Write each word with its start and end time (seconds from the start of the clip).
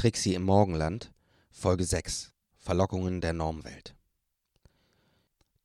Trixie 0.00 0.32
im 0.32 0.44
Morgenland, 0.44 1.12
Folge 1.50 1.84
6 1.84 2.32
Verlockungen 2.56 3.20
der 3.20 3.34
Normwelt. 3.34 3.94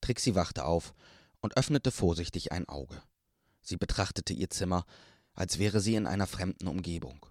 Trixie 0.01 0.35
wachte 0.35 0.65
auf 0.65 0.93
und 1.39 1.55
öffnete 1.55 1.90
vorsichtig 1.90 2.51
ein 2.51 2.67
Auge. 2.67 3.01
Sie 3.61 3.77
betrachtete 3.77 4.33
ihr 4.33 4.50
Zimmer, 4.50 4.85
als 5.35 5.58
wäre 5.58 5.79
sie 5.79 5.95
in 5.95 6.06
einer 6.06 6.27
fremden 6.27 6.67
Umgebung. 6.67 7.25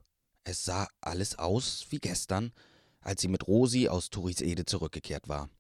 Es 0.45 0.65
sah 0.65 0.89
alles 1.03 1.39
aus 1.39 1.85
wie 1.91 1.99
gestern, 1.99 2.53
als 3.03 3.21
sie 3.21 3.29
mit 3.29 3.47
Rosi 3.49 3.89
aus 3.89 4.09
Turisede 4.09 4.65
zurückgekehrt 4.65 5.29
war. 5.29 5.51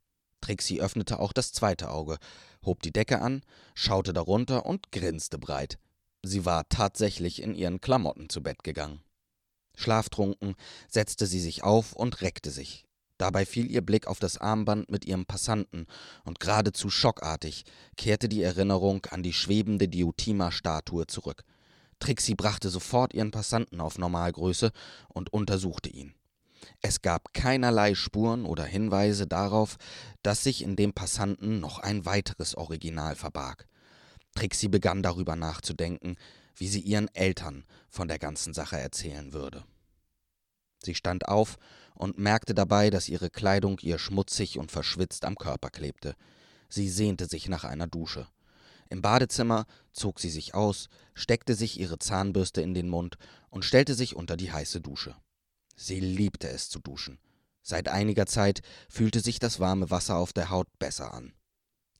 Trixie 0.40 0.80
öffnete 0.80 1.18
auch 1.18 1.34
das 1.34 1.52
zweite 1.52 1.90
Auge, 1.90 2.16
hob 2.64 2.80
die 2.80 2.92
Decke 2.92 3.20
an, 3.20 3.42
schaute 3.74 4.14
darunter 4.14 4.64
und 4.64 4.92
grinste 4.92 5.36
breit. 5.36 5.79
Sie 6.22 6.46
war 6.46 6.66
tatsächlich 6.70 7.42
in 7.42 7.54
ihren 7.54 7.82
Klamotten 7.82 8.30
zu 8.30 8.42
Bett 8.42 8.64
gegangen. 8.64 9.02
Schlaftrunken 9.77 10.54
setzte 10.88 11.27
sie 11.27 11.40
sich 11.40 11.62
auf 11.62 11.93
und 11.93 12.20
reckte 12.20 12.50
sich. 12.50 12.84
Dabei 13.18 13.46
fiel 13.46 13.71
ihr 13.71 13.81
Blick 13.81 14.07
auf 14.07 14.18
das 14.18 14.39
Armband 14.39 14.90
mit 14.90 15.04
ihrem 15.04 15.25
Passanten, 15.25 15.86
und 16.25 16.40
geradezu 16.40 16.90
schockartig 16.90 17.64
kehrte 17.96 18.29
die 18.29 18.43
Erinnerung 18.43 19.07
an 19.07 19.22
die 19.22 19.32
schwebende 19.32 19.89
Diotima-Statue 19.89 21.07
zurück. 21.07 21.45
Trixie 22.00 22.34
brachte 22.34 22.71
sofort 22.71 23.14
ihren 23.14 23.31
Passanten 23.31 23.81
auf 23.81 23.98
Normalgröße 23.98 24.72
und 25.08 25.32
untersuchte 25.32 25.89
ihn. 25.89 26.14
Es 26.81 27.03
gab 27.03 27.32
keinerlei 27.34 27.95
Spuren 27.95 28.45
oder 28.45 28.64
Hinweise 28.64 29.26
darauf, 29.26 29.76
dass 30.22 30.43
sich 30.43 30.62
in 30.62 30.76
dem 30.76 30.93
Passanten 30.93 31.61
noch 31.61 31.79
ein 31.79 32.05
weiteres 32.05 32.56
Original 32.56 33.14
verbarg. 33.14 33.67
Trixie 34.34 34.69
begann 34.69 35.03
darüber 35.03 35.36
nachzudenken, 35.36 36.17
wie 36.56 36.69
sie 36.69 36.81
ihren 36.81 37.09
Eltern 37.14 37.64
von 37.89 38.09
der 38.09 38.19
ganzen 38.19 38.55
Sache 38.55 38.78
erzählen 38.78 39.33
würde. 39.33 39.64
Sie 40.84 40.94
stand 40.94 41.28
auf 41.28 41.56
und 41.94 42.19
merkte 42.19 42.55
dabei, 42.55 42.91
dass 42.91 43.08
ihre 43.08 43.30
Kleidung 43.30 43.78
ihr 43.80 43.98
schmutzig 43.98 44.58
und 44.58 44.70
verschwitzt 44.70 45.25
am 45.25 45.36
Körper 45.36 45.70
klebte. 45.70 46.14
Sie 46.69 46.89
sehnte 46.89 47.27
sich 47.27 47.48
nach 47.48 47.64
einer 47.64 47.86
Dusche. 47.86 48.27
Im 48.91 49.00
Badezimmer 49.00 49.67
zog 49.92 50.20
sie 50.20 50.31
sich 50.31 50.55
aus, 50.55 50.89
steckte 51.14 51.55
sich 51.55 51.81
ihre 51.81 51.98
Zahnbürste 51.98 52.61
in 52.61 52.75
den 52.75 52.89
Mund 52.89 53.17
und 53.50 53.64
stellte 53.64 53.94
sich 53.94 54.14
unter 54.14 54.36
die 54.36 54.53
heiße 54.53 54.81
Dusche. 54.81 55.17
Sie 55.77 56.00
liebte 56.00 56.48
es 56.48 56.69
zu 56.69 56.78
duschen. 56.78 57.19
Seit 57.62 57.89
einiger 57.89 58.27
Zeit 58.27 58.61
fühlte 58.89 59.20
sich 59.20 59.39
das 59.39 59.59
warme 59.59 59.91
Wasser 59.91 60.16
auf 60.16 60.33
der 60.33 60.50
Haut 60.50 60.69
besser 60.78 61.14
an 61.14 61.33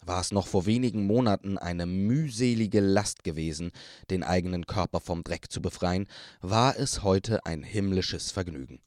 war 0.07 0.21
es 0.21 0.33
noch 0.33 0.47
vor 0.47 0.67
wenigen 0.67 1.07
Monaten 1.07 1.59
eine 1.59 1.87
mühselige 1.87 2.81
Last 2.81 3.25
gewesen, 3.25 3.73
den 4.11 4.23
eigenen 4.23 4.67
Körper 4.67 5.01
vom 5.01 5.25
Dreck 5.25 5.51
zu 5.51 5.61
befreien, 5.61 6.07
war 6.41 6.79
es 6.79 7.03
heute 7.03 7.45
ein 7.47 7.63
himmlisches 7.63 8.31
Vergnügen. 8.31 8.81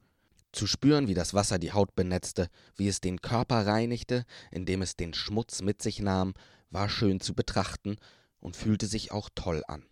Zu 0.52 0.66
spüren, 0.66 1.08
wie 1.08 1.14
das 1.14 1.34
Wasser 1.34 1.60
die 1.60 1.74
Haut 1.74 1.96
benetzte, 1.96 2.50
wie 2.76 2.88
es 2.88 3.02
den 3.02 3.22
Körper 3.22 3.68
reinigte, 3.68 4.26
indem 4.52 4.82
es 4.82 4.96
den 4.96 5.14
Schmutz 5.14 5.62
mit 5.62 5.82
sich 5.82 6.00
nahm, 6.00 6.34
war 6.70 6.90
schön 6.90 7.20
zu 7.20 7.34
betrachten 7.34 7.98
und 8.40 8.56
fühlte 8.56 8.88
sich 8.88 9.12
auch 9.12 9.30
toll 9.36 9.64
an. 9.68 9.86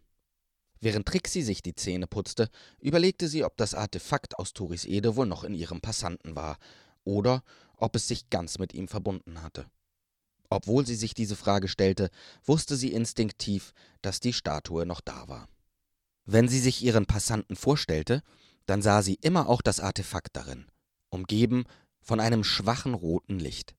Während 0.82 1.08
Trixie 1.08 1.42
sich 1.42 1.62
die 1.62 1.76
Zähne 1.76 2.08
putzte, 2.08 2.50
überlegte 2.80 3.28
sie, 3.28 3.44
ob 3.44 3.58
das 3.58 3.74
Artefakt 3.74 4.38
aus 4.38 4.54
Turis 4.54 4.86
Ede 4.86 5.16
wohl 5.16 5.26
noch 5.26 5.44
in 5.44 5.54
ihrem 5.54 5.82
Passanten 5.82 6.36
war 6.36 6.58
oder 7.04 7.44
ob 7.78 7.96
es 7.96 8.08
sich 8.08 8.30
ganz 8.30 8.60
mit 8.60 8.74
ihm 8.74 8.88
verbunden 8.88 9.42
hatte. 9.42 9.66
Obwohl 10.50 10.86
sie 10.86 10.96
sich 10.96 11.14
diese 11.14 11.36
Frage 11.36 11.68
stellte, 11.68 12.10
wusste 12.44 12.76
sie 12.76 12.94
instinktiv, 12.94 13.74
dass 14.02 14.20
die 14.20 14.34
Statue 14.34 14.86
noch 14.86 15.02
da 15.02 15.28
war. 15.28 15.48
Wenn 16.26 16.48
sie 16.48 16.60
sich 16.60 16.84
ihren 16.84 17.06
Passanten 17.06 17.56
vorstellte, 17.56 18.22
dann 18.66 18.82
sah 18.82 19.02
sie 19.02 19.18
immer 19.22 19.48
auch 19.48 19.62
das 19.62 19.80
Artefakt 19.80 20.36
darin, 20.36 20.66
umgeben 21.10 21.66
von 22.02 22.20
einem 22.20 22.44
schwachen 22.44 22.94
roten 22.94 23.40
Licht. 23.40 23.76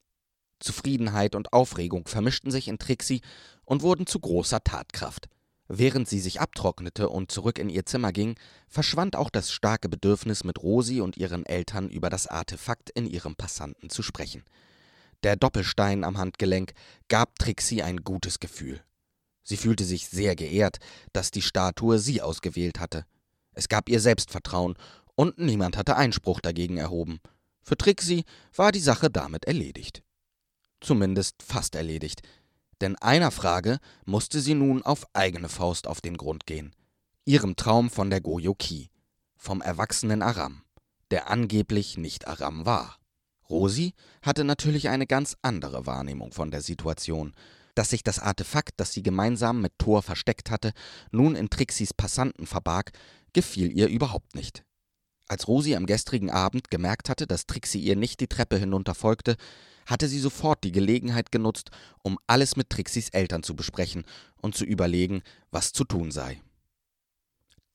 Zufriedenheit 0.60 1.34
und 1.34 1.52
Aufregung 1.52 2.06
vermischten 2.06 2.50
sich 2.50 2.68
in 2.68 2.78
Trixie 2.78 3.20
und 3.64 3.82
wurden 3.82 4.06
zu 4.06 4.20
großer 4.20 4.62
Tatkraft. 4.62 5.28
Während 5.68 6.08
sie 6.08 6.20
sich 6.20 6.40
abtrocknete 6.40 7.08
und 7.08 7.32
zurück 7.32 7.58
in 7.58 7.68
ihr 7.68 7.84
Zimmer 7.84 8.12
ging, 8.12 8.36
verschwand 8.68 9.16
auch 9.16 9.30
das 9.30 9.50
starke 9.50 9.88
Bedürfnis, 9.88 10.44
mit 10.44 10.62
Rosi 10.62 11.00
und 11.00 11.16
ihren 11.16 11.44
Eltern 11.44 11.90
über 11.90 12.08
das 12.08 12.28
Artefakt 12.28 12.90
in 12.90 13.06
ihrem 13.06 13.34
Passanten 13.34 13.90
zu 13.90 14.02
sprechen. 14.02 14.44
Der 15.22 15.36
Doppelstein 15.36 16.04
am 16.04 16.18
Handgelenk 16.18 16.72
gab 17.08 17.38
Trixie 17.38 17.82
ein 17.82 17.98
gutes 17.98 18.40
Gefühl. 18.40 18.82
Sie 19.42 19.56
fühlte 19.56 19.84
sich 19.84 20.08
sehr 20.08 20.34
geehrt, 20.34 20.78
dass 21.12 21.30
die 21.30 21.42
Statue 21.42 21.98
sie 21.98 22.20
ausgewählt 22.20 22.80
hatte. 22.80 23.06
Es 23.52 23.68
gab 23.68 23.88
ihr 23.88 24.00
Selbstvertrauen, 24.00 24.74
und 25.14 25.38
niemand 25.38 25.76
hatte 25.76 25.96
Einspruch 25.96 26.40
dagegen 26.40 26.76
erhoben. 26.76 27.20
Für 27.62 27.76
Trixie 27.76 28.24
war 28.54 28.70
die 28.70 28.80
Sache 28.80 29.10
damit 29.10 29.46
erledigt. 29.46 30.02
Zumindest 30.80 31.42
fast 31.42 31.74
erledigt, 31.74 32.22
denn 32.80 32.96
einer 32.96 33.30
Frage 33.30 33.78
musste 34.04 34.40
sie 34.40 34.54
nun 34.54 34.82
auf 34.82 35.06
eigene 35.14 35.48
Faust 35.48 35.86
auf 35.86 36.00
den 36.00 36.16
Grund 36.16 36.46
gehen. 36.46 36.74
Ihrem 37.24 37.56
Traum 37.56 37.88
von 37.88 38.10
der 38.10 38.20
Goyoki, 38.20 38.90
vom 39.36 39.62
erwachsenen 39.62 40.22
Aram, 40.22 40.62
der 41.10 41.30
angeblich 41.30 41.96
nicht 41.96 42.28
Aram 42.28 42.66
war. 42.66 42.98
Rosi 43.48 43.94
hatte 44.22 44.44
natürlich 44.44 44.88
eine 44.88 45.06
ganz 45.06 45.36
andere 45.42 45.86
Wahrnehmung 45.86 46.32
von 46.32 46.50
der 46.50 46.62
Situation. 46.62 47.34
Dass 47.74 47.90
sich 47.90 48.02
das 48.02 48.18
Artefakt, 48.18 48.74
das 48.78 48.92
sie 48.92 49.02
gemeinsam 49.02 49.60
mit 49.60 49.72
Thor 49.78 50.02
versteckt 50.02 50.50
hatte, 50.50 50.72
nun 51.10 51.34
in 51.34 51.50
Trixis 51.50 51.92
Passanten 51.92 52.46
verbarg, 52.46 52.92
gefiel 53.34 53.70
ihr 53.70 53.88
überhaupt 53.88 54.34
nicht. 54.34 54.64
Als 55.28 55.48
Rosi 55.48 55.74
am 55.74 55.86
gestrigen 55.86 56.30
Abend 56.30 56.70
gemerkt 56.70 57.08
hatte, 57.08 57.26
dass 57.26 57.46
Trixie 57.46 57.80
ihr 57.80 57.96
nicht 57.96 58.20
die 58.20 58.28
Treppe 58.28 58.56
hinunter 58.56 58.94
folgte, 58.94 59.36
hatte 59.84 60.08
sie 60.08 60.20
sofort 60.20 60.64
die 60.64 60.72
Gelegenheit 60.72 61.30
genutzt, 61.32 61.70
um 62.02 62.18
alles 62.26 62.56
mit 62.56 62.70
Trixis 62.70 63.10
Eltern 63.10 63.42
zu 63.42 63.54
besprechen 63.54 64.04
und 64.40 64.56
zu 64.56 64.64
überlegen, 64.64 65.22
was 65.50 65.72
zu 65.72 65.84
tun 65.84 66.10
sei. 66.10 66.40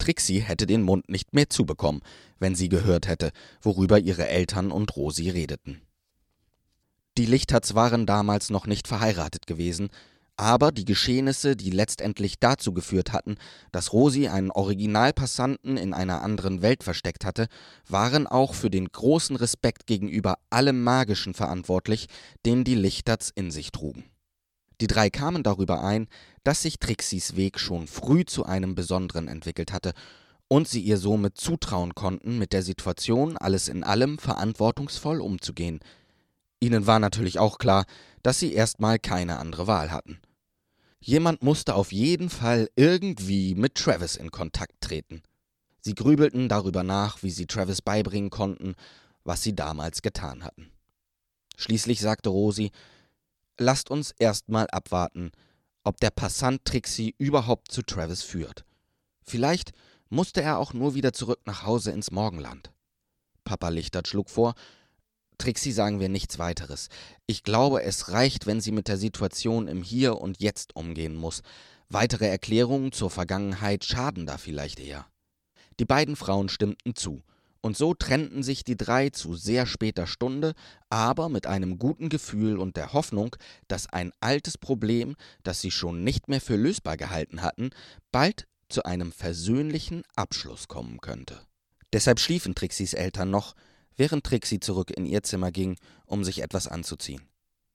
Trixie 0.02 0.40
hätte 0.40 0.66
den 0.66 0.82
Mund 0.82 1.10
nicht 1.10 1.36
mehr 1.36 1.48
zubekommen, 1.48 2.02
wenn 2.40 2.56
sie 2.56 2.70
gehört 2.70 3.08
hätte, 3.08 3.30
worüber 3.62 4.00
ihre 4.00 4.28
Eltern 4.28 4.72
und 4.72 4.96
Rosi 4.96 5.30
redeten. 5.30 5.80
Die 7.20 7.28
Lichterts 7.28 7.76
waren 7.76 8.08
damals 8.08 8.50
noch 8.50 8.66
nicht 8.66 8.88
verheiratet 8.88 9.46
gewesen, 9.46 9.90
aber 10.38 10.72
die 10.72 10.86
Geschehnisse, 10.86 11.56
die 11.56 11.70
letztendlich 11.70 12.40
dazu 12.40 12.74
geführt 12.74 13.14
hatten, 13.14 13.36
dass 13.72 13.94
Rosi 13.94 14.28
einen 14.28 14.50
Originalpassanten 14.50 15.78
in 15.78 15.94
einer 15.94 16.24
anderen 16.24 16.64
Welt 16.64 16.84
versteckt 16.84 17.24
hatte, 17.24 17.48
waren 17.88 18.26
auch 18.26 18.56
für 18.56 18.72
den 18.72 18.88
großen 18.88 19.36
Respekt 19.36 19.86
gegenüber 19.86 20.40
allem 20.50 20.82
Magischen 20.82 21.36
verantwortlich, 21.36 22.08
den 22.44 22.64
die 22.64 22.74
Lichterts 22.74 23.30
in 23.30 23.52
sich 23.52 23.72
trugen. 23.72 24.06
Die 24.82 24.88
drei 24.88 25.12
kamen 25.12 25.44
darüber 25.44 25.84
ein, 25.84 26.08
dass 26.44 26.64
sich 26.64 26.80
Trixis 26.80 27.36
Weg 27.36 27.60
schon 27.60 27.86
früh 27.86 28.26
zu 28.26 28.46
einem 28.46 28.74
Besonderen 28.74 29.28
entwickelt 29.28 29.72
hatte 29.72 29.94
und 30.48 30.68
sie 30.68 30.82
ihr 30.82 30.98
somit 30.98 31.38
zutrauen 31.38 31.94
konnten, 31.94 32.40
mit 32.40 32.52
der 32.52 32.64
Situation 32.64 33.38
alles 33.38 33.68
in 33.68 33.84
allem 33.84 34.18
verantwortungsvoll 34.18 35.22
umzugehen. 35.22 35.80
Ihnen 36.60 36.88
war 36.88 37.00
natürlich 37.00 37.38
auch 37.38 37.60
klar, 37.60 37.86
dass 38.24 38.40
sie 38.40 38.54
erstmal 38.54 38.98
keine 38.98 39.38
andere 39.38 39.68
Wahl 39.68 39.92
hatten. 39.92 40.20
Jemand 41.00 41.44
musste 41.44 41.76
auf 41.76 41.92
jeden 41.92 42.32
Fall 42.32 42.68
irgendwie 42.76 43.54
mit 43.54 43.76
Travis 43.76 44.16
in 44.16 44.32
Kontakt 44.32 44.82
treten. 44.82 45.22
Sie 45.80 45.94
grübelten 45.94 46.50
darüber 46.50 46.84
nach, 46.84 47.22
wie 47.22 47.32
sie 47.32 47.46
Travis 47.46 47.82
beibringen 47.84 48.32
konnten, 48.32 48.74
was 49.24 49.44
sie 49.44 49.56
damals 49.56 50.02
getan 50.02 50.44
hatten. 50.44 50.72
Schließlich 51.56 52.02
sagte 52.02 52.30
Rosi, 52.30 52.72
lasst 53.62 53.90
uns 53.90 54.14
erstmal 54.20 54.68
abwarten, 54.72 55.32
ob 55.84 56.00
der 56.00 56.12
Passant 56.12 56.66
Trixie 56.66 57.16
überhaupt 57.18 57.72
zu 57.72 57.82
Travis 57.82 58.24
führt. 58.24 58.66
Vielleicht 59.24 59.72
musste 60.10 60.42
er 60.42 60.58
auch 60.58 60.74
nur 60.74 60.96
wieder 60.96 61.14
zurück 61.14 61.40
nach 61.46 61.64
Hause 61.64 61.92
ins 61.92 62.12
Morgenland. 62.12 62.72
Papa 63.44 63.70
Lichtert 63.70 64.08
schlug 64.08 64.30
vor, 64.30 64.54
Trixie 65.38 65.72
sagen 65.72 66.00
wir 66.00 66.10
nichts 66.10 66.38
weiteres. 66.38 66.90
Ich 67.26 67.44
glaube, 67.44 67.82
es 67.82 68.10
reicht, 68.10 68.46
wenn 68.46 68.62
sie 68.62 68.72
mit 68.72 68.88
der 68.88 68.98
Situation 68.98 69.68
im 69.68 69.82
Hier 69.82 70.20
und 70.20 70.40
Jetzt 70.40 70.76
umgehen 70.76 71.16
muss. 71.16 71.42
Weitere 71.90 72.28
Erklärungen 72.28 72.92
zur 72.92 73.10
Vergangenheit 73.10 73.84
schaden 73.84 74.26
da 74.26 74.38
vielleicht 74.38 74.80
eher. 74.80 75.08
Die 75.80 75.86
beiden 75.86 76.16
Frauen 76.16 76.48
stimmten 76.48 76.96
zu, 76.96 77.24
und 77.62 77.78
so 77.78 77.94
trennten 77.94 78.44
sich 78.44 78.64
die 78.64 78.76
drei 78.76 79.10
zu 79.12 79.36
sehr 79.36 79.66
später 79.66 80.08
Stunde, 80.08 80.54
aber 80.90 81.30
mit 81.30 81.46
einem 81.46 81.78
guten 81.78 82.10
Gefühl 82.10 82.58
und 82.58 82.76
der 82.76 82.94
Hoffnung, 82.94 83.36
dass 83.68 83.88
ein 83.88 84.12
altes 84.20 84.58
Problem, 84.58 85.16
das 85.44 85.62
sie 85.62 85.72
schon 85.72 86.04
nicht 86.04 86.28
mehr 86.28 86.42
für 86.42 86.56
lösbar 86.56 86.98
gehalten 86.98 87.42
hatten, 87.42 87.70
bald 88.12 88.48
zu 88.68 88.84
einem 88.84 89.12
versöhnlichen 89.12 90.04
Abschluss 90.16 90.68
kommen 90.68 91.00
könnte. 91.02 91.40
Deshalb 91.94 92.20
schliefen 92.20 92.56
Trixis 92.56 92.94
Eltern 92.94 93.30
noch, 93.30 93.54
während 93.96 94.24
Trixie 94.24 94.60
zurück 94.60 94.92
in 94.92 95.06
ihr 95.06 95.24
Zimmer 95.24 95.52
ging, 95.52 95.76
um 96.06 96.24
sich 96.24 96.42
etwas 96.42 96.68
anzuziehen. 96.68 97.22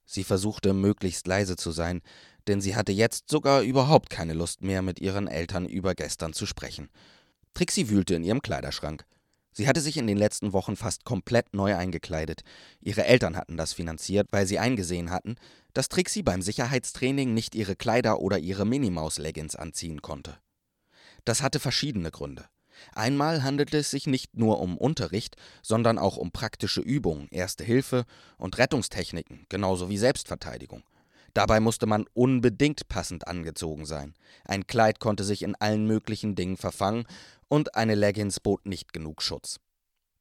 Sie 0.04 0.24
versuchte 0.24 0.72
möglichst 0.72 1.26
leise 1.26 1.56
zu 1.56 1.70
sein, 1.72 2.00
denn 2.46 2.60
sie 2.60 2.76
hatte 2.76 2.92
jetzt 2.92 3.28
sogar 3.28 3.62
überhaupt 3.62 4.08
keine 4.08 4.32
Lust 4.32 4.62
mehr, 4.62 4.80
mit 4.80 5.00
ihren 5.00 5.26
Eltern 5.26 5.66
über 5.66 5.94
gestern 5.94 6.32
zu 6.32 6.46
sprechen. 6.46 6.88
Trixie 7.54 7.88
wühlte 7.88 8.14
in 8.14 8.24
ihrem 8.24 8.40
Kleiderschrank. 8.40 9.04
Sie 9.56 9.66
hatte 9.66 9.80
sich 9.80 9.96
in 9.96 10.06
den 10.06 10.18
letzten 10.18 10.52
Wochen 10.52 10.76
fast 10.76 11.06
komplett 11.06 11.54
neu 11.54 11.74
eingekleidet. 11.74 12.42
Ihre 12.82 13.06
Eltern 13.06 13.38
hatten 13.38 13.56
das 13.56 13.72
finanziert, 13.72 14.28
weil 14.30 14.46
sie 14.46 14.58
eingesehen 14.58 15.10
hatten, 15.10 15.36
dass 15.72 15.88
Trixie 15.88 16.22
beim 16.22 16.42
Sicherheitstraining 16.42 17.32
nicht 17.32 17.54
ihre 17.54 17.74
Kleider 17.74 18.20
oder 18.20 18.38
ihre 18.38 18.66
Minimaus-Leggings 18.66 19.56
anziehen 19.56 20.02
konnte. 20.02 20.36
Das 21.24 21.40
hatte 21.40 21.58
verschiedene 21.58 22.10
Gründe. 22.10 22.44
Einmal 22.94 23.44
handelte 23.44 23.78
es 23.78 23.90
sich 23.90 24.06
nicht 24.06 24.36
nur 24.36 24.60
um 24.60 24.76
Unterricht, 24.76 25.36
sondern 25.62 25.98
auch 25.98 26.18
um 26.18 26.32
praktische 26.32 26.82
Übungen, 26.82 27.26
Erste 27.30 27.64
Hilfe 27.64 28.04
und 28.36 28.58
Rettungstechniken, 28.58 29.46
genauso 29.48 29.88
wie 29.88 29.96
Selbstverteidigung. 29.96 30.82
Dabei 31.36 31.60
musste 31.60 31.84
man 31.84 32.06
unbedingt 32.14 32.88
passend 32.88 33.28
angezogen 33.28 33.84
sein. 33.84 34.14
Ein 34.46 34.66
Kleid 34.66 35.00
konnte 35.00 35.22
sich 35.22 35.42
in 35.42 35.54
allen 35.54 35.86
möglichen 35.86 36.34
Dingen 36.34 36.56
verfangen 36.56 37.04
und 37.48 37.74
eine 37.74 37.94
Leggings 37.94 38.40
bot 38.40 38.66
nicht 38.66 38.92
genug 38.92 39.22
Schutz. 39.22 39.58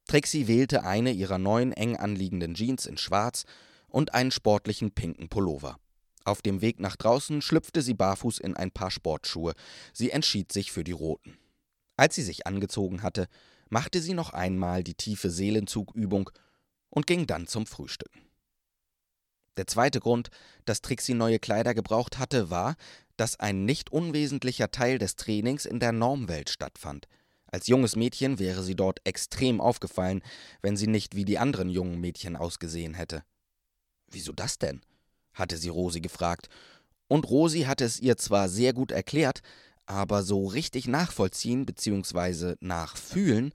Trixie 0.07 0.47
wählte 0.47 0.83
eine 0.83 1.11
ihrer 1.11 1.37
neuen 1.37 1.71
eng 1.71 1.97
anliegenden 1.97 2.53
Jeans 2.53 2.85
in 2.85 2.97
schwarz 2.97 3.45
und 3.87 4.13
einen 4.13 4.31
sportlichen 4.31 4.91
pinken 4.91 5.29
Pullover. 5.29 5.77
Auf 6.25 6.41
dem 6.41 6.61
Weg 6.61 6.79
nach 6.79 6.95
draußen 6.95 7.41
schlüpfte 7.41 7.81
sie 7.81 7.93
barfuß 7.93 8.39
in 8.39 8.55
ein 8.55 8.71
paar 8.71 8.91
Sportschuhe. 8.91 9.53
Sie 9.93 10.11
entschied 10.11 10.51
sich 10.51 10.71
für 10.71 10.83
die 10.83 10.91
roten. 10.91 11.37
Als 11.97 12.15
sie 12.15 12.23
sich 12.23 12.45
angezogen 12.47 13.03
hatte, 13.03 13.27
machte 13.69 14.01
sie 14.01 14.13
noch 14.13 14.31
einmal 14.31 14.83
die 14.83 14.95
tiefe 14.95 15.29
Seelenzugübung 15.29 16.29
und 16.89 17.07
ging 17.07 17.27
dann 17.27 17.47
zum 17.47 17.65
Frühstücken. 17.65 18.21
Der 19.57 19.67
zweite 19.67 19.99
Grund, 19.99 20.29
dass 20.65 20.81
Trixie 20.81 21.13
neue 21.13 21.39
Kleider 21.39 21.73
gebraucht 21.73 22.19
hatte, 22.19 22.49
war, 22.49 22.75
dass 23.17 23.39
ein 23.39 23.65
nicht 23.65 23.91
unwesentlicher 23.91 24.71
Teil 24.71 24.97
des 24.97 25.15
Trainings 25.15 25.65
in 25.65 25.79
der 25.79 25.91
Normwelt 25.91 26.49
stattfand. 26.49 27.07
Als 27.47 27.67
junges 27.67 27.95
Mädchen 27.95 28.39
wäre 28.39 28.63
sie 28.63 28.75
dort 28.75 28.99
extrem 29.05 29.61
aufgefallen, 29.61 30.21
wenn 30.61 30.75
sie 30.75 30.87
nicht 30.87 31.15
wie 31.15 31.25
die 31.25 31.37
anderen 31.37 31.69
jungen 31.69 32.01
Mädchen 32.01 32.35
ausgesehen 32.35 32.93
hätte. 32.93 33.23
Wieso 34.09 34.33
das 34.33 34.57
denn? 34.57 34.81
hatte 35.33 35.57
sie 35.57 35.69
Rosi 35.69 36.01
gefragt, 36.01 36.49
und 37.07 37.29
Rosi 37.29 37.61
hatte 37.61 37.85
es 37.85 37.99
ihr 37.99 38.17
zwar 38.17 38.49
sehr 38.49 38.73
gut 38.73 38.91
erklärt, 38.91 39.41
aber 39.85 40.23
so 40.23 40.47
richtig 40.47 40.87
nachvollziehen 40.87 41.65
bzw. 41.65 42.55
nachfühlen 42.59 43.53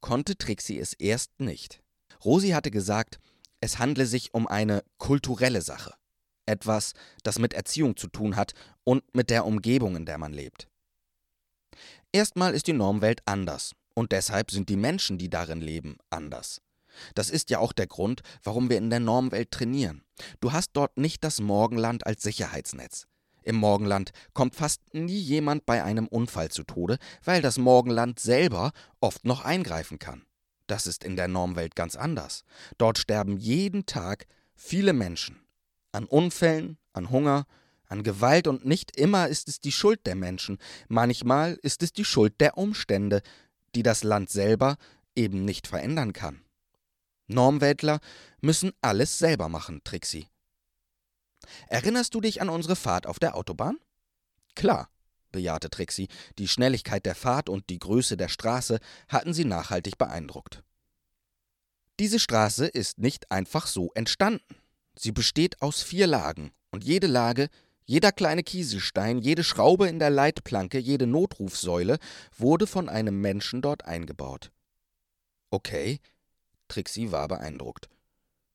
konnte 0.00 0.36
Trixie 0.36 0.78
es 0.78 0.92
erst 0.92 1.40
nicht. 1.40 1.82
Rosi 2.24 2.50
hatte 2.50 2.70
gesagt, 2.70 3.18
es 3.60 3.78
handle 3.78 4.06
sich 4.06 4.34
um 4.34 4.46
eine 4.46 4.82
kulturelle 4.98 5.62
Sache 5.62 5.94
etwas, 6.50 6.92
das 7.22 7.38
mit 7.38 7.54
Erziehung 7.54 7.96
zu 7.96 8.08
tun 8.08 8.36
hat 8.36 8.52
und 8.84 9.02
mit 9.14 9.30
der 9.30 9.46
Umgebung, 9.46 9.96
in 9.96 10.04
der 10.04 10.18
man 10.18 10.32
lebt. 10.32 10.68
Erstmal 12.12 12.54
ist 12.54 12.66
die 12.66 12.72
Normwelt 12.72 13.22
anders 13.24 13.72
und 13.94 14.12
deshalb 14.12 14.50
sind 14.50 14.68
die 14.68 14.76
Menschen, 14.76 15.16
die 15.16 15.30
darin 15.30 15.60
leben, 15.60 15.96
anders. 16.10 16.60
Das 17.14 17.30
ist 17.30 17.50
ja 17.50 17.60
auch 17.60 17.72
der 17.72 17.86
Grund, 17.86 18.22
warum 18.42 18.68
wir 18.68 18.78
in 18.78 18.90
der 18.90 19.00
Normwelt 19.00 19.52
trainieren. 19.52 20.02
Du 20.40 20.52
hast 20.52 20.70
dort 20.72 20.98
nicht 20.98 21.22
das 21.22 21.40
Morgenland 21.40 22.06
als 22.06 22.22
Sicherheitsnetz. 22.22 23.06
Im 23.42 23.56
Morgenland 23.56 24.10
kommt 24.34 24.54
fast 24.54 24.82
nie 24.92 25.18
jemand 25.18 25.64
bei 25.66 25.82
einem 25.82 26.08
Unfall 26.08 26.50
zu 26.50 26.64
Tode, 26.64 26.98
weil 27.24 27.40
das 27.42 27.58
Morgenland 27.58 28.20
selber 28.20 28.72
oft 29.00 29.24
noch 29.24 29.44
eingreifen 29.44 29.98
kann. 29.98 30.26
Das 30.66 30.86
ist 30.86 31.04
in 31.04 31.16
der 31.16 31.28
Normwelt 31.28 31.74
ganz 31.74 31.96
anders. 31.96 32.44
Dort 32.76 32.98
sterben 32.98 33.38
jeden 33.38 33.86
Tag 33.86 34.26
viele 34.54 34.92
Menschen 34.92 35.40
an 35.92 36.04
Unfällen, 36.04 36.78
an 36.92 37.10
Hunger, 37.10 37.46
an 37.86 38.02
Gewalt 38.02 38.46
und 38.46 38.64
nicht 38.64 38.96
immer 38.96 39.28
ist 39.28 39.48
es 39.48 39.60
die 39.60 39.72
Schuld 39.72 40.06
der 40.06 40.14
Menschen, 40.14 40.58
manchmal 40.88 41.58
ist 41.62 41.82
es 41.82 41.92
die 41.92 42.04
Schuld 42.04 42.40
der 42.40 42.56
Umstände, 42.56 43.22
die 43.74 43.82
das 43.82 44.04
Land 44.04 44.30
selber 44.30 44.76
eben 45.16 45.44
nicht 45.44 45.66
verändern 45.66 46.12
kann. 46.12 46.44
Normweltler 47.26 48.00
müssen 48.40 48.72
alles 48.80 49.18
selber 49.18 49.48
machen, 49.48 49.82
Trixie. 49.84 50.26
Erinnerst 51.68 52.14
du 52.14 52.20
dich 52.20 52.40
an 52.40 52.48
unsere 52.48 52.76
Fahrt 52.76 53.06
auf 53.06 53.18
der 53.18 53.34
Autobahn? 53.34 53.78
Klar, 54.54 54.88
bejahte 55.32 55.70
Trixie, 55.70 56.08
die 56.38 56.48
Schnelligkeit 56.48 57.06
der 57.06 57.14
Fahrt 57.14 57.48
und 57.48 57.70
die 57.70 57.78
Größe 57.78 58.16
der 58.16 58.28
Straße 58.28 58.78
hatten 59.08 59.32
sie 59.32 59.44
nachhaltig 59.44 59.98
beeindruckt. 59.98 60.62
Diese 61.98 62.18
Straße 62.18 62.66
ist 62.66 62.98
nicht 62.98 63.30
einfach 63.30 63.66
so 63.66 63.90
entstanden. 63.94 64.59
Sie 64.94 65.12
besteht 65.12 65.60
aus 65.62 65.82
vier 65.82 66.06
Lagen, 66.06 66.52
und 66.70 66.84
jede 66.84 67.06
Lage, 67.06 67.48
jeder 67.84 68.12
kleine 68.12 68.42
Kieselstein, 68.42 69.18
jede 69.18 69.42
Schraube 69.42 69.88
in 69.88 69.98
der 69.98 70.10
Leitplanke, 70.10 70.78
jede 70.78 71.06
Notrufsäule 71.06 71.98
wurde 72.36 72.66
von 72.66 72.88
einem 72.88 73.20
Menschen 73.20 73.62
dort 73.62 73.84
eingebaut. 73.84 74.52
Okay, 75.50 75.98
Trixie 76.68 77.10
war 77.10 77.26
beeindruckt. 77.26 77.88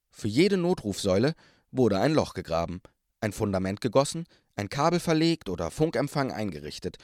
Für 0.09 0.29
jede 0.29 0.55
Notrufsäule 0.55 1.33
wurde 1.71 1.99
ein 1.99 2.13
Loch 2.13 2.33
gegraben, 2.33 2.81
ein 3.19 3.33
Fundament 3.33 3.81
gegossen, 3.81 4.25
ein 4.55 4.69
Kabel 4.69 5.01
verlegt 5.01 5.49
oder 5.49 5.69
Funkempfang 5.69 6.31
eingerichtet. 6.31 6.97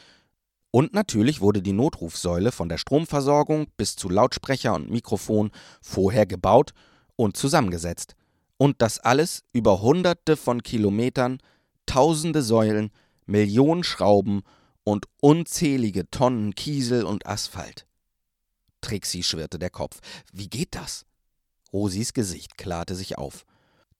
Und 0.72 0.94
natürlich 0.94 1.42
wurde 1.42 1.62
die 1.62 1.74
Notrufsäule 1.74 2.54
von 2.54 2.70
der 2.70 2.78
Stromversorgung 2.78 3.68
bis 3.76 3.98
zu 3.98 4.08
Lautsprecher 4.08 4.74
und 4.74 4.90
Mikrofon 4.90 5.52
vorher 5.82 6.26
gebaut 6.26 6.72
und 7.18 7.36
zusammengesetzt. 7.36 8.16
Und 8.62 8.84
das 8.84 9.00
alles 9.00 9.44
über 9.54 9.82
Hunderte 9.82 10.38
von 10.38 10.62
Kilometern, 10.62 11.40
tausende 11.88 12.44
Säulen, 12.44 12.92
Millionen 13.26 13.84
Schrauben 13.84 14.44
und 14.84 15.08
unzählige 15.20 16.08
Tonnen 16.12 16.54
Kiesel 16.54 17.04
und 17.04 17.26
Asphalt. 17.26 17.88
Trixie 18.80 19.24
schwirrte 19.24 19.58
der 19.58 19.72
Kopf. 19.72 20.00
Wie 20.32 20.48
geht 20.48 20.76
das? 20.76 21.08
Rosis 21.74 22.14
Gesicht 22.14 22.56
klarte 22.60 22.94
sich 22.94 23.18
auf. 23.18 23.48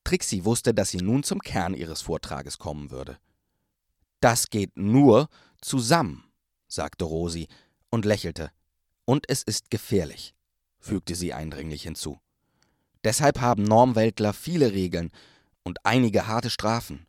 Trixie 0.04 0.46
wusste, 0.46 0.76
dass 0.76 0.92
sie 0.92 1.02
nun 1.02 1.24
zum 1.24 1.40
Kern 1.40 1.74
ihres 1.74 2.04
Vortrages 2.04 2.60
kommen 2.60 2.92
würde. 2.92 3.18
Das 4.20 4.52
geht 4.52 4.78
nur 4.78 5.28
zusammen, 5.62 6.26
sagte 6.68 7.06
Rosi 7.06 7.48
und 7.90 8.06
lächelte. 8.06 8.52
Und 9.06 9.28
es 9.28 9.42
ist 9.42 9.72
gefährlich, 9.72 10.36
fügte 10.78 11.16
sie 11.16 11.34
eindringlich 11.34 11.82
hinzu. 11.82 12.20
Deshalb 13.04 13.42
haben 13.42 13.64
Normweltler 13.64 14.34
viele 14.34 14.74
Regeln 14.74 15.12
und 15.64 15.86
einige 15.86 16.28
harte 16.28 16.50
Strafen. 16.50 17.08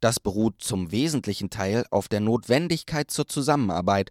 Das 0.00 0.20
beruht 0.20 0.62
zum 0.62 0.92
wesentlichen 0.92 1.50
Teil 1.50 1.84
auf 1.90 2.08
der 2.08 2.20
Notwendigkeit 2.20 3.10
zur 3.10 3.26
Zusammenarbeit 3.26 4.10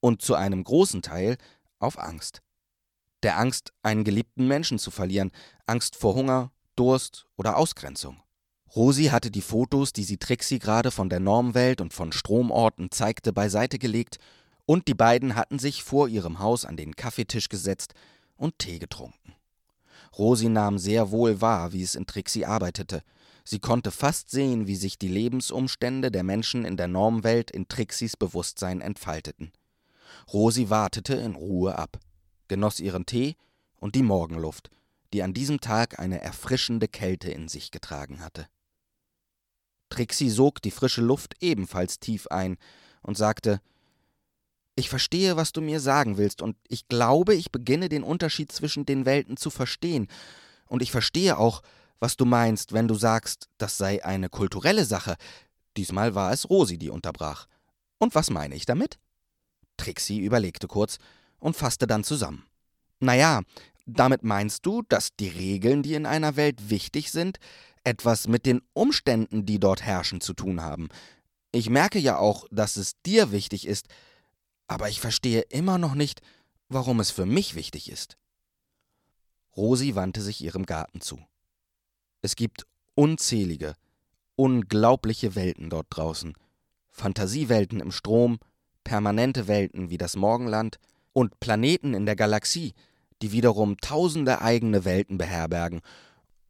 und 0.00 0.22
zu 0.22 0.34
einem 0.34 0.64
großen 0.64 1.02
Teil 1.02 1.36
auf 1.78 1.98
Angst. 1.98 2.42
Der 3.22 3.38
Angst, 3.38 3.72
einen 3.82 4.04
geliebten 4.04 4.46
Menschen 4.46 4.78
zu 4.78 4.90
verlieren, 4.90 5.32
Angst 5.66 5.96
vor 5.96 6.14
Hunger, 6.14 6.52
Durst 6.76 7.26
oder 7.36 7.56
Ausgrenzung. 7.56 8.22
Rosi 8.76 9.06
hatte 9.06 9.30
die 9.30 9.42
Fotos, 9.42 9.92
die 9.92 10.04
sie 10.04 10.18
Trixie 10.18 10.58
gerade 10.58 10.90
von 10.90 11.08
der 11.08 11.20
Normwelt 11.20 11.80
und 11.80 11.92
von 11.92 12.12
Stromorten 12.12 12.90
zeigte, 12.90 13.32
beiseite 13.32 13.78
gelegt, 13.78 14.18
und 14.66 14.86
die 14.86 14.94
beiden 14.94 15.34
hatten 15.34 15.58
sich 15.58 15.82
vor 15.82 16.08
ihrem 16.08 16.40
Haus 16.40 16.66
an 16.66 16.76
den 16.76 16.94
Kaffeetisch 16.94 17.48
gesetzt 17.48 17.94
und 18.36 18.58
Tee 18.58 18.78
getrunken. 18.78 19.37
Rosi 20.16 20.48
nahm 20.48 20.78
sehr 20.78 21.10
wohl 21.10 21.40
wahr, 21.40 21.72
wie 21.72 21.82
es 21.82 21.94
in 21.94 22.06
Trixie 22.06 22.44
arbeitete. 22.44 23.02
Sie 23.44 23.58
konnte 23.60 23.90
fast 23.90 24.30
sehen, 24.30 24.66
wie 24.66 24.76
sich 24.76 24.98
die 24.98 25.08
Lebensumstände 25.08 26.10
der 26.10 26.22
Menschen 26.22 26.64
in 26.64 26.76
der 26.76 26.88
Normwelt 26.88 27.50
in 27.50 27.68
Trixis 27.68 28.16
Bewusstsein 28.16 28.80
entfalteten. 28.80 29.52
Rosi 30.32 30.70
wartete 30.70 31.14
in 31.14 31.34
Ruhe 31.34 31.78
ab, 31.78 31.98
genoss 32.48 32.80
ihren 32.80 33.06
Tee 33.06 33.36
und 33.76 33.94
die 33.94 34.02
Morgenluft, 34.02 34.70
die 35.12 35.22
an 35.22 35.34
diesem 35.34 35.60
Tag 35.60 35.98
eine 35.98 36.20
erfrischende 36.20 36.88
Kälte 36.88 37.30
in 37.30 37.48
sich 37.48 37.70
getragen 37.70 38.20
hatte. 38.20 38.46
Trixie 39.88 40.30
sog 40.30 40.60
die 40.60 40.70
frische 40.70 41.00
Luft 41.00 41.34
ebenfalls 41.40 41.98
tief 41.98 42.26
ein 42.26 42.58
und 43.02 43.16
sagte 43.16 43.60
ich 44.78 44.88
verstehe, 44.88 45.36
was 45.36 45.52
du 45.52 45.60
mir 45.60 45.80
sagen 45.80 46.18
willst, 46.18 46.40
und 46.40 46.56
ich 46.68 46.86
glaube, 46.86 47.34
ich 47.34 47.50
beginne 47.50 47.88
den 47.88 48.04
Unterschied 48.04 48.52
zwischen 48.52 48.86
den 48.86 49.06
Welten 49.06 49.36
zu 49.36 49.50
verstehen. 49.50 50.06
Und 50.66 50.82
ich 50.82 50.92
verstehe 50.92 51.36
auch, 51.36 51.62
was 51.98 52.16
du 52.16 52.24
meinst, 52.24 52.72
wenn 52.72 52.86
du 52.86 52.94
sagst, 52.94 53.48
das 53.58 53.76
sei 53.76 54.04
eine 54.04 54.28
kulturelle 54.28 54.84
Sache. 54.84 55.16
Diesmal 55.76 56.14
war 56.14 56.32
es 56.32 56.48
Rosi, 56.48 56.78
die 56.78 56.90
unterbrach. 56.90 57.48
Und 57.98 58.14
was 58.14 58.30
meine 58.30 58.54
ich 58.54 58.66
damit? 58.66 59.00
Trixie 59.76 60.20
überlegte 60.20 60.68
kurz 60.68 60.98
und 61.40 61.56
fasste 61.56 61.88
dann 61.88 62.04
zusammen. 62.04 62.44
Naja, 63.00 63.42
damit 63.84 64.22
meinst 64.22 64.64
du, 64.64 64.82
dass 64.88 65.16
die 65.18 65.28
Regeln, 65.28 65.82
die 65.82 65.94
in 65.94 66.06
einer 66.06 66.36
Welt 66.36 66.70
wichtig 66.70 67.10
sind, 67.10 67.38
etwas 67.82 68.28
mit 68.28 68.46
den 68.46 68.62
Umständen, 68.74 69.44
die 69.44 69.58
dort 69.58 69.82
herrschen, 69.82 70.20
zu 70.20 70.34
tun 70.34 70.60
haben. 70.60 70.88
Ich 71.50 71.68
merke 71.68 71.98
ja 71.98 72.18
auch, 72.18 72.46
dass 72.52 72.76
es 72.76 72.92
dir 73.04 73.32
wichtig 73.32 73.66
ist, 73.66 73.88
aber 74.68 74.88
ich 74.88 75.00
verstehe 75.00 75.40
immer 75.40 75.78
noch 75.78 75.94
nicht, 75.94 76.22
warum 76.68 77.00
es 77.00 77.10
für 77.10 77.26
mich 77.26 77.54
wichtig 77.54 77.90
ist. 77.90 78.16
Rosi 79.56 79.96
wandte 79.96 80.20
sich 80.20 80.44
ihrem 80.44 80.66
Garten 80.66 81.00
zu. 81.00 81.18
Es 82.22 82.36
gibt 82.36 82.66
unzählige, 82.94 83.74
unglaubliche 84.36 85.34
Welten 85.34 85.70
dort 85.70 85.86
draußen. 85.90 86.34
Fantasiewelten 86.90 87.80
im 87.80 87.90
Strom, 87.90 88.38
permanente 88.84 89.48
Welten 89.48 89.90
wie 89.90 89.98
das 89.98 90.14
Morgenland 90.14 90.78
und 91.12 91.40
Planeten 91.40 91.94
in 91.94 92.06
der 92.06 92.16
Galaxie, 92.16 92.74
die 93.22 93.32
wiederum 93.32 93.78
tausende 93.78 94.40
eigene 94.42 94.84
Welten 94.84 95.18
beherbergen. 95.18 95.80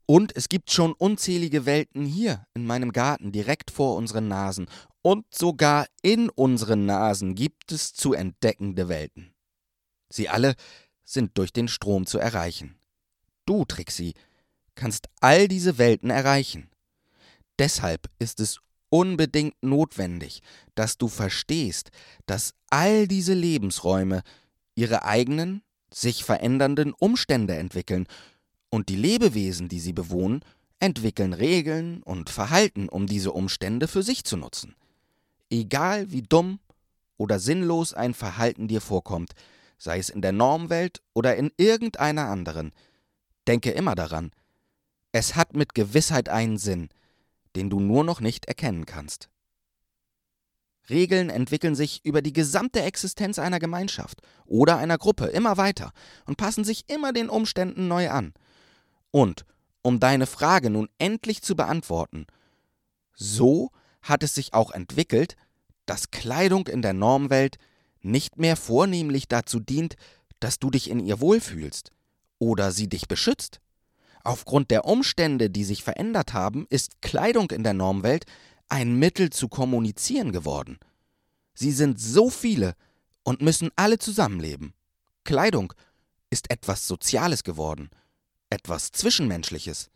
Und 0.07 0.35
es 0.37 0.49
gibt 0.49 0.71
schon 0.71 0.93
unzählige 0.93 1.67
Welten 1.67 2.05
hier 2.05 2.47
in 2.55 2.67
meinem 2.67 2.93
Garten 2.93 3.31
direkt 3.33 3.71
vor 3.71 3.97
unseren 3.97 4.29
Nasen. 4.29 4.67
Und 5.09 5.25
sogar 5.35 5.87
in 6.03 6.29
unseren 6.29 6.85
Nasen 6.85 7.35
gibt 7.35 7.73
es 7.73 7.95
zu 7.95 8.13
entdeckende 8.13 8.91
Welten. 8.91 9.33
Sie 10.11 10.29
alle 10.29 10.55
sind 11.03 11.39
durch 11.39 11.51
den 11.51 11.67
Strom 11.67 12.05
zu 12.05 12.19
erreichen. 12.19 12.77
Du, 13.47 13.65
Trixie, 13.65 14.13
kannst 14.75 15.09
all 15.21 15.49
diese 15.49 15.79
Welten 15.79 16.11
erreichen. 16.11 16.69
Deshalb 17.59 18.11
ist 18.19 18.39
es 18.39 18.61
unbedingt 18.91 19.55
notwendig, 19.63 20.43
dass 20.75 20.99
du 20.99 21.09
verstehst, 21.09 21.89
dass 22.27 22.53
all 22.69 23.09
diese 23.09 23.33
Lebensräume 23.33 24.21
ihre 24.75 25.05
eigenen, 25.05 25.63
sich 25.91 26.23
verändernden 26.23 26.93
Umstände 26.93 27.57
entwickeln, 27.57 28.07
und 28.69 28.91
die 28.91 28.97
Lebewesen, 28.97 29.71
die 29.71 29.81
sie 29.81 29.95
bewohnen, 29.95 30.45
entwickeln 30.81 31.33
Regeln 31.33 32.03
und 32.03 32.29
Verhalten, 32.29 32.91
um 32.91 33.07
diese 33.07 33.33
Umstände 33.33 33.89
für 33.89 34.03
sich 34.03 34.25
zu 34.25 34.37
nutzen. 34.37 34.75
Egal 35.51 36.11
wie 36.11 36.23
dumm 36.23 36.61
oder 37.17 37.39
sinnlos 37.39 37.95
ein 37.95 38.15
Verhalten 38.15 38.69
dir 38.69 38.81
vorkommt, 38.81 39.33
sei 39.79 39.99
es 39.99 40.11
in 40.11 40.23
der 40.23 40.33
Normwelt 40.33 41.03
oder 41.15 41.37
in 41.37 41.53
irgendeiner 41.57 42.29
anderen, 42.29 42.73
denke 43.47 43.71
immer 43.71 43.95
daran, 43.95 44.33
es 45.13 45.37
hat 45.37 45.55
mit 45.55 45.75
Gewissheit 45.75 46.29
einen 46.29 46.59
Sinn, 46.59 46.91
den 47.57 47.71
du 47.71 47.81
nur 47.81 48.05
noch 48.05 48.21
nicht 48.21 48.47
erkennen 48.47 48.85
kannst. 48.85 49.31
Regeln 50.91 51.29
entwickeln 51.29 51.75
sich 51.75 52.05
über 52.05 52.23
die 52.23 52.33
gesamte 52.33 52.83
Existenz 52.83 53.39
einer 53.39 53.59
Gemeinschaft 53.59 54.23
oder 54.47 54.79
einer 54.79 54.99
Gruppe 54.99 55.27
immer 55.27 55.57
weiter 55.57 55.93
und 56.27 56.37
passen 56.37 56.65
sich 56.65 56.89
immer 56.89 57.13
den 57.13 57.29
Umständen 57.29 57.89
neu 57.89 58.11
an. 58.11 58.33
Und, 59.11 59.45
um 59.83 60.01
deine 60.01 60.27
Frage 60.27 60.71
nun 60.71 60.89
endlich 60.99 61.43
zu 61.43 61.57
beantworten, 61.57 62.27
so 63.15 63.71
hat 64.09 64.23
es 64.23 64.35
sich 64.35 64.55
auch 64.55 64.71
entwickelt, 64.71 65.37
dass 65.87 66.11
Kleidung 66.11 66.67
in 66.67 66.83
der 66.83 66.93
Normwelt 66.93 67.57
nicht 68.01 68.39
mehr 68.39 68.57
vornehmlich 68.57 69.29
dazu 69.29 69.61
dient, 69.61 69.97
dass 70.41 70.59
du 70.59 70.71
dich 70.71 70.91
in 70.91 71.01
ihr 71.01 71.21
wohlfühlst 71.21 71.93
oder 72.39 72.73
sie 72.73 72.89
dich 72.89 73.09
beschützt. 73.09 73.61
Aufgrund 74.25 74.71
der 74.71 74.85
Umstände, 74.85 75.51
die 75.51 75.65
sich 75.65 75.83
verändert 75.83 76.33
haben, 76.33 76.67
ist 76.71 77.01
Kleidung 77.01 77.51
in 77.51 77.65
der 77.65 77.75
Normwelt 77.75 78.25
ein 78.69 78.99
Mittel 78.99 79.31
zu 79.31 79.49
kommunizieren 79.49 80.33
geworden. 80.33 80.79
Sie 81.55 81.73
sind 81.73 82.01
so 82.01 82.31
viele 82.31 82.75
und 83.23 83.41
müssen 83.41 83.71
alle 83.77 83.99
zusammenleben. 83.99 84.75
Kleidung 85.25 85.73
ist 86.31 86.51
etwas 86.51 86.87
Soziales 86.87 87.43
geworden, 87.43 87.91
etwas 88.51 88.93
Zwischenmenschliches. 88.93 89.91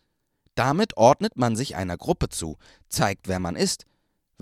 Damit 0.54 0.96
ordnet 0.96 1.36
man 1.36 1.56
sich 1.56 1.76
einer 1.76 1.96
Gruppe 1.96 2.28
zu, 2.28 2.58
zeigt, 2.88 3.28
wer 3.28 3.38
man 3.38 3.56
ist, 3.56 3.84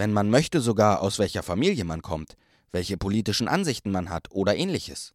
wenn 0.01 0.15
man 0.15 0.31
möchte 0.31 0.63
sogar, 0.63 1.03
aus 1.03 1.19
welcher 1.19 1.43
Familie 1.43 1.85
man 1.85 2.01
kommt, 2.01 2.39
welche 2.73 2.97
politischen 2.97 3.49
Ansichten 3.49 3.91
man 3.91 4.09
hat 4.09 4.31
oder 4.31 4.57
ähnliches. 4.57 5.13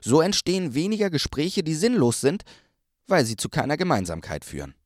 So 0.00 0.20
entstehen 0.20 0.74
weniger 0.74 1.10
Gespräche, 1.10 1.64
die 1.64 1.74
sinnlos 1.74 2.20
sind, 2.20 2.44
weil 3.08 3.24
sie 3.24 3.34
zu 3.34 3.48
keiner 3.48 3.76
Gemeinsamkeit 3.76 4.44
führen. 4.44 4.76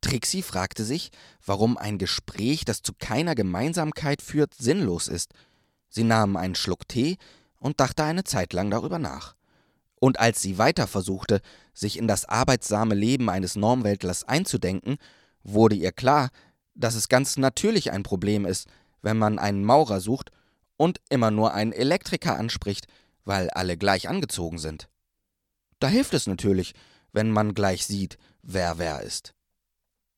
Trixie 0.00 0.42
fragte 0.42 0.84
sich, 0.84 1.12
warum 1.46 1.78
ein 1.78 1.98
Gespräch, 1.98 2.64
das 2.64 2.82
zu 2.82 2.92
keiner 2.98 3.36
Gemeinsamkeit 3.36 4.22
führt, 4.22 4.54
sinnlos 4.54 5.06
ist. 5.06 5.34
Sie 5.88 6.02
nahm 6.02 6.36
einen 6.36 6.56
Schluck 6.56 6.88
Tee 6.88 7.16
und 7.60 7.78
dachte 7.78 8.02
eine 8.02 8.24
Zeit 8.24 8.52
lang 8.52 8.72
darüber 8.72 8.98
nach. 8.98 9.36
Und 10.00 10.18
als 10.18 10.42
sie 10.42 10.58
weiter 10.58 10.88
versuchte, 10.88 11.42
sich 11.74 11.96
in 11.96 12.08
das 12.08 12.24
arbeitsame 12.24 12.96
Leben 12.96 13.30
eines 13.30 13.54
Normweltlers 13.54 14.24
einzudenken, 14.24 14.96
wurde 15.44 15.76
ihr 15.76 15.92
klar, 15.92 16.30
dass 16.78 16.94
es 16.94 17.08
ganz 17.08 17.36
natürlich 17.36 17.90
ein 17.90 18.02
Problem 18.02 18.46
ist, 18.46 18.68
wenn 19.02 19.18
man 19.18 19.38
einen 19.38 19.64
Maurer 19.64 20.00
sucht 20.00 20.30
und 20.76 21.00
immer 21.10 21.30
nur 21.30 21.52
einen 21.52 21.72
Elektriker 21.72 22.38
anspricht, 22.38 22.86
weil 23.24 23.50
alle 23.50 23.76
gleich 23.76 24.08
angezogen 24.08 24.58
sind. 24.58 24.88
Da 25.80 25.88
hilft 25.88 26.14
es 26.14 26.26
natürlich, 26.26 26.72
wenn 27.12 27.30
man 27.30 27.54
gleich 27.54 27.86
sieht, 27.86 28.16
wer 28.42 28.78
wer 28.78 29.02
ist. 29.02 29.34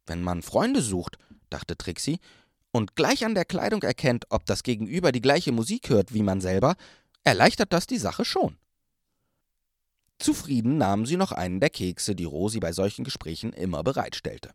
Wenn 0.07 0.23
man 0.23 0.43
Freunde 0.43 0.83
sucht, 0.83 1.19
dachte 1.49 1.77
Trixie, 1.77 2.21
und 2.73 2.95
gleich 2.95 3.25
an 3.25 3.35
der 3.35 3.45
Kleidung 3.45 3.83
erkennt, 3.83 4.27
ob 4.31 4.47
das 4.47 4.63
Gegenüber 4.63 5.13
die 5.13 5.21
gleiche 5.21 5.51
Musik 5.51 5.89
hört 5.89 6.15
wie 6.15 6.23
man 6.23 6.41
selber, 6.41 6.77
erleichtert 7.25 7.73
das 7.73 7.87
die 7.87 7.99
Sache 7.99 8.25
schon. 8.25 8.57
Zufrieden 10.19 10.77
nahmen 10.77 11.07
sie 11.07 11.17
noch 11.17 11.33
einen 11.33 11.61
der 11.61 11.71
Kekse, 11.71 12.15
die 12.15 12.25
Rosi 12.25 12.61
bei 12.61 12.73
solchen 12.73 13.05
Gesprächen 13.05 13.53
immer 13.53 13.83
bereitstellte. 13.83 14.53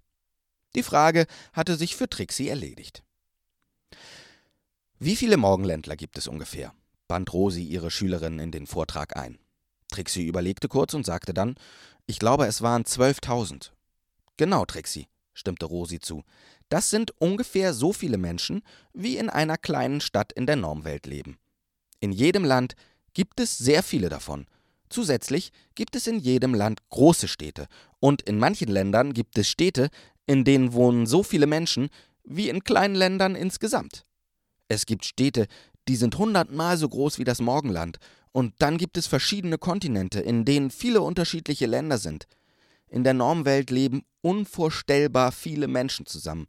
Die 0.76 0.84
Frage 0.84 1.26
hatte 1.54 1.78
sich 1.78 1.96
für 1.96 2.10
Trixie 2.10 2.50
erledigt. 2.50 3.04
Wie 5.00 5.16
viele 5.16 5.38
Morgenländler 5.38 5.96
gibt 5.96 6.18
es 6.18 6.28
ungefähr? 6.28 6.74
band 7.08 7.32
Rosi 7.34 7.64
ihre 7.64 7.92
Schülerin 7.92 8.40
in 8.40 8.52
den 8.52 8.68
Vortrag 8.68 9.16
ein. 9.16 9.38
Trixie 9.90 10.26
überlegte 10.26 10.68
kurz 10.68 10.94
und 10.94 11.06
sagte 11.06 11.34
dann, 11.34 11.56
ich 12.08 12.20
glaube, 12.20 12.46
es 12.48 12.62
waren 12.62 12.86
zwölftausend. 12.86 13.74
Genau, 14.38 14.66
Trixie, 14.66 15.08
stimmte 15.34 15.66
Rosi 15.66 16.00
zu. 16.00 16.24
Das 16.70 16.90
sind 16.90 17.12
ungefähr 17.22 17.74
so 17.74 17.94
viele 17.94 18.18
Menschen, 18.18 18.64
wie 18.94 19.18
in 19.18 19.30
einer 19.30 19.58
kleinen 19.58 20.02
Stadt 20.02 20.34
in 20.34 20.46
der 20.48 20.56
Normwelt 20.56 21.06
leben. 21.06 21.38
In 22.00 22.12
jedem 22.12 22.44
Land 22.44 22.76
gibt 23.14 23.40
es 23.40 23.58
sehr 23.58 23.84
viele 23.84 24.10
davon. 24.10 24.48
Zusätzlich 24.90 25.52
gibt 25.76 25.96
es 25.96 26.08
in 26.08 26.20
jedem 26.20 26.54
Land 26.54 26.80
große 26.90 27.28
Städte, 27.28 27.68
und 28.00 28.22
in 28.22 28.38
manchen 28.38 28.70
Ländern 28.70 29.14
gibt 29.14 29.38
es 29.38 29.48
Städte, 29.48 29.90
in 30.28 30.44
denen 30.44 30.74
wohnen 30.74 31.06
so 31.06 31.24
viele 31.24 31.48
Menschen 31.48 31.90
wie 32.24 32.50
in 32.50 32.64
kleinen 32.64 32.96
Ländern 32.96 33.36
insgesamt. 33.36 34.06
Es 34.68 34.86
gibt 34.86 35.06
Städte, 35.06 35.48
die 35.88 35.96
sind 35.96 36.18
hundertmal 36.18 36.78
so 36.78 36.90
groß 36.90 37.20
wie 37.20 37.24
das 37.24 37.42
Morgenland, 37.42 38.00
und 38.32 38.54
dann 38.60 38.78
gibt 38.78 38.98
es 38.98 39.08
verschiedene 39.08 39.58
Kontinente, 39.58 40.20
in 40.20 40.44
denen 40.44 40.70
viele 40.70 41.02
unterschiedliche 41.02 41.68
Länder 41.68 41.98
sind. 41.98 42.28
In 42.90 43.06
der 43.06 43.14
Normwelt 43.14 43.72
leben 43.72 44.04
unvorstellbar 44.22 45.32
viele 45.32 45.70
Menschen 45.70 46.06
zusammen. 46.06 46.46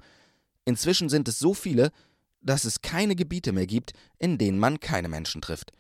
Inzwischen 0.65 1.09
sind 1.09 1.29
es 1.29 1.39
so 1.39 1.55
viele, 1.55 1.93
dass 2.41 2.65
es 2.65 2.83
keine 2.83 3.15
Gebiete 3.15 3.53
mehr 3.53 3.69
gibt, 3.69 3.93
in 4.19 4.37
denen 4.37 4.59
man 4.59 4.81
keine 4.81 5.09
Menschen 5.09 5.41
trifft. 5.41 5.73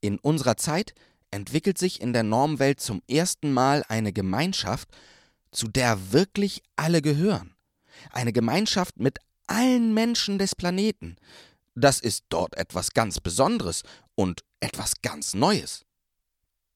In 0.00 0.18
unserer 0.18 0.58
Zeit 0.58 0.94
entwickelt 1.30 1.78
sich 1.78 2.00
in 2.00 2.12
der 2.12 2.22
Normwelt 2.22 2.80
zum 2.80 3.02
ersten 3.08 3.52
Mal 3.52 3.84
eine 3.88 4.12
Gemeinschaft, 4.12 4.90
zu 5.50 5.68
der 5.68 6.12
wirklich 6.12 6.62
alle 6.76 7.02
gehören. 7.02 7.54
Eine 8.12 8.32
Gemeinschaft 8.32 8.98
mit 8.98 9.18
allen 9.46 9.94
Menschen 9.94 10.38
des 10.38 10.54
Planeten. 10.54 11.16
Das 11.74 12.00
ist 12.00 12.24
dort 12.28 12.56
etwas 12.56 12.92
ganz 12.92 13.20
Besonderes 13.20 13.82
und 14.14 14.42
etwas 14.60 15.00
ganz 15.02 15.34
Neues. 15.34 15.84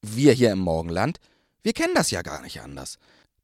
Wir 0.01 0.33
hier 0.33 0.51
im 0.51 0.59
Morgenland, 0.59 1.19
wir 1.61 1.73
kennen 1.73 1.95
das 1.95 2.11
ja 2.11 2.21
gar 2.21 2.41
nicht 2.41 2.61
anders. 2.61 2.97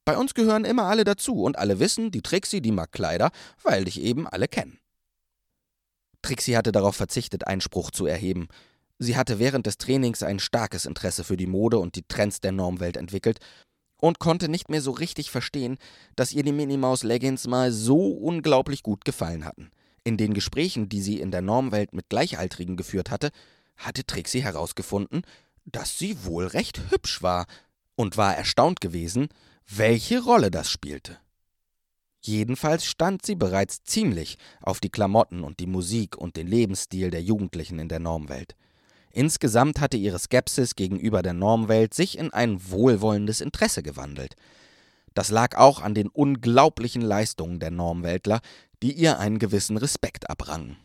Bei 0.06 0.18
uns 0.18 0.34
gehören 0.34 0.66
immer 0.66 0.86
alle 0.86 1.04
dazu 1.04 1.44
und 1.44 1.58
alle 1.58 1.80
wissen, 1.80 2.12
die 2.12 2.22
Trixie, 2.22 2.62
die 2.62 2.72
mag 2.72 2.92
Kleider, 2.92 3.32
weil 3.64 3.86
dich 3.86 4.02
eben 4.02 4.28
alle 4.28 4.48
kennen. 4.48 4.80
Trixie 6.22 6.58
hatte 6.58 6.72
darauf 6.72 6.96
verzichtet, 6.96 7.48
Einspruch 7.48 7.92
zu 7.92 8.06
erheben. 8.06 8.48
Sie 8.98 9.16
hatte 9.16 9.40
während 9.40 9.66
des 9.66 9.78
Trainings 9.78 10.24
ein 10.24 10.40
starkes 10.40 10.86
Interesse 10.86 11.24
für 11.24 11.38
die 11.38 11.48
Mode 11.48 11.78
und 11.78 11.96
die 11.96 12.04
Trends 12.08 12.42
der 12.42 12.52
Normwelt 12.52 12.98
entwickelt 12.98 13.40
und 14.00 14.20
konnte 14.20 14.50
nicht 14.50 14.70
mehr 14.70 14.82
so 14.82 14.92
richtig 14.92 15.32
verstehen, 15.32 15.78
dass 16.16 16.32
ihr 16.32 16.44
die 16.44 16.52
Minimaus 16.52 17.04
Leggings 17.04 17.48
mal 17.48 17.72
so 17.72 18.12
unglaublich 18.12 18.84
gut 18.84 19.06
gefallen 19.06 19.46
hatten. 19.46 19.72
In 20.04 20.18
den 20.18 20.34
Gesprächen, 20.34 20.90
die 20.90 21.02
sie 21.02 21.20
in 21.20 21.32
der 21.32 21.42
Normwelt 21.42 21.94
mit 21.94 22.10
Gleichaltrigen 22.10 22.78
geführt 22.78 23.12
hatte, 23.12 23.32
hatte 23.78 24.06
Trixie 24.06 24.42
herausgefunden, 24.42 25.24
dass 25.66 25.98
sie 25.98 26.24
wohl 26.26 26.48
recht 26.48 26.82
hübsch 26.90 27.22
war 27.22 27.46
und 27.96 28.18
war 28.18 28.36
erstaunt 28.36 28.82
gewesen, 28.82 29.28
welche 29.68 30.24
Rolle 30.24 30.52
das 30.52 30.70
spielte. 30.70 31.18
Jedenfalls 32.22 32.86
stand 32.86 33.26
sie 33.26 33.36
bereits 33.36 33.84
ziemlich 33.84 34.38
auf 34.62 34.80
die 34.80 34.90
Klamotten 34.90 35.44
und 35.44 35.60
die 35.60 35.68
Musik 35.68 36.18
und 36.18 36.36
den 36.36 36.48
Lebensstil 36.48 37.12
der 37.12 37.22
Jugendlichen 37.22 37.80
in 37.80 37.88
der 37.88 38.00
Normwelt. 38.00 38.56
Insgesamt 39.12 39.80
hatte 39.80 39.98
ihre 39.98 40.20
Skepsis 40.20 40.76
gegenüber 40.76 41.22
der 41.22 41.34
Normwelt 41.34 41.94
sich 41.94 42.18
in 42.18 42.32
ein 42.32 42.60
wohlwollendes 42.70 43.42
Interesse 43.42 43.82
gewandelt. 43.82 44.36
Das 45.16 45.32
lag 45.32 45.58
auch 45.58 45.82
an 45.82 45.96
den 45.96 46.08
unglaublichen 46.08 47.02
Leistungen 47.02 47.60
der 47.60 47.72
Normweltler, 47.72 48.42
die 48.84 48.94
ihr 48.94 49.20
einen 49.20 49.40
gewissen 49.40 49.78
Respekt 49.78 50.30
abrangen. 50.30 50.78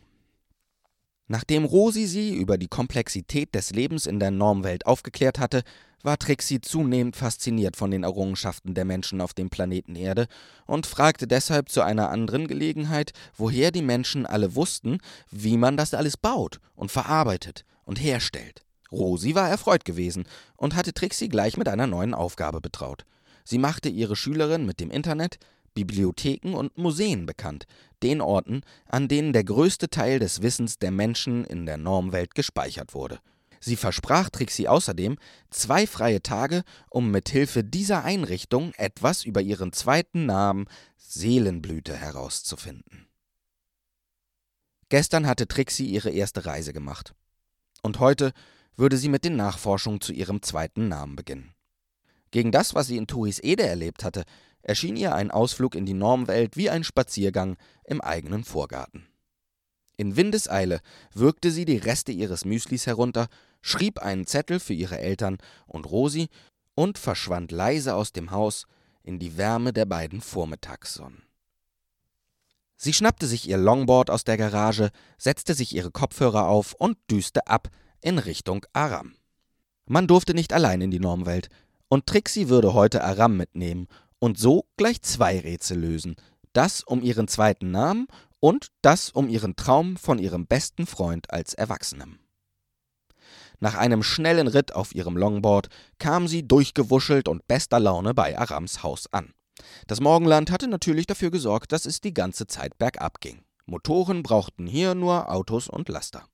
Nachdem 1.27 1.65
Rosi 1.65 2.05
sie 2.05 2.35
über 2.35 2.57
die 2.57 2.67
Komplexität 2.67 3.55
des 3.55 3.71
Lebens 3.71 4.05
in 4.05 4.19
der 4.19 4.31
Normwelt 4.31 4.85
aufgeklärt 4.85 5.39
hatte, 5.39 5.63
war 6.03 6.19
Trixie 6.19 6.61
zunehmend 6.61 7.15
fasziniert 7.15 7.75
von 7.75 7.89
den 7.89 8.03
Errungenschaften 8.03 8.75
der 8.75 8.85
Menschen 8.85 9.21
auf 9.21 9.33
dem 9.33 9.49
Planeten 9.49 9.95
Erde 9.95 10.27
und 10.67 10.85
fragte 10.85 11.25
deshalb 11.25 11.69
zu 11.69 11.81
einer 11.81 12.09
anderen 12.09 12.47
Gelegenheit, 12.47 13.11
woher 13.35 13.71
die 13.71 13.81
Menschen 13.81 14.27
alle 14.27 14.55
wussten, 14.55 14.99
wie 15.31 15.57
man 15.57 15.77
das 15.77 15.95
alles 15.95 16.15
baut 16.17 16.59
und 16.75 16.91
verarbeitet 16.91 17.65
und 17.85 18.01
herstellt. 18.01 18.65
Rosi 18.91 19.35
war 19.35 19.49
erfreut 19.49 19.85
gewesen 19.85 20.25
und 20.57 20.75
hatte 20.75 20.93
Trixie 20.93 21.29
gleich 21.29 21.57
mit 21.57 21.67
einer 21.67 21.87
neuen 21.87 22.13
Aufgabe 22.13 22.61
betraut. 22.61 23.05
Sie 23.43 23.57
machte 23.57 23.89
ihre 23.89 24.15
Schülerin 24.15 24.65
mit 24.65 24.79
dem 24.79 24.91
Internet, 24.91 25.37
Bibliotheken 25.73 26.53
und 26.53 26.77
Museen 26.77 27.25
bekannt, 27.25 27.65
den 28.01 28.21
Orten, 28.21 28.61
an 28.87 29.07
denen 29.07 29.33
der 29.33 29.43
größte 29.43 29.89
Teil 29.89 30.19
des 30.19 30.41
Wissens 30.41 30.79
der 30.79 30.91
Menschen 30.91 31.43
in 31.45 31.65
der 31.65 31.77
Normwelt 31.77 32.33
gespeichert 32.33 32.93
wurde. 32.93 33.19
Sie 33.59 33.75
versprach 33.75 34.29
Trixie 34.29 34.67
außerdem 34.67 35.17
zwei 35.49 35.87
freie 35.87 36.21
Tage, 36.21 36.63
um 36.89 37.11
mit 37.11 37.29
Hilfe 37.29 37.63
dieser 37.63 38.03
Einrichtung 38.03 38.73
etwas 38.77 39.23
über 39.23 39.41
ihren 39.41 39.73
zweiten 39.73 40.25
Namen 40.25 40.67
Seelenblüte 40.97 41.95
herauszufinden. 41.95 43.07
Gestern 44.89 45.25
hatte 45.25 45.47
Trixie 45.47 45.87
ihre 45.87 46.11
erste 46.11 46.45
Reise 46.45 46.73
gemacht. 46.73 47.15
Und 47.85 47.99
heute 47.99 48.33
würde 48.77 48.97
sie 48.97 49.09
mit 49.09 49.25
den 49.25 49.35
Nachforschungen 49.35 50.01
zu 50.01 50.11
ihrem 50.11 50.41
zweiten 50.41 50.87
Namen 50.87 51.15
beginnen. 51.15 51.53
Gegen 52.31 52.51
das, 52.51 52.73
was 52.73 52.87
sie 52.87 52.97
in 52.97 53.05
Turis 53.05 53.37
Ede 53.37 53.61
erlebt 53.61 54.03
hatte, 54.03 54.23
erschien 54.63 54.95
ihr 54.95 55.13
ein 55.13 55.29
Ausflug 55.29 55.75
in 55.75 55.85
die 55.85 55.93
Normwelt 55.93 56.57
wie 56.57 56.71
ein 56.71 56.83
Spaziergang 56.83 57.57
im 57.83 58.01
eigenen 58.01 58.43
Vorgarten. 58.43 59.05
In 59.97 60.17
Windeseile 60.17 60.81
würgte 61.13 61.51
sie 61.51 61.65
die 61.65 61.77
Reste 61.77 62.11
ihres 62.11 62.43
Müslis 62.43 62.87
herunter, 62.87 63.27
schrieb 63.61 63.99
einen 63.99 64.25
Zettel 64.25 64.59
für 64.59 64.73
ihre 64.73 64.97
Eltern 64.97 65.37
und 65.67 65.85
Rosi 65.85 66.29
und 66.73 66.97
verschwand 66.97 67.51
leise 67.51 67.93
aus 67.93 68.13
dem 68.13 68.31
Haus 68.31 68.65
in 69.03 69.19
die 69.19 69.37
Wärme 69.37 69.73
der 69.73 69.85
beiden 69.85 70.21
Vormittagssonnen. 70.21 71.21
Sie 72.77 72.93
schnappte 72.93 73.27
sich 73.27 73.47
ihr 73.47 73.57
Longboard 73.57 74.09
aus 74.09 74.23
der 74.23 74.37
Garage, 74.37 74.89
setzte 75.17 75.53
sich 75.53 75.75
ihre 75.75 75.91
Kopfhörer 75.91 76.47
auf 76.47 76.73
und 76.73 76.97
düste 77.09 77.47
ab 77.47 77.69
in 78.01 78.19
Richtung 78.19 78.65
Aram. 78.73 79.15
Man 79.87 80.07
durfte 80.07 80.33
nicht 80.33 80.51
allein 80.51 80.81
in 80.81 80.91
die 80.91 80.99
Normwelt, 80.99 81.49
und 81.87 82.07
Trixie 82.07 82.49
würde 82.49 82.73
heute 82.73 83.03
Aram 83.03 83.37
mitnehmen 83.37 83.87
und 84.19 84.39
so 84.39 84.65
gleich 84.77 85.01
zwei 85.01 85.39
Rätsel 85.39 85.79
lösen. 85.79 86.15
Das 86.53 86.83
um 86.83 87.01
ihren 87.01 87.27
zweiten 87.27 87.71
Namen 87.71 88.07
und 88.39 88.67
das 88.81 89.09
um 89.09 89.29
ihren 89.29 89.55
Traum 89.55 89.97
von 89.97 90.19
ihrem 90.19 90.47
besten 90.47 90.85
Freund 90.87 91.31
als 91.31 91.53
Erwachsenem. 91.53 92.19
Nach 93.59 93.75
einem 93.75 94.03
schnellen 94.03 94.47
Ritt 94.47 94.73
auf 94.73 94.93
ihrem 94.93 95.17
Longboard 95.17 95.69
kam 95.99 96.27
sie 96.27 96.47
durchgewuschelt 96.47 97.27
und 97.27 97.47
bester 97.47 97.79
Laune 97.79 98.13
bei 98.13 98.37
Arams 98.37 98.83
Haus 98.83 99.11
an. 99.11 99.33
Das 99.87 100.01
Morgenland 100.01 100.51
hatte 100.51 100.67
natürlich 100.67 101.07
dafür 101.07 101.31
gesorgt, 101.31 101.71
dass 101.71 101.85
es 101.85 102.01
die 102.01 102.13
ganze 102.13 102.47
Zeit 102.47 102.77
bergab 102.77 103.21
ging. 103.21 103.43
Motoren 103.65 104.23
brauchten 104.23 104.67
hier 104.67 104.95
nur 104.95 105.31
Autos 105.31 105.67
und 105.67 105.89
Laster. 105.89 106.27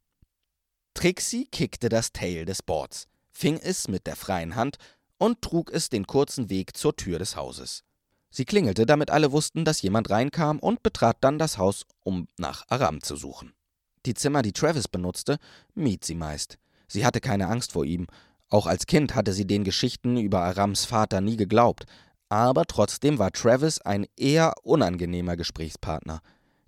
Trixie 0.94 1.46
kickte 1.46 1.90
das 1.90 2.12
Tail 2.12 2.46
des 2.46 2.62
Boards, 2.62 3.08
fing 3.32 3.58
es 3.58 3.88
mit 3.88 4.08
der 4.08 4.16
freien 4.16 4.56
Hand 4.56 4.78
und 5.18 5.42
trug 5.42 5.72
es 5.72 5.90
den 5.90 6.08
kurzen 6.08 6.50
Weg 6.50 6.76
zur 6.76 6.96
Tür 6.96 7.20
des 7.20 7.36
Hauses. 7.36 7.84
Sie 8.30 8.46
klingelte, 8.46 8.86
damit 8.86 9.12
alle 9.12 9.32
wussten, 9.32 9.66
dass 9.66 9.82
jemand 9.82 10.10
reinkam 10.10 10.60
und 10.60 10.84
betrat 10.84 11.18
dann 11.22 11.38
das 11.38 11.58
Haus, 11.58 11.86
um 12.04 12.28
nach 12.38 12.66
Aram 12.70 13.02
zu 13.02 13.16
suchen. 13.16 13.54
Die 14.06 14.14
Zimmer, 14.14 14.42
die 14.42 14.54
Travis 14.54 14.88
benutzte, 14.88 15.38
mied 15.76 16.04
sie 16.04 16.16
meist. 16.16 16.58
Sie 16.88 17.06
hatte 17.06 17.20
keine 17.22 17.48
Angst 17.48 17.74
vor 17.74 17.86
ihm. 17.86 18.08
Auch 18.50 18.68
als 18.68 18.88
Kind 18.88 19.16
hatte 19.16 19.34
sie 19.34 19.46
den 19.46 19.64
Geschichten 19.64 20.18
über 20.18 20.42
Arams 20.42 20.86
Vater 20.86 21.22
nie 21.22 21.38
geglaubt. 21.38 21.86
Aber 22.32 22.64
trotzdem 22.64 23.20
war 23.20 23.34
Travis 23.34 23.82
ein 23.82 24.08
eher 24.16 24.54
unangenehmer 24.64 25.36
Gesprächspartner. 25.36 26.22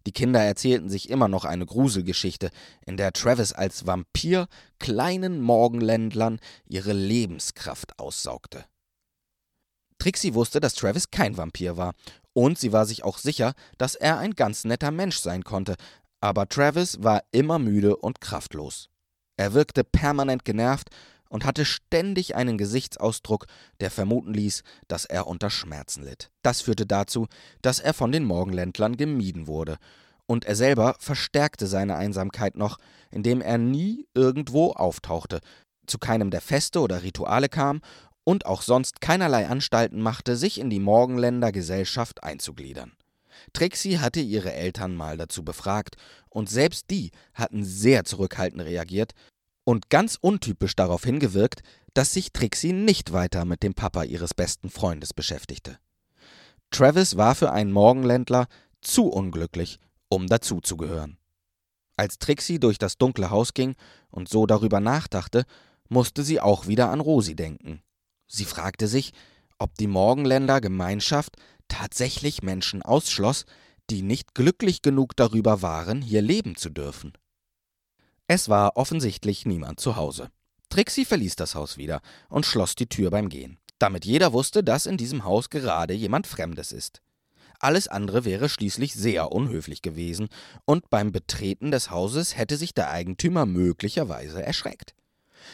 Die 0.06 0.12
Kinder 0.12 0.42
erzählten 0.42 0.90
sich 0.90 1.10
immer 1.10 1.30
noch 1.30 1.46
eine 1.46 1.66
Gruselgeschichte, 1.66 2.50
in 2.86 2.98
der 2.98 3.14
Travis 3.14 3.54
als 3.54 3.88
Vampir 3.88 4.48
kleinen 4.80 5.40
Morgenländlern 5.40 6.42
ihre 6.66 6.92
Lebenskraft 6.92 7.98
aussaugte. 7.98 8.66
Trixie 10.00 10.34
wusste, 10.34 10.60
dass 10.60 10.76
Travis 10.76 11.12
kein 11.12 11.38
Vampir 11.38 11.78
war, 11.78 11.94
und 12.34 12.60
sie 12.60 12.74
war 12.74 12.86
sich 12.86 13.06
auch 13.06 13.18
sicher, 13.18 13.54
dass 13.78 13.96
er 13.96 14.18
ein 14.18 14.32
ganz 14.32 14.66
netter 14.66 14.92
Mensch 14.92 15.20
sein 15.20 15.46
konnte, 15.46 15.76
aber 16.20 16.50
Travis 16.50 17.02
war 17.02 17.24
immer 17.32 17.58
müde 17.58 17.96
und 17.96 18.20
kraftlos. 18.20 18.90
Er 19.38 19.54
wirkte 19.54 19.86
permanent 19.86 20.44
genervt 20.44 20.90
und 21.34 21.46
hatte 21.46 21.66
ständig 21.66 22.36
einen 22.36 22.60
Gesichtsausdruck, 22.60 23.48
der 23.80 23.90
vermuten 23.90 24.36
ließ, 24.36 24.62
dass 24.88 25.04
er 25.06 25.26
unter 25.26 25.50
Schmerzen 25.50 26.04
litt. 26.04 26.30
Das 26.44 26.62
führte 26.62 26.86
dazu, 26.86 27.26
dass 27.64 27.80
er 27.80 27.96
von 27.96 28.12
den 28.12 28.24
Morgenländlern 28.24 28.98
gemieden 28.98 29.48
wurde, 29.48 29.78
und 30.28 30.46
er 30.46 30.56
selber 30.56 30.96
verstärkte 31.00 31.66
seine 31.66 31.96
Einsamkeit 31.96 32.56
noch, 32.56 32.78
indem 33.10 33.42
er 33.42 33.58
nie 33.58 34.06
irgendwo 34.14 34.74
auftauchte, 34.74 35.42
zu 35.88 35.98
keinem 35.98 36.30
der 36.30 36.40
Feste 36.40 36.80
oder 36.82 37.02
Rituale 37.02 37.50
kam 37.50 37.82
und 38.24 38.46
auch 38.46 38.62
sonst 38.62 39.02
keinerlei 39.02 39.48
Anstalten 39.48 40.02
machte, 40.02 40.38
sich 40.38 40.60
in 40.60 40.70
die 40.70 40.80
Morgenländer 40.80 41.52
Gesellschaft 41.52 42.24
einzugliedern. 42.24 42.94
Trixie 43.54 43.98
hatte 43.98 44.20
ihre 44.20 44.54
Eltern 44.54 44.96
mal 44.96 45.18
dazu 45.18 45.44
befragt, 45.44 45.96
und 46.30 46.48
selbst 46.48 46.92
die 46.92 47.10
hatten 47.34 47.64
sehr 47.64 48.06
zurückhaltend 48.06 48.62
reagiert 48.64 49.14
und 49.64 49.90
ganz 49.90 50.18
untypisch 50.20 50.76
darauf 50.76 51.04
hingewirkt, 51.04 51.62
dass 51.94 52.14
sich 52.14 52.34
Trixie 52.34 52.74
nicht 52.74 53.14
weiter 53.14 53.46
mit 53.46 53.64
dem 53.64 53.74
Papa 53.74 54.04
ihres 54.04 54.34
besten 54.34 54.70
Freundes 54.70 55.14
beschäftigte. 55.14 55.78
Travis 56.72 57.18
war 57.18 57.36
für 57.36 57.52
einen 57.52 57.72
Morgenländler 57.72 58.48
zu 58.82 59.08
unglücklich, 59.08 59.80
um 60.10 60.28
dazuzugehören. 60.28 61.18
Als 61.96 62.18
Trixie 62.18 62.60
durch 62.60 62.80
das 62.80 62.98
dunkle 62.98 63.30
Haus 63.30 63.54
ging 63.54 63.76
und 64.10 64.28
so 64.28 64.46
darüber 64.46 64.80
nachdachte, 64.80 65.46
musste 65.90 66.24
sie 66.24 66.40
auch 66.40 66.68
wieder 66.68 66.90
an 66.90 67.00
Rosi 67.00 67.36
denken. 67.36 67.84
Sie 68.28 68.46
fragte 68.46 68.88
sich, 68.88 69.14
ob 69.60 69.76
die 69.78 69.88
Morgenländer 69.88 70.60
Gemeinschaft 70.60 71.38
tatsächlich 71.68 72.42
Menschen 72.42 72.82
ausschloss, 72.82 73.46
die 73.90 74.02
nicht 74.02 74.34
glücklich 74.34 74.82
genug 74.82 75.16
darüber 75.16 75.62
waren, 75.62 76.02
hier 76.02 76.22
leben 76.22 76.56
zu 76.56 76.70
dürfen. 76.70 77.14
Es 78.28 78.48
war 78.48 78.78
offensichtlich 78.78 79.46
niemand 79.46 79.80
zu 79.80 79.96
Hause. 79.96 80.30
Trixie 80.70 81.06
verließ 81.06 81.36
das 81.36 81.56
Haus 81.56 81.78
wieder 81.78 82.02
und 82.30 82.46
schloss 82.46 82.76
die 82.76 82.88
Tür 82.88 83.12
beim 83.12 83.30
Gehen, 83.30 83.60
damit 83.80 84.06
jeder 84.06 84.34
wusste, 84.34 84.64
dass 84.64 84.86
in 84.86 84.98
diesem 84.98 85.26
Haus 85.26 85.50
gerade 85.50 85.94
jemand 85.94 86.26
Fremdes 86.26 86.72
ist. 86.72 87.02
Alles 87.60 87.88
andere 87.88 88.26
wäre 88.26 88.50
schließlich 88.50 88.94
sehr 88.94 89.32
unhöflich 89.32 89.82
gewesen, 89.82 90.30
und 90.66 90.90
beim 90.90 91.12
Betreten 91.12 91.72
des 91.72 91.92
Hauses 91.92 92.36
hätte 92.36 92.58
sich 92.58 92.74
der 92.74 92.90
Eigentümer 92.90 93.46
möglicherweise 93.46 94.44
erschreckt. 94.44 94.96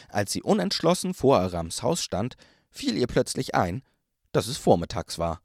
Als 0.08 0.32
sie 0.32 0.42
unentschlossen 0.42 1.14
vor 1.14 1.38
Arams 1.38 1.82
Haus 1.82 2.02
stand, 2.02 2.36
fiel 2.70 2.96
ihr 2.96 3.06
plötzlich 3.06 3.54
ein, 3.54 3.82
dass 4.32 4.46
es 4.46 4.56
vormittags 4.56 5.18
war. 5.18 5.40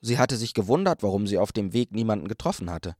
Sie 0.00 0.18
hatte 0.18 0.36
sich 0.36 0.54
gewundert, 0.54 1.02
warum 1.02 1.26
sie 1.26 1.38
auf 1.38 1.52
dem 1.52 1.72
Weg 1.72 1.92
niemanden 1.92 2.28
getroffen 2.28 2.70
hatte. 2.70 2.96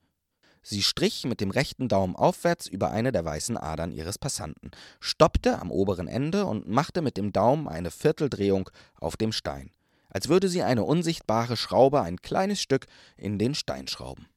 Sie 0.62 0.83
strich 0.83 1.25
mit 1.25 1.40
dem 1.40 1.51
rechten 1.51 1.88
Daumen 1.88 2.14
aufwärts 2.14 2.66
über 2.68 2.90
eine 2.92 3.11
der 3.11 3.25
weißen 3.25 3.57
Adern 3.57 3.90
ihres 3.90 4.18
Passanten, 4.18 4.70
stoppte 5.01 5.59
am 5.61 5.72
oberen 5.72 6.07
Ende 6.07 6.46
und 6.46 6.68
machte 6.68 7.03
mit 7.03 7.16
dem 7.16 7.33
Daumen 7.33 7.66
eine 7.66 7.90
Vierteldrehung 7.90 8.70
auf 8.94 9.16
dem 9.16 9.33
Stein, 9.33 9.72
als 10.09 10.29
würde 10.29 10.48
sie 10.48 10.62
eine 10.62 10.85
unsichtbare 10.85 11.57
Schraube 11.57 12.01
ein 12.03 12.22
kleines 12.22 12.61
Stück 12.61 12.87
in 13.16 13.38
den 13.38 13.57
Stein 13.57 13.88
schrauben. 13.88 14.29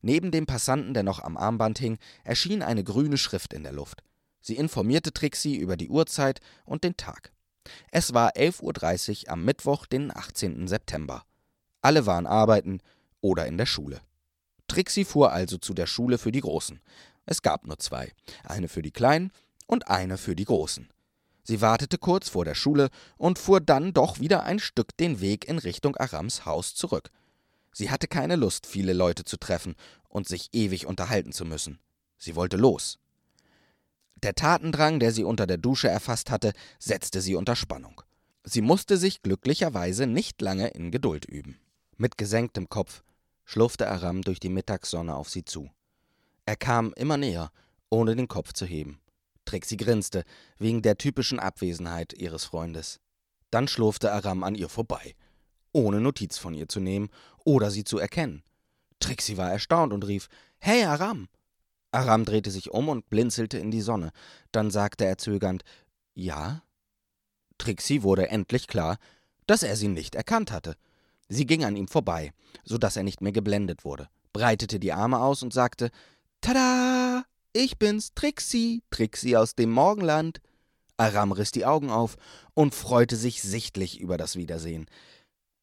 Neben 0.00 0.30
dem 0.30 0.46
Passanten, 0.46 0.94
der 0.94 1.02
noch 1.02 1.20
am 1.20 1.36
Armband 1.36 1.78
hing, 1.78 1.98
erschien 2.24 2.62
eine 2.62 2.82
grüne 2.82 3.18
Schrift 3.18 3.52
in 3.52 3.62
der 3.62 3.72
Luft. 3.72 4.02
Sie 4.40 4.56
informierte 4.56 5.12
Trixie 5.12 5.56
über 5.56 5.76
die 5.76 5.88
Uhrzeit 5.88 6.40
und 6.64 6.84
den 6.84 6.96
Tag. 6.96 7.32
Es 7.90 8.14
war 8.14 8.32
11.30 8.32 9.26
Uhr 9.26 9.32
am 9.32 9.44
Mittwoch, 9.44 9.86
den 9.86 10.16
18. 10.16 10.68
September. 10.68 11.24
Alle 11.80 12.06
waren 12.06 12.26
arbeiten 12.26 12.80
oder 13.20 13.46
in 13.46 13.58
der 13.58 13.66
Schule. 13.66 14.00
Trixie 14.68 15.04
fuhr 15.04 15.32
also 15.32 15.58
zu 15.58 15.74
der 15.74 15.86
Schule 15.86 16.18
für 16.18 16.30
die 16.30 16.40
Großen. 16.40 16.80
Es 17.26 17.42
gab 17.42 17.66
nur 17.66 17.78
zwei, 17.78 18.12
eine 18.44 18.68
für 18.68 18.82
die 18.82 18.90
Kleinen 18.90 19.32
und 19.66 19.88
eine 19.88 20.16
für 20.16 20.36
die 20.36 20.44
Großen. 20.44 20.88
Sie 21.42 21.60
wartete 21.60 21.98
kurz 21.98 22.28
vor 22.28 22.44
der 22.44 22.54
Schule 22.54 22.90
und 23.16 23.38
fuhr 23.38 23.60
dann 23.60 23.92
doch 23.92 24.20
wieder 24.20 24.44
ein 24.44 24.58
Stück 24.58 24.96
den 24.98 25.20
Weg 25.20 25.48
in 25.48 25.58
Richtung 25.58 25.96
Arams 25.96 26.44
Haus 26.44 26.74
zurück. 26.74 27.10
Sie 27.72 27.90
hatte 27.90 28.06
keine 28.06 28.36
Lust, 28.36 28.66
viele 28.66 28.92
Leute 28.92 29.24
zu 29.24 29.36
treffen 29.36 29.74
und 30.08 30.28
sich 30.28 30.50
ewig 30.52 30.86
unterhalten 30.86 31.32
zu 31.32 31.44
müssen. 31.44 31.78
Sie 32.18 32.36
wollte 32.36 32.56
los. 32.56 32.98
Der 34.22 34.34
Tatendrang, 34.34 35.00
der 35.00 35.12
sie 35.12 35.24
unter 35.24 35.46
der 35.46 35.58
Dusche 35.58 35.88
erfasst 35.88 36.30
hatte, 36.30 36.52
setzte 36.78 37.20
sie 37.20 37.34
unter 37.34 37.56
Spannung. 37.56 38.02
Sie 38.44 38.62
musste 38.62 38.96
sich 38.96 39.22
glücklicherweise 39.22 40.06
nicht 40.06 40.40
lange 40.42 40.68
in 40.68 40.90
Geduld 40.90 41.24
üben. 41.24 41.58
Mit 41.96 42.18
gesenktem 42.18 42.68
Kopf 42.68 43.02
schlurfte 43.48 43.88
Aram 43.88 44.20
durch 44.20 44.40
die 44.40 44.50
Mittagssonne 44.50 45.16
auf 45.16 45.30
sie 45.30 45.42
zu. 45.42 45.70
Er 46.44 46.56
kam 46.56 46.92
immer 46.96 47.16
näher, 47.16 47.50
ohne 47.88 48.14
den 48.14 48.28
Kopf 48.28 48.52
zu 48.52 48.66
heben. 48.66 49.00
Trixie 49.46 49.78
grinste, 49.78 50.24
wegen 50.58 50.82
der 50.82 50.98
typischen 50.98 51.40
Abwesenheit 51.40 52.12
ihres 52.12 52.44
Freundes. 52.44 53.00
Dann 53.50 53.66
schlurfte 53.66 54.12
Aram 54.12 54.44
an 54.44 54.54
ihr 54.54 54.68
vorbei, 54.68 55.16
ohne 55.72 55.98
Notiz 55.98 56.36
von 56.36 56.52
ihr 56.52 56.68
zu 56.68 56.78
nehmen 56.78 57.08
oder 57.42 57.70
sie 57.70 57.84
zu 57.84 57.96
erkennen. 57.96 58.42
Trixie 59.00 59.38
war 59.38 59.50
erstaunt 59.50 59.94
und 59.94 60.06
rief: 60.06 60.28
Hey, 60.58 60.84
Aram! 60.84 61.28
Aram 61.90 62.26
drehte 62.26 62.50
sich 62.50 62.70
um 62.70 62.90
und 62.90 63.08
blinzelte 63.08 63.56
in 63.56 63.70
die 63.70 63.80
Sonne. 63.80 64.10
Dann 64.52 64.70
sagte 64.70 65.06
er 65.06 65.16
zögernd: 65.16 65.62
Ja? 66.12 66.64
Trixie 67.56 68.02
wurde 68.02 68.28
endlich 68.28 68.66
klar, 68.66 68.98
dass 69.46 69.62
er 69.62 69.74
sie 69.74 69.88
nicht 69.88 70.16
erkannt 70.16 70.52
hatte. 70.52 70.76
Sie 71.28 71.46
ging 71.46 71.64
an 71.64 71.76
ihm 71.76 71.88
vorbei, 71.88 72.32
so 72.64 72.78
dass 72.78 72.96
er 72.96 73.02
nicht 73.02 73.20
mehr 73.20 73.32
geblendet 73.32 73.84
wurde, 73.84 74.08
breitete 74.32 74.78
die 74.80 74.92
Arme 74.92 75.20
aus 75.20 75.42
und 75.42 75.52
sagte: 75.52 75.90
Tada! 76.40 77.24
Ich 77.52 77.78
bin's, 77.78 78.12
Trixie, 78.14 78.82
Trixie 78.90 79.36
aus 79.36 79.54
dem 79.54 79.70
Morgenland. 79.70 80.40
Aram 80.96 81.32
riss 81.32 81.50
die 81.50 81.64
Augen 81.64 81.90
auf 81.90 82.16
und 82.54 82.74
freute 82.74 83.16
sich 83.16 83.42
sichtlich 83.42 84.00
über 84.00 84.16
das 84.16 84.36
Wiedersehen. 84.36 84.86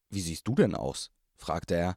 Wie 0.10 0.22
siehst 0.22 0.48
du 0.48 0.56
denn 0.56 0.76
aus? 0.76 1.12
fragte 1.36 1.76
er. 1.76 1.96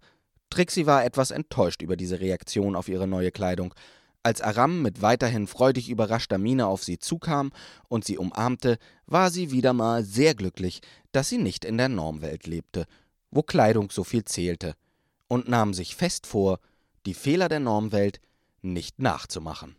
Trixie 0.50 0.86
war 0.86 1.04
etwas 1.04 1.30
enttäuscht 1.30 1.82
über 1.82 1.96
diese 1.96 2.20
Reaktion 2.20 2.76
auf 2.76 2.88
ihre 2.88 3.06
neue 3.06 3.30
Kleidung. 3.30 3.74
Als 4.22 4.40
Aram 4.40 4.82
mit 4.82 5.00
weiterhin 5.02 5.46
freudig 5.46 5.88
überraschter 5.88 6.38
Miene 6.38 6.66
auf 6.66 6.84
sie 6.84 6.98
zukam 6.98 7.52
und 7.88 8.04
sie 8.04 8.18
umarmte, 8.18 8.78
war 9.06 9.30
sie 9.30 9.52
wieder 9.52 9.72
mal 9.72 10.04
sehr 10.04 10.34
glücklich, 10.34 10.80
dass 11.12 11.28
sie 11.28 11.38
nicht 11.38 11.64
in 11.64 11.78
der 11.78 11.88
Normwelt 11.88 12.46
lebte, 12.46 12.86
wo 13.30 13.42
Kleidung 13.42 13.90
so 13.90 14.04
viel 14.04 14.24
zählte, 14.24 14.74
und 15.28 15.48
nahm 15.48 15.74
sich 15.74 15.94
fest 15.94 16.26
vor, 16.26 16.60
die 17.06 17.14
Fehler 17.14 17.48
der 17.48 17.60
Normwelt 17.60 18.20
nicht 18.62 18.98
nachzumachen. 18.98 19.76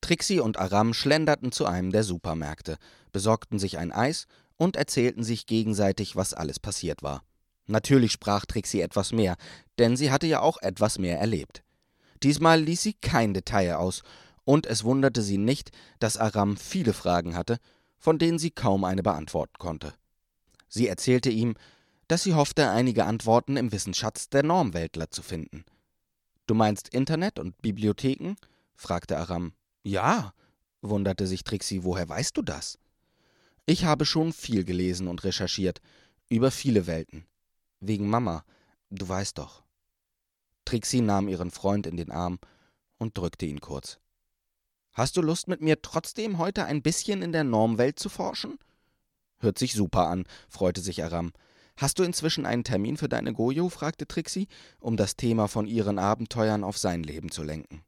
Trixie 0.00 0.40
und 0.40 0.58
Aram 0.58 0.92
schlenderten 0.92 1.52
zu 1.52 1.66
einem 1.66 1.90
der 1.90 2.04
Supermärkte, 2.04 2.76
besorgten 3.12 3.58
sich 3.58 3.78
ein 3.78 3.92
Eis 3.92 4.26
und 4.56 4.76
erzählten 4.76 5.24
sich 5.24 5.46
gegenseitig, 5.46 6.16
was 6.16 6.34
alles 6.34 6.58
passiert 6.58 7.02
war. 7.02 7.22
Natürlich 7.66 8.12
sprach 8.12 8.44
Trixie 8.44 8.82
etwas 8.82 9.12
mehr, 9.12 9.36
denn 9.78 9.96
sie 9.96 10.10
hatte 10.10 10.26
ja 10.26 10.40
auch 10.40 10.58
etwas 10.60 10.98
mehr 10.98 11.18
erlebt. 11.18 11.62
Diesmal 12.22 12.60
ließ 12.60 12.82
sie 12.82 12.94
kein 12.94 13.34
Detail 13.34 13.76
aus, 13.76 14.02
und 14.44 14.66
es 14.66 14.84
wunderte 14.84 15.22
sie 15.22 15.38
nicht, 15.38 15.70
dass 16.00 16.18
Aram 16.18 16.58
viele 16.58 16.92
Fragen 16.92 17.34
hatte, 17.34 17.58
von 17.96 18.18
denen 18.18 18.38
sie 18.38 18.50
kaum 18.50 18.84
eine 18.84 19.02
beantworten 19.02 19.56
konnte. 19.58 19.94
Sie 20.68 20.86
erzählte 20.86 21.30
ihm, 21.30 21.54
dass 22.08 22.22
sie 22.22 22.34
hoffte, 22.34 22.70
einige 22.70 23.04
Antworten 23.04 23.56
im 23.56 23.72
Wissensschatz 23.72 24.28
der 24.28 24.42
Normweltler 24.42 25.10
zu 25.10 25.22
finden. 25.22 25.64
Du 26.46 26.54
meinst 26.54 26.88
Internet 26.88 27.38
und 27.38 27.60
Bibliotheken? 27.62 28.36
fragte 28.76 29.16
Aram. 29.16 29.52
Ja, 29.82 30.34
wunderte 30.82 31.26
sich 31.26 31.44
Trixie, 31.44 31.84
woher 31.84 32.08
weißt 32.08 32.36
du 32.36 32.42
das? 32.42 32.78
Ich 33.66 33.84
habe 33.84 34.04
schon 34.04 34.32
viel 34.32 34.64
gelesen 34.64 35.08
und 35.08 35.24
recherchiert, 35.24 35.80
über 36.28 36.50
viele 36.50 36.86
Welten. 36.86 37.24
Wegen 37.80 38.08
Mama, 38.08 38.44
du 38.90 39.08
weißt 39.08 39.38
doch. 39.38 39.62
Trixie 40.64 41.00
nahm 41.00 41.28
ihren 41.28 41.50
Freund 41.50 41.86
in 41.86 41.96
den 41.96 42.10
Arm 42.10 42.38
und 42.98 43.16
drückte 43.16 43.46
ihn 43.46 43.60
kurz. 43.60 43.98
Hast 44.92 45.16
du 45.16 45.22
Lust, 45.22 45.48
mit 45.48 45.60
mir 45.60 45.82
trotzdem 45.82 46.38
heute 46.38 46.64
ein 46.64 46.82
bisschen 46.82 47.22
in 47.22 47.32
der 47.32 47.44
Normwelt 47.44 47.98
zu 47.98 48.08
forschen? 48.08 48.58
Hört 49.38 49.58
sich 49.58 49.74
super 49.74 50.06
an, 50.08 50.24
freute 50.48 50.80
sich 50.80 51.02
Aram. 51.02 51.32
Hast 51.76 51.98
du 51.98 52.04
inzwischen 52.04 52.46
einen 52.46 52.64
Termin 52.64 52.96
für 52.96 53.08
deine 53.08 53.32
Gojo? 53.32 53.68
fragte 53.68 54.06
Trixie, 54.06 54.46
um 54.78 54.96
das 54.96 55.16
Thema 55.16 55.48
von 55.48 55.66
ihren 55.66 55.98
Abenteuern 55.98 56.62
auf 56.62 56.78
sein 56.78 57.02
Leben 57.02 57.30
zu 57.30 57.42
lenken. 57.42 57.82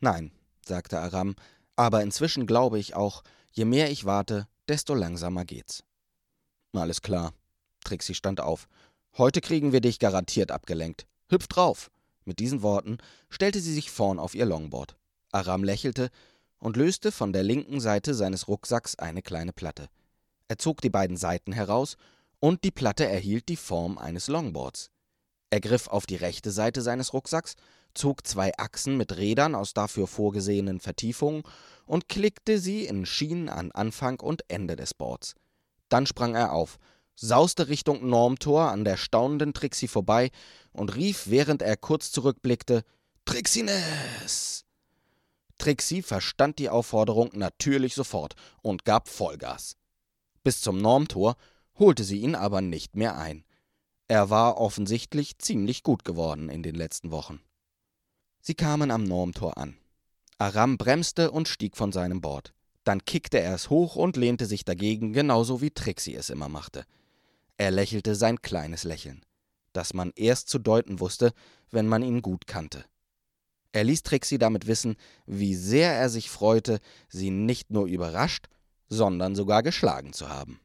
Nein, 0.00 0.32
sagte 0.66 0.98
Aram, 0.98 1.36
aber 1.76 2.02
inzwischen 2.02 2.46
glaube 2.46 2.78
ich 2.78 2.94
auch, 2.94 3.22
je 3.52 3.64
mehr 3.64 3.90
ich 3.90 4.04
warte, 4.04 4.48
desto 4.68 4.94
langsamer 4.94 5.44
geht's. 5.44 5.84
Alles 6.72 7.02
klar. 7.02 7.32
Trixie 7.84 8.14
stand 8.14 8.40
auf. 8.40 8.68
Heute 9.16 9.40
kriegen 9.40 9.72
wir 9.72 9.80
dich 9.80 9.98
garantiert 9.98 10.50
abgelenkt. 10.50 11.06
Hüpf 11.28 11.46
drauf. 11.46 11.90
Mit 12.24 12.38
diesen 12.38 12.62
Worten 12.62 12.98
stellte 13.28 13.60
sie 13.60 13.72
sich 13.72 13.90
vorn 13.90 14.18
auf 14.18 14.34
ihr 14.34 14.44
Longboard. 14.44 14.96
Aram 15.32 15.64
lächelte 15.64 16.10
und 16.58 16.76
löste 16.76 17.10
von 17.12 17.32
der 17.32 17.42
linken 17.42 17.80
Seite 17.80 18.14
seines 18.14 18.48
Rucksacks 18.48 18.96
eine 18.96 19.22
kleine 19.22 19.52
Platte. 19.52 19.88
Er 20.48 20.58
zog 20.58 20.80
die 20.80 20.90
beiden 20.90 21.16
Seiten 21.16 21.52
heraus 21.52 21.96
und 22.40 22.64
die 22.64 22.70
Platte 22.70 23.06
erhielt 23.06 23.48
die 23.48 23.56
Form 23.56 23.98
eines 23.98 24.28
Longboards. 24.28 24.90
Er 25.50 25.60
griff 25.60 25.88
auf 25.88 26.06
die 26.06 26.16
rechte 26.16 26.50
Seite 26.50 26.80
seines 26.80 27.12
Rucksacks, 27.12 27.54
zog 27.94 28.26
zwei 28.26 28.56
Achsen 28.56 28.96
mit 28.96 29.16
Rädern 29.16 29.54
aus 29.54 29.74
dafür 29.74 30.06
vorgesehenen 30.06 30.80
Vertiefungen 30.80 31.42
und 31.86 32.08
klickte 32.08 32.58
sie 32.58 32.84
in 32.84 33.04
Schienen 33.04 33.48
an 33.48 33.72
Anfang 33.72 34.20
und 34.20 34.42
Ende 34.48 34.76
des 34.76 34.94
Boards. 34.94 35.34
Dann 35.88 36.06
sprang 36.06 36.36
er 36.36 36.52
auf, 36.52 36.78
sauste 37.16 37.68
Richtung 37.68 38.08
Normtor 38.08 38.70
an 38.70 38.84
der 38.84 38.96
staunenden 38.96 39.52
Trixie 39.52 39.88
vorbei 39.88 40.30
und 40.72 40.94
rief, 40.94 41.24
während 41.26 41.62
er 41.62 41.76
kurz 41.76 42.12
zurückblickte: 42.12 42.84
Trixines! 43.24 44.64
Trixie 45.58 46.00
verstand 46.00 46.58
die 46.58 46.70
Aufforderung 46.70 47.30
natürlich 47.34 47.94
sofort 47.94 48.34
und 48.62 48.84
gab 48.84 49.08
Vollgas. 49.08 49.76
Bis 50.42 50.62
zum 50.62 50.78
Normtor 50.78 51.36
holte 51.80 52.04
sie 52.04 52.20
ihn 52.20 52.36
aber 52.36 52.60
nicht 52.60 52.94
mehr 52.94 53.18
ein. 53.18 53.44
Er 54.06 54.30
war 54.30 54.58
offensichtlich 54.58 55.38
ziemlich 55.38 55.82
gut 55.82 56.04
geworden 56.04 56.48
in 56.48 56.62
den 56.62 56.74
letzten 56.74 57.10
Wochen. 57.10 57.40
Sie 58.40 58.54
kamen 58.54 58.90
am 58.90 59.02
Normtor 59.04 59.58
an. 59.58 59.76
Aram 60.38 60.78
bremste 60.78 61.30
und 61.30 61.48
stieg 61.48 61.76
von 61.76 61.90
seinem 61.90 62.20
Board. 62.20 62.54
Dann 62.84 63.04
kickte 63.04 63.40
er 63.40 63.54
es 63.54 63.68
hoch 63.68 63.96
und 63.96 64.16
lehnte 64.16 64.46
sich 64.46 64.64
dagegen, 64.64 65.12
genauso 65.12 65.60
wie 65.60 65.70
Trixie 65.70 66.14
es 66.14 66.30
immer 66.30 66.48
machte. 66.48 66.84
Er 67.56 67.70
lächelte 67.70 68.14
sein 68.14 68.40
kleines 68.40 68.84
Lächeln, 68.84 69.24
das 69.72 69.92
man 69.92 70.12
erst 70.16 70.48
zu 70.48 70.58
deuten 70.58 71.00
wusste, 71.00 71.32
wenn 71.70 71.86
man 71.86 72.02
ihn 72.02 72.22
gut 72.22 72.46
kannte. 72.46 72.84
Er 73.72 73.84
ließ 73.84 74.02
Trixie 74.02 74.38
damit 74.38 74.66
wissen, 74.66 74.96
wie 75.26 75.54
sehr 75.54 75.92
er 75.92 76.08
sich 76.08 76.30
freute, 76.30 76.80
sie 77.08 77.30
nicht 77.30 77.70
nur 77.70 77.86
überrascht, 77.86 78.48
sondern 78.88 79.34
sogar 79.34 79.62
geschlagen 79.62 80.12
zu 80.12 80.28
haben. 80.28 80.60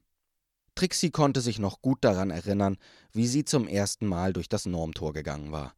Trixie 0.75 1.09
konnte 1.09 1.41
sich 1.41 1.57
noch 1.57 1.81
gut 1.81 1.99
daran 2.01 2.29
erinnern, 2.29 2.77
wie 3.13 3.27
sie 3.27 3.45
zum 3.45 3.67
ersten 3.67 4.05
Mal 4.05 4.33
durch 4.33 4.49
das 4.49 4.65
Normtor 4.65 5.13
gegangen 5.13 5.51
war. 5.51 5.73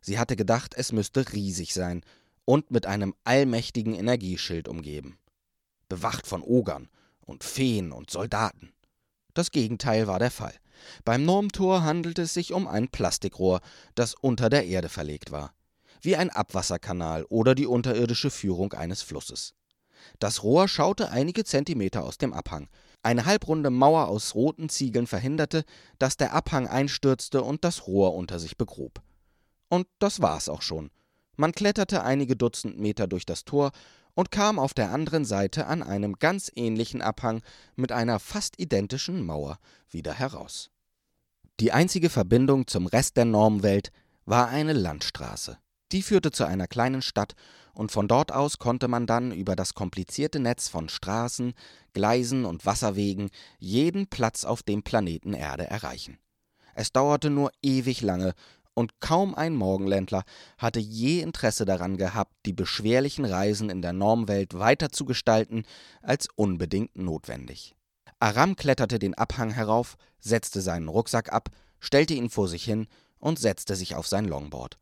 Sie 0.00 0.18
hatte 0.18 0.36
gedacht, 0.36 0.74
es 0.76 0.92
müsste 0.92 1.32
riesig 1.32 1.72
sein 1.72 2.02
und 2.44 2.70
mit 2.70 2.86
einem 2.86 3.14
allmächtigen 3.24 3.94
Energieschild 3.94 4.66
umgeben. 4.66 5.18
Bewacht 5.88 6.26
von 6.26 6.42
Ogern 6.42 6.88
und 7.20 7.44
Feen 7.44 7.92
und 7.92 8.10
Soldaten. 8.10 8.72
Das 9.34 9.52
Gegenteil 9.52 10.06
war 10.06 10.18
der 10.18 10.30
Fall. 10.30 10.54
Beim 11.04 11.24
Normtor 11.24 11.84
handelte 11.84 12.22
es 12.22 12.34
sich 12.34 12.52
um 12.52 12.66
ein 12.66 12.88
Plastikrohr, 12.88 13.60
das 13.94 14.14
unter 14.14 14.48
der 14.48 14.66
Erde 14.66 14.88
verlegt 14.88 15.30
war. 15.30 15.52
Wie 16.00 16.16
ein 16.16 16.30
Abwasserkanal 16.30 17.24
oder 17.24 17.54
die 17.54 17.66
unterirdische 17.66 18.30
Führung 18.30 18.72
eines 18.72 19.02
Flusses. 19.02 19.54
Das 20.18 20.42
Rohr 20.42 20.66
schaute 20.66 21.10
einige 21.10 21.44
Zentimeter 21.44 22.02
aus 22.02 22.18
dem 22.18 22.32
Abhang. 22.32 22.68
Eine 23.02 23.24
halbrunde 23.24 23.70
Mauer 23.70 24.08
aus 24.08 24.34
roten 24.34 24.68
Ziegeln 24.68 25.06
verhinderte, 25.06 25.64
dass 25.98 26.16
der 26.16 26.34
Abhang 26.34 26.66
einstürzte 26.68 27.42
und 27.42 27.64
das 27.64 27.86
Rohr 27.86 28.14
unter 28.14 28.38
sich 28.38 28.56
begrub. 28.56 29.00
Und 29.68 29.86
das 29.98 30.20
war's 30.20 30.48
auch 30.48 30.62
schon. 30.62 30.90
Man 31.36 31.52
kletterte 31.52 32.02
einige 32.02 32.36
Dutzend 32.36 32.78
Meter 32.78 33.06
durch 33.06 33.24
das 33.24 33.44
Tor 33.44 33.70
und 34.14 34.30
kam 34.30 34.58
auf 34.58 34.74
der 34.74 34.90
anderen 34.90 35.24
Seite 35.24 35.66
an 35.66 35.82
einem 35.82 36.18
ganz 36.18 36.50
ähnlichen 36.54 37.00
Abhang 37.00 37.42
mit 37.76 37.92
einer 37.92 38.18
fast 38.18 38.60
identischen 38.60 39.24
Mauer 39.24 39.58
wieder 39.88 40.12
heraus. 40.12 40.70
Die 41.60 41.72
einzige 41.72 42.10
Verbindung 42.10 42.66
zum 42.66 42.86
Rest 42.86 43.16
der 43.16 43.24
Normwelt 43.24 43.90
war 44.26 44.48
eine 44.48 44.72
Landstraße. 44.72 45.58
Die 45.92 46.02
führte 46.02 46.30
zu 46.30 46.44
einer 46.44 46.66
kleinen 46.66 47.02
Stadt, 47.02 47.34
und 47.72 47.92
von 47.92 48.08
dort 48.08 48.32
aus 48.32 48.58
konnte 48.58 48.88
man 48.88 49.06
dann 49.06 49.32
über 49.32 49.56
das 49.56 49.74
komplizierte 49.74 50.40
Netz 50.40 50.68
von 50.68 50.88
Straßen, 50.88 51.54
Gleisen 51.92 52.44
und 52.44 52.66
Wasserwegen 52.66 53.30
jeden 53.58 54.06
Platz 54.06 54.44
auf 54.44 54.62
dem 54.62 54.82
Planeten 54.82 55.32
Erde 55.32 55.66
erreichen. 55.68 56.18
Es 56.74 56.92
dauerte 56.92 57.30
nur 57.30 57.50
ewig 57.62 58.00
lange, 58.00 58.34
und 58.74 59.00
kaum 59.00 59.34
ein 59.34 59.56
Morgenländler 59.56 60.22
hatte 60.56 60.80
je 60.80 61.20
Interesse 61.20 61.64
daran 61.64 61.96
gehabt, 61.96 62.32
die 62.46 62.52
beschwerlichen 62.52 63.24
Reisen 63.24 63.68
in 63.68 63.82
der 63.82 63.92
Normwelt 63.92 64.58
weiter 64.58 64.90
zu 64.90 65.04
gestalten, 65.04 65.64
als 66.02 66.28
unbedingt 66.34 66.96
notwendig. 66.96 67.74
Aram 68.20 68.56
kletterte 68.56 68.98
den 68.98 69.14
Abhang 69.14 69.50
herauf, 69.50 69.96
setzte 70.20 70.60
seinen 70.60 70.88
Rucksack 70.88 71.32
ab, 71.32 71.48
stellte 71.80 72.14
ihn 72.14 72.30
vor 72.30 72.48
sich 72.48 72.64
hin 72.64 72.86
und 73.18 73.38
setzte 73.38 73.76
sich 73.76 73.96
auf 73.96 74.06
sein 74.06 74.24
Longboard. 74.24 74.78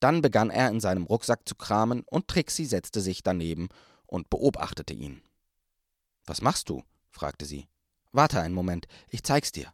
Dann 0.00 0.22
begann 0.22 0.50
er 0.50 0.68
in 0.68 0.80
seinem 0.80 1.04
Rucksack 1.04 1.48
zu 1.48 1.54
kramen 1.54 2.02
und 2.06 2.28
Trixie 2.28 2.66
setzte 2.66 3.00
sich 3.00 3.22
daneben 3.22 3.68
und 4.06 4.30
beobachtete 4.30 4.94
ihn. 4.94 5.22
Was 6.26 6.42
machst 6.42 6.68
du? 6.68 6.82
fragte 7.10 7.46
sie. 7.46 7.66
Warte 8.12 8.40
einen 8.40 8.54
Moment, 8.54 8.86
ich 9.08 9.22
zeig's 9.22 9.52
dir. 9.52 9.72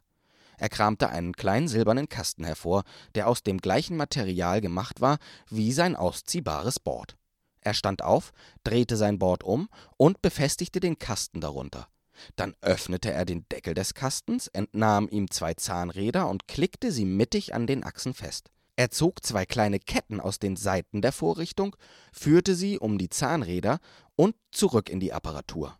Er 0.57 0.69
kramte 0.69 1.09
einen 1.09 1.33
kleinen 1.33 1.67
silbernen 1.67 2.07
Kasten 2.07 2.43
hervor, 2.45 2.83
der 3.15 3.27
aus 3.27 3.43
dem 3.43 3.57
gleichen 3.57 3.97
Material 3.97 4.61
gemacht 4.61 5.01
war 5.01 5.17
wie 5.49 5.71
sein 5.73 5.95
ausziehbares 5.95 6.79
Board. 6.79 7.17
Er 7.61 7.73
stand 7.73 8.01
auf, 8.01 8.31
drehte 8.63 8.97
sein 8.97 9.19
Board 9.19 9.43
um 9.43 9.69
und 9.97 10.21
befestigte 10.21 10.79
den 10.79 10.99
Kasten 10.99 11.41
darunter. 11.41 11.87
Dann 12.35 12.55
öffnete 12.61 13.11
er 13.11 13.25
den 13.25 13.47
Deckel 13.49 13.73
des 13.73 13.93
Kastens, 13.93 14.47
entnahm 14.47 15.07
ihm 15.09 15.31
zwei 15.31 15.53
Zahnräder 15.53 16.29
und 16.29 16.47
klickte 16.47 16.91
sie 16.91 17.05
mittig 17.05 17.53
an 17.53 17.65
den 17.65 17.83
Achsen 17.83 18.13
fest. 18.13 18.51
Er 18.75 18.89
zog 18.89 19.23
zwei 19.23 19.45
kleine 19.45 19.79
Ketten 19.79 20.19
aus 20.19 20.39
den 20.39 20.55
Seiten 20.55 21.01
der 21.01 21.11
Vorrichtung, 21.11 21.75
führte 22.11 22.55
sie 22.55 22.79
um 22.79 22.97
die 22.97 23.09
Zahnräder 23.09 23.79
und 24.15 24.35
zurück 24.51 24.89
in 24.89 24.99
die 24.99 25.13
Apparatur. 25.13 25.77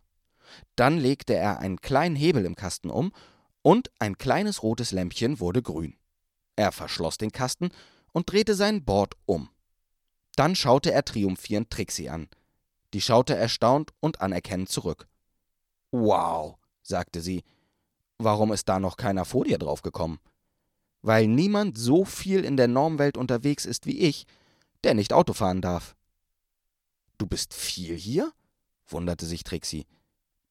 Dann 0.76 0.98
legte 0.98 1.34
er 1.34 1.58
einen 1.58 1.80
kleinen 1.80 2.14
Hebel 2.14 2.44
im 2.44 2.54
Kasten 2.54 2.90
um 2.90 3.12
und 3.62 3.90
ein 3.98 4.18
kleines 4.18 4.62
rotes 4.62 4.92
Lämpchen 4.92 5.40
wurde 5.40 5.62
grün. 5.62 5.96
Er 6.54 6.70
verschloss 6.70 7.18
den 7.18 7.32
Kasten 7.32 7.70
und 8.12 8.30
drehte 8.30 8.54
sein 8.54 8.84
Board 8.84 9.14
um. 9.26 9.48
Dann 10.36 10.54
schaute 10.54 10.92
er 10.92 11.04
triumphierend 11.04 11.70
Trixie 11.70 12.08
an. 12.08 12.28
Die 12.92 13.00
schaute 13.00 13.34
erstaunt 13.34 13.92
und 14.00 14.20
anerkennend 14.20 14.68
zurück. 14.68 15.08
Wow, 15.90 16.56
sagte 16.82 17.20
sie. 17.20 17.42
Warum 18.18 18.52
ist 18.52 18.68
da 18.68 18.78
noch 18.78 18.96
keiner 18.96 19.24
vor 19.24 19.44
dir 19.44 19.58
draufgekommen? 19.58 20.20
Weil 21.04 21.26
niemand 21.26 21.76
so 21.76 22.06
viel 22.06 22.46
in 22.46 22.56
der 22.56 22.66
Normwelt 22.66 23.18
unterwegs 23.18 23.66
ist 23.66 23.84
wie 23.84 23.98
ich, 23.98 24.24
der 24.84 24.94
nicht 24.94 25.12
Auto 25.12 25.34
fahren 25.34 25.60
darf. 25.60 25.94
Du 27.18 27.26
bist 27.26 27.52
viel 27.52 27.94
hier? 27.94 28.32
wunderte 28.86 29.26
sich 29.26 29.44
Trixie. 29.44 29.86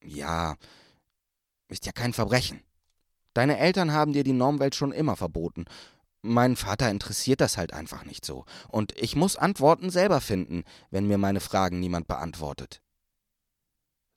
Ja, 0.03 0.55
ist 1.69 1.87
ja 1.87 1.91
kein 1.91 2.13
Verbrechen. 2.13 2.61
Deine 3.33 3.57
Eltern 3.57 3.93
haben 3.93 4.13
dir 4.13 4.23
die 4.23 4.31
Normwelt 4.31 4.75
schon 4.75 4.91
immer 4.91 5.15
verboten. 5.15 5.65
Mein 6.21 6.55
Vater 6.55 6.91
interessiert 6.91 7.41
das 7.41 7.57
halt 7.57 7.73
einfach 7.73 8.05
nicht 8.05 8.23
so. 8.23 8.45
Und 8.67 8.95
ich 8.95 9.15
muss 9.15 9.35
Antworten 9.35 9.89
selber 9.89 10.21
finden, 10.21 10.65
wenn 10.91 11.07
mir 11.07 11.17
meine 11.17 11.39
Fragen 11.39 11.79
niemand 11.79 12.07
beantwortet. 12.07 12.79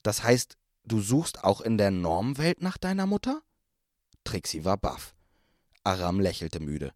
Das 0.03 0.23
heißt, 0.23 0.59
du 0.85 1.01
suchst 1.01 1.45
auch 1.45 1.63
in 1.63 1.79
der 1.79 1.91
Normwelt 1.91 2.61
nach 2.61 2.77
deiner 2.77 3.07
Mutter? 3.07 3.41
Trixie 4.25 4.67
war 4.67 4.77
baff. 4.77 5.16
Aram 5.87 6.19
lächelte 6.19 6.59
müde. 6.59 6.93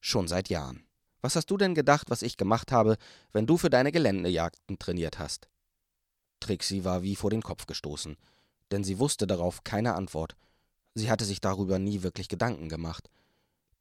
Schon 0.00 0.28
seit 0.28 0.50
Jahren. 0.50 0.84
Was 1.22 1.34
hast 1.34 1.46
du 1.46 1.56
denn 1.56 1.74
gedacht, 1.74 2.10
was 2.10 2.20
ich 2.20 2.36
gemacht 2.36 2.70
habe, 2.70 2.98
wenn 3.32 3.46
du 3.46 3.56
für 3.56 3.70
deine 3.70 3.90
Geländejagden 3.90 4.78
trainiert 4.78 5.18
hast? 5.18 5.48
Trixie 6.38 6.84
war 6.84 7.02
wie 7.02 7.16
vor 7.16 7.30
den 7.30 7.40
Kopf 7.40 7.64
gestoßen, 7.64 8.18
denn 8.70 8.84
sie 8.84 8.98
wusste 8.98 9.26
darauf 9.26 9.64
keine 9.64 9.94
Antwort. 9.94 10.36
Sie 10.94 11.10
hatte 11.10 11.24
sich 11.24 11.40
darüber 11.40 11.78
nie 11.78 12.02
wirklich 12.02 12.28
Gedanken 12.28 12.68
gemacht. 12.68 13.08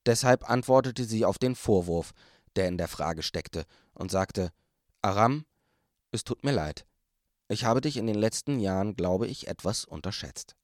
Deshalb 0.05 0.49
antwortete 0.49 1.03
sie 1.03 1.25
auf 1.25 1.37
den 1.37 1.53
Vorwurf, 1.55 2.13
der 2.55 2.69
in 2.69 2.77
der 2.77 2.87
Frage 2.87 3.23
steckte, 3.23 3.65
und 3.95 4.11
sagte 4.11 4.53
Aram, 5.01 5.45
es 6.11 6.23
tut 6.23 6.45
mir 6.45 6.53
leid. 6.53 6.85
Ich 7.49 7.65
habe 7.65 7.81
dich 7.81 7.97
in 7.97 8.07
den 8.07 8.15
letzten 8.15 8.59
Jahren, 8.59 8.95
glaube 8.95 9.27
ich, 9.27 9.49
etwas 9.49 9.83
unterschätzt. 9.83 10.55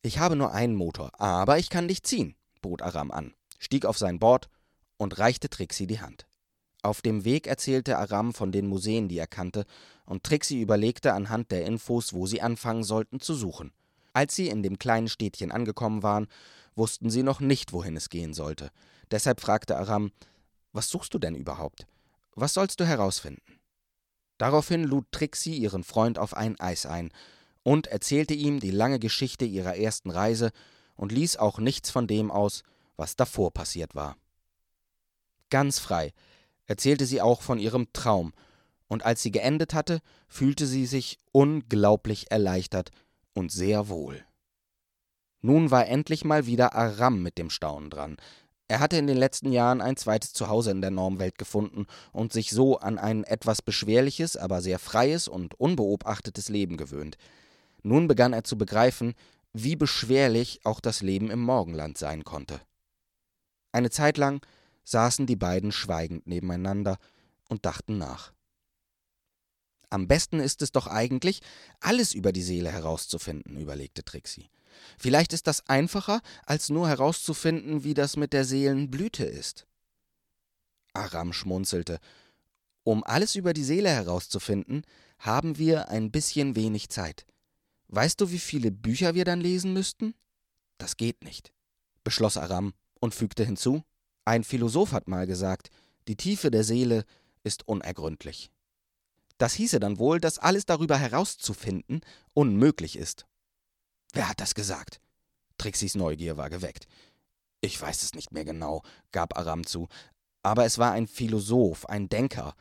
Ich 0.00 0.20
habe 0.20 0.36
nur 0.36 0.52
einen 0.52 0.76
Motor, 0.76 1.20
aber 1.20 1.58
ich 1.58 1.70
kann 1.70 1.88
dich 1.88 2.04
ziehen, 2.04 2.36
bot 2.60 2.82
Aram 2.82 3.10
an, 3.10 3.34
stieg 3.58 3.84
auf 3.84 3.98
sein 3.98 4.18
Board 4.18 4.48
und 4.96 5.18
reichte 5.18 5.48
Trixie 5.48 5.86
die 5.86 6.00
Hand. 6.00 6.26
Auf 6.82 7.02
dem 7.02 7.24
Weg 7.24 7.46
erzählte 7.46 7.98
Aram 7.98 8.32
von 8.32 8.52
den 8.52 8.66
Museen, 8.66 9.08
die 9.08 9.18
er 9.18 9.26
kannte, 9.26 9.66
und 10.06 10.24
Trixie 10.24 10.60
überlegte 10.60 11.12
anhand 11.12 11.50
der 11.50 11.66
Infos, 11.66 12.12
wo 12.14 12.26
sie 12.26 12.40
anfangen 12.40 12.84
sollten 12.84 13.20
zu 13.20 13.34
suchen. 13.34 13.72
Als 14.12 14.34
sie 14.34 14.48
in 14.48 14.62
dem 14.62 14.78
kleinen 14.78 15.08
Städtchen 15.08 15.52
angekommen 15.52 16.02
waren, 16.02 16.26
wussten 16.74 17.10
sie 17.10 17.22
noch 17.22 17.40
nicht, 17.40 17.72
wohin 17.72 17.96
es 17.96 18.08
gehen 18.08 18.32
sollte. 18.32 18.70
Deshalb 19.10 19.40
fragte 19.40 19.76
Aram, 19.76 20.12
was 20.72 20.88
suchst 20.88 21.12
du 21.12 21.18
denn 21.18 21.34
überhaupt? 21.34 21.86
Was 22.34 22.54
sollst 22.54 22.80
du 22.80 22.86
herausfinden? 22.86 23.60
Daraufhin 24.38 24.84
lud 24.84 25.04
Trixie 25.10 25.56
ihren 25.56 25.84
Freund 25.84 26.18
auf 26.18 26.34
ein 26.34 26.58
Eis 26.58 26.86
ein 26.86 27.10
und 27.62 27.88
erzählte 27.88 28.34
ihm 28.34 28.58
die 28.58 28.70
lange 28.70 28.98
Geschichte 28.98 29.44
ihrer 29.44 29.76
ersten 29.76 30.10
Reise 30.10 30.50
und 31.00 31.12
ließ 31.12 31.38
auch 31.38 31.58
nichts 31.58 31.90
von 31.90 32.06
dem 32.06 32.30
aus, 32.30 32.62
was 32.98 33.16
davor 33.16 33.54
passiert 33.54 33.94
war. 33.94 34.18
Ganz 35.48 35.78
frei 35.78 36.12
erzählte 36.66 37.06
sie 37.06 37.22
auch 37.22 37.40
von 37.40 37.58
ihrem 37.58 37.90
Traum, 37.94 38.34
und 38.86 39.02
als 39.06 39.22
sie 39.22 39.30
geendet 39.30 39.72
hatte, 39.72 40.02
fühlte 40.28 40.66
sie 40.66 40.84
sich 40.84 41.18
unglaublich 41.32 42.30
erleichtert 42.30 42.90
und 43.32 43.50
sehr 43.50 43.88
wohl. 43.88 44.22
Nun 45.40 45.70
war 45.70 45.86
endlich 45.86 46.26
mal 46.26 46.44
wieder 46.44 46.74
Aram 46.74 47.22
mit 47.22 47.38
dem 47.38 47.48
Staunen 47.48 47.88
dran. 47.88 48.18
Er 48.68 48.80
hatte 48.80 48.98
in 48.98 49.06
den 49.06 49.16
letzten 49.16 49.52
Jahren 49.52 49.80
ein 49.80 49.96
zweites 49.96 50.34
Zuhause 50.34 50.70
in 50.70 50.82
der 50.82 50.90
Normwelt 50.90 51.38
gefunden 51.38 51.86
und 52.12 52.34
sich 52.34 52.50
so 52.50 52.78
an 52.78 52.98
ein 52.98 53.24
etwas 53.24 53.62
beschwerliches, 53.62 54.36
aber 54.36 54.60
sehr 54.60 54.78
freies 54.78 55.28
und 55.28 55.58
unbeobachtetes 55.58 56.50
Leben 56.50 56.76
gewöhnt. 56.76 57.16
Nun 57.82 58.06
begann 58.06 58.34
er 58.34 58.44
zu 58.44 58.58
begreifen, 58.58 59.14
wie 59.52 59.76
beschwerlich 59.76 60.60
auch 60.64 60.80
das 60.80 61.02
Leben 61.02 61.30
im 61.30 61.40
Morgenland 61.40 61.98
sein 61.98 62.24
konnte. 62.24 62.60
Eine 63.72 63.90
Zeit 63.90 64.16
lang 64.16 64.44
saßen 64.84 65.26
die 65.26 65.36
beiden 65.36 65.72
schweigend 65.72 66.26
nebeneinander 66.26 66.98
und 67.48 67.64
dachten 67.66 67.98
nach. 67.98 68.32
Am 69.88 70.06
besten 70.06 70.38
ist 70.38 70.62
es 70.62 70.70
doch 70.70 70.86
eigentlich, 70.86 71.40
alles 71.80 72.14
über 72.14 72.32
die 72.32 72.42
Seele 72.42 72.70
herauszufinden, 72.70 73.56
überlegte 73.56 74.04
Trixie. 74.04 74.48
Vielleicht 74.98 75.32
ist 75.32 75.48
das 75.48 75.68
einfacher, 75.68 76.20
als 76.46 76.68
nur 76.68 76.88
herauszufinden, 76.88 77.82
wie 77.82 77.94
das 77.94 78.16
mit 78.16 78.32
der 78.32 78.44
Seelenblüte 78.44 79.24
ist. 79.24 79.66
Aram 80.92 81.32
schmunzelte. 81.32 81.98
Um 82.84 83.04
alles 83.04 83.34
über 83.34 83.52
die 83.52 83.64
Seele 83.64 83.90
herauszufinden, 83.90 84.84
haben 85.18 85.58
wir 85.58 85.88
ein 85.88 86.10
bisschen 86.10 86.56
wenig 86.56 86.88
Zeit. 86.88 87.26
Weißt 87.92 88.20
du, 88.20 88.30
wie 88.30 88.38
viele 88.38 88.70
Bücher 88.70 89.14
wir 89.14 89.24
dann 89.24 89.40
lesen 89.40 89.72
müssten? 89.72 90.14
Das 90.78 90.96
geht 90.96 91.24
nicht, 91.24 91.52
beschloss 92.04 92.36
Aram 92.36 92.72
und 93.00 93.14
fügte 93.14 93.44
hinzu 93.44 93.84
ein 94.24 94.44
Philosoph 94.44 94.92
hat 94.92 95.08
mal 95.08 95.26
gesagt, 95.26 95.70
die 96.06 96.16
Tiefe 96.16 96.52
der 96.52 96.62
Seele 96.62 97.04
ist 97.42 97.66
unergründlich. 97.66 98.52
Das 99.38 99.54
hieße 99.54 99.80
dann 99.80 99.98
wohl, 99.98 100.20
dass 100.20 100.38
alles 100.38 100.66
darüber 100.66 100.96
herauszufinden 100.98 102.00
unmöglich 102.34 102.96
ist. 102.96 103.26
Wer 104.12 104.28
hat 104.28 104.40
das 104.40 104.54
gesagt? 104.54 105.00
Trixis 105.58 105.96
Neugier 105.96 106.36
war 106.36 106.50
geweckt. 106.50 106.86
Ich 107.60 107.80
weiß 107.80 108.02
es 108.02 108.14
nicht 108.14 108.32
mehr 108.32 108.44
genau, 108.44 108.82
gab 109.12 109.36
Aram 109.36 109.66
zu, 109.66 109.88
aber 110.42 110.64
es 110.64 110.78
war 110.78 110.92
ein 110.92 111.06
Philosoph, 111.08 111.86
ein 111.86 112.08
Denker. 112.08 112.54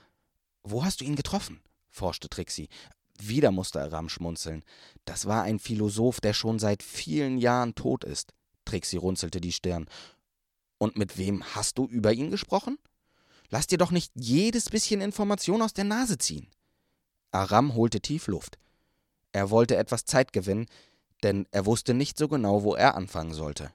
Wo 0.63 0.83
hast 0.83 1.01
du 1.01 1.05
ihn 1.05 1.15
getroffen? 1.15 1.61
forschte 1.89 2.29
Trixie. 2.29 2.69
Wieder 3.21 3.51
musste 3.51 3.81
Aram 3.81 4.09
schmunzeln. 4.09 4.63
Das 5.05 5.25
war 5.25 5.43
ein 5.43 5.59
Philosoph, 5.59 6.21
der 6.21 6.33
schon 6.33 6.59
seit 6.59 6.83
vielen 6.83 7.37
Jahren 7.37 7.75
tot 7.75 8.03
ist. 8.03 8.33
Trixie 8.65 8.97
runzelte 8.97 9.41
die 9.41 9.51
Stirn. 9.51 9.87
Und 10.77 10.97
mit 10.97 11.17
wem 11.17 11.43
hast 11.55 11.77
du 11.77 11.85
über 11.85 12.13
ihn 12.13 12.31
gesprochen? 12.31 12.77
Lass 13.49 13.67
dir 13.67 13.77
doch 13.77 13.91
nicht 13.91 14.11
jedes 14.15 14.69
bisschen 14.69 15.01
Information 15.01 15.61
aus 15.61 15.73
der 15.73 15.83
Nase 15.83 16.17
ziehen. 16.17 16.47
Aram 17.31 17.75
holte 17.75 17.99
tief 17.99 18.27
Luft. 18.27 18.57
Er 19.31 19.49
wollte 19.49 19.75
etwas 19.75 20.05
Zeit 20.05 20.33
gewinnen, 20.33 20.67
denn 21.23 21.47
er 21.51 21.65
wusste 21.65 21.93
nicht 21.93 22.17
so 22.17 22.27
genau, 22.27 22.63
wo 22.63 22.75
er 22.75 22.95
anfangen 22.95 23.33
sollte. 23.33 23.71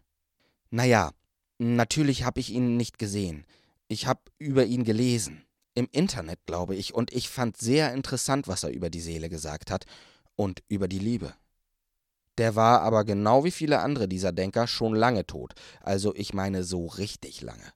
Naja, 0.70 1.12
natürlich 1.58 2.24
habe 2.24 2.40
ich 2.40 2.50
ihn 2.50 2.76
nicht 2.76 2.98
gesehen. 2.98 3.44
Ich 3.88 4.06
habe 4.06 4.20
über 4.38 4.64
ihn 4.64 4.84
gelesen. 4.84 5.43
Im 5.74 5.88
Internet, 5.90 6.40
glaube 6.46 6.76
ich, 6.76 6.94
und 6.94 7.12
ich 7.12 7.28
fand 7.28 7.56
sehr 7.56 7.92
interessant, 7.92 8.46
was 8.46 8.62
er 8.62 8.70
über 8.70 8.90
die 8.90 9.00
Seele 9.00 9.28
gesagt 9.28 9.70
hat 9.70 9.86
und 10.36 10.62
über 10.68 10.88
die 10.88 10.98
Liebe. 10.98 11.34
Der 12.38 12.56
war 12.56 12.82
aber 12.82 13.04
genau 13.04 13.44
wie 13.44 13.50
viele 13.50 13.80
andere 13.80 14.08
dieser 14.08 14.32
Denker 14.32 14.66
schon 14.66 14.94
lange 14.94 15.26
tot, 15.26 15.54
also 15.80 16.14
ich 16.14 16.34
meine 16.34 16.64
so 16.64 16.86
richtig 16.86 17.42
lange. 17.42 17.72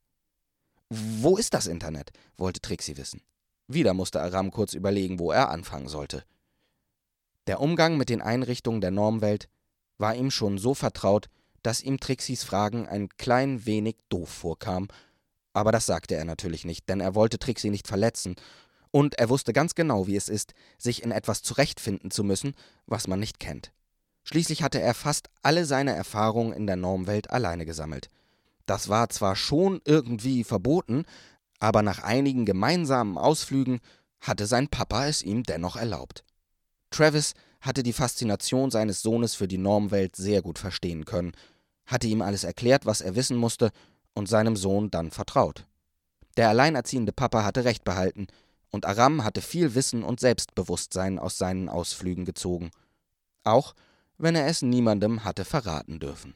Wo 0.90 1.36
ist 1.36 1.54
das 1.54 1.66
Internet? 1.66 2.10
wollte 2.36 2.60
Trixie 2.60 2.96
wissen. 2.96 3.20
Wieder 3.66 3.94
musste 3.94 4.22
Aram 4.22 4.50
kurz 4.50 4.72
überlegen, 4.72 5.18
wo 5.18 5.30
er 5.30 5.50
anfangen 5.50 5.88
sollte. 5.88 6.24
Der 7.46 7.60
Umgang 7.60 7.96
mit 7.96 8.08
den 8.08 8.22
Einrichtungen 8.22 8.80
der 8.80 8.90
Normwelt 8.90 9.48
war 9.98 10.14
ihm 10.14 10.30
schon 10.30 10.58
so 10.58 10.74
vertraut, 10.74 11.28
dass 11.62 11.82
ihm 11.82 12.00
Trixis 12.00 12.44
Fragen 12.44 12.86
ein 12.86 13.08
klein 13.10 13.66
wenig 13.66 13.96
doof 14.08 14.30
vorkam, 14.30 14.88
aber 15.58 15.72
das 15.72 15.86
sagte 15.86 16.14
er 16.14 16.24
natürlich 16.24 16.64
nicht, 16.64 16.88
denn 16.88 17.00
er 17.00 17.14
wollte 17.14 17.38
Trixie 17.38 17.70
nicht 17.70 17.86
verletzen, 17.86 18.36
und 18.90 19.18
er 19.18 19.28
wusste 19.28 19.52
ganz 19.52 19.74
genau, 19.74 20.06
wie 20.06 20.16
es 20.16 20.28
ist, 20.28 20.54
sich 20.78 21.02
in 21.02 21.10
etwas 21.10 21.42
zurechtfinden 21.42 22.10
zu 22.10 22.24
müssen, 22.24 22.54
was 22.86 23.06
man 23.06 23.20
nicht 23.20 23.38
kennt. 23.38 23.72
Schließlich 24.24 24.62
hatte 24.62 24.80
er 24.80 24.94
fast 24.94 25.28
alle 25.42 25.66
seine 25.66 25.94
Erfahrungen 25.94 26.52
in 26.52 26.66
der 26.66 26.76
Normwelt 26.76 27.30
alleine 27.30 27.66
gesammelt. 27.66 28.08
Das 28.66 28.88
war 28.88 29.08
zwar 29.08 29.36
schon 29.36 29.80
irgendwie 29.84 30.44
verboten, 30.44 31.04
aber 31.58 31.82
nach 31.82 32.02
einigen 32.02 32.44
gemeinsamen 32.44 33.18
Ausflügen 33.18 33.80
hatte 34.20 34.46
sein 34.46 34.68
Papa 34.68 35.06
es 35.06 35.22
ihm 35.22 35.42
dennoch 35.42 35.76
erlaubt. 35.76 36.24
Travis 36.90 37.34
hatte 37.60 37.82
die 37.82 37.92
Faszination 37.92 38.70
seines 38.70 39.02
Sohnes 39.02 39.34
für 39.34 39.48
die 39.48 39.58
Normwelt 39.58 40.16
sehr 40.16 40.42
gut 40.42 40.58
verstehen 40.58 41.04
können, 41.04 41.32
hatte 41.86 42.06
ihm 42.06 42.22
alles 42.22 42.44
erklärt, 42.44 42.86
was 42.86 43.00
er 43.00 43.16
wissen 43.16 43.36
musste, 43.36 43.70
und 44.18 44.28
seinem 44.28 44.56
Sohn 44.56 44.90
dann 44.90 45.12
vertraut. 45.12 45.64
Der 46.36 46.48
alleinerziehende 46.48 47.12
Papa 47.12 47.44
hatte 47.44 47.64
recht 47.64 47.84
behalten, 47.84 48.26
und 48.70 48.84
Aram 48.84 49.24
hatte 49.24 49.40
viel 49.40 49.74
Wissen 49.74 50.02
und 50.02 50.20
Selbstbewusstsein 50.20 51.18
aus 51.18 51.38
seinen 51.38 51.70
Ausflügen 51.70 52.26
gezogen. 52.26 52.70
Auch 53.44 53.74
wenn 54.18 54.34
er 54.34 54.46
es 54.46 54.60
niemandem 54.60 55.24
hatte 55.24 55.44
verraten 55.46 56.00
dürfen. 56.00 56.34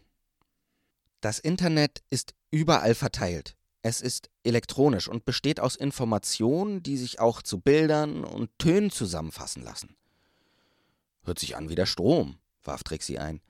Das 1.20 1.38
Internet 1.38 2.02
ist 2.08 2.34
überall 2.50 2.94
verteilt. 2.94 3.56
Es 3.82 4.00
ist 4.00 4.30
elektronisch 4.44 5.08
und 5.08 5.24
besteht 5.24 5.60
aus 5.60 5.76
Informationen, 5.76 6.82
die 6.82 6.96
sich 6.96 7.18
auch 7.18 7.42
zu 7.42 7.60
Bildern 7.60 8.24
und 8.24 8.50
Tönen 8.58 8.90
zusammenfassen 8.90 9.62
lassen. 9.62 9.96
Hört 11.24 11.40
sich 11.40 11.56
an 11.56 11.68
wie 11.68 11.74
der 11.74 11.86
Strom, 11.86 12.38
warf 12.62 12.84
Trixie 12.84 13.18
ein. 13.18 13.40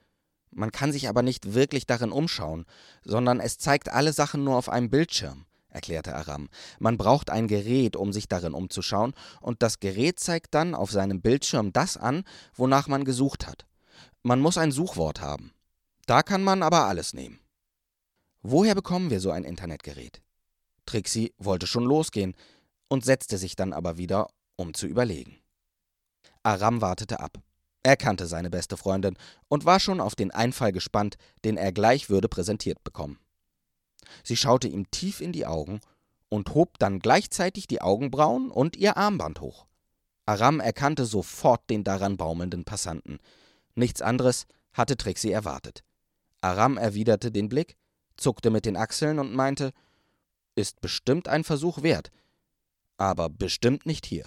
Man 0.55 0.71
kann 0.71 0.91
sich 0.91 1.09
aber 1.09 1.23
nicht 1.23 1.53
wirklich 1.53 1.85
darin 1.87 2.11
umschauen, 2.11 2.65
sondern 3.03 3.39
es 3.39 3.57
zeigt 3.57 3.89
alle 3.89 4.13
Sachen 4.13 4.43
nur 4.43 4.55
auf 4.55 4.69
einem 4.69 4.89
Bildschirm, 4.89 5.45
erklärte 5.69 6.15
Aram. 6.15 6.49
Man 6.79 6.97
braucht 6.97 7.29
ein 7.29 7.47
Gerät, 7.47 7.95
um 7.95 8.13
sich 8.13 8.27
darin 8.27 8.53
umzuschauen, 8.53 9.13
und 9.41 9.63
das 9.63 9.79
Gerät 9.79 10.19
zeigt 10.19 10.53
dann 10.53 10.75
auf 10.75 10.91
seinem 10.91 11.21
Bildschirm 11.21 11.73
das 11.73 11.97
an, 11.97 12.23
wonach 12.55 12.87
man 12.87 13.03
gesucht 13.03 13.47
hat. 13.47 13.65
Man 14.21 14.39
muss 14.39 14.57
ein 14.57 14.71
Suchwort 14.71 15.21
haben. 15.21 15.51
Da 16.05 16.21
kann 16.21 16.43
man 16.43 16.63
aber 16.63 16.85
alles 16.85 17.13
nehmen. 17.13 17.39
Woher 18.41 18.75
bekommen 18.75 19.09
wir 19.09 19.19
so 19.19 19.31
ein 19.31 19.45
Internetgerät? 19.45 20.21
Trixie 20.85 21.33
wollte 21.37 21.65
schon 21.65 21.85
losgehen 21.85 22.35
und 22.89 23.05
setzte 23.05 23.37
sich 23.37 23.55
dann 23.55 23.73
aber 23.73 23.97
wieder, 23.97 24.27
um 24.55 24.73
zu 24.73 24.85
überlegen. 24.85 25.37
Aram 26.43 26.81
wartete 26.81 27.19
ab. 27.21 27.41
Er 27.83 27.97
kannte 27.97 28.27
seine 28.27 28.49
beste 28.49 28.77
Freundin 28.77 29.17
und 29.49 29.65
war 29.65 29.79
schon 29.79 29.99
auf 29.99 30.15
den 30.15 30.31
Einfall 30.31 30.71
gespannt, 30.71 31.17
den 31.43 31.57
er 31.57 31.73
gleich 31.73 32.09
würde 32.09 32.29
präsentiert 32.29 32.83
bekommen. 32.83 33.19
Sie 34.23 34.37
schaute 34.37 34.67
ihm 34.67 34.89
tief 34.89 35.19
in 35.19 35.33
die 35.33 35.45
Augen 35.45 35.81
und 36.29 36.53
hob 36.53 36.79
dann 36.79 36.99
gleichzeitig 36.99 37.67
die 37.67 37.81
Augenbrauen 37.81 38.49
und 38.49 38.77
ihr 38.77 38.97
Armband 38.97 39.41
hoch. 39.41 39.67
Aram 40.25 40.61
erkannte 40.61 41.05
sofort 41.05 41.69
den 41.69 41.83
daran 41.83 42.15
baumelnden 42.15 42.63
Passanten. 42.63 43.19
Nichts 43.75 44.01
anderes 44.01 44.45
hatte 44.71 44.95
Trixie 44.95 45.31
erwartet. 45.31 45.83
Aram 46.41 46.77
erwiderte 46.77 47.31
den 47.31 47.49
Blick, 47.49 47.75
zuckte 48.15 48.49
mit 48.49 48.65
den 48.65 48.77
Achseln 48.77 49.19
und 49.19 49.33
meinte, 49.33 49.73
ist 50.55 50.81
bestimmt 50.81 51.27
ein 51.27 51.43
Versuch 51.43 51.83
wert, 51.83 52.11
aber 52.97 53.29
bestimmt 53.29 53.85
nicht 53.85 54.05
hier. 54.05 54.25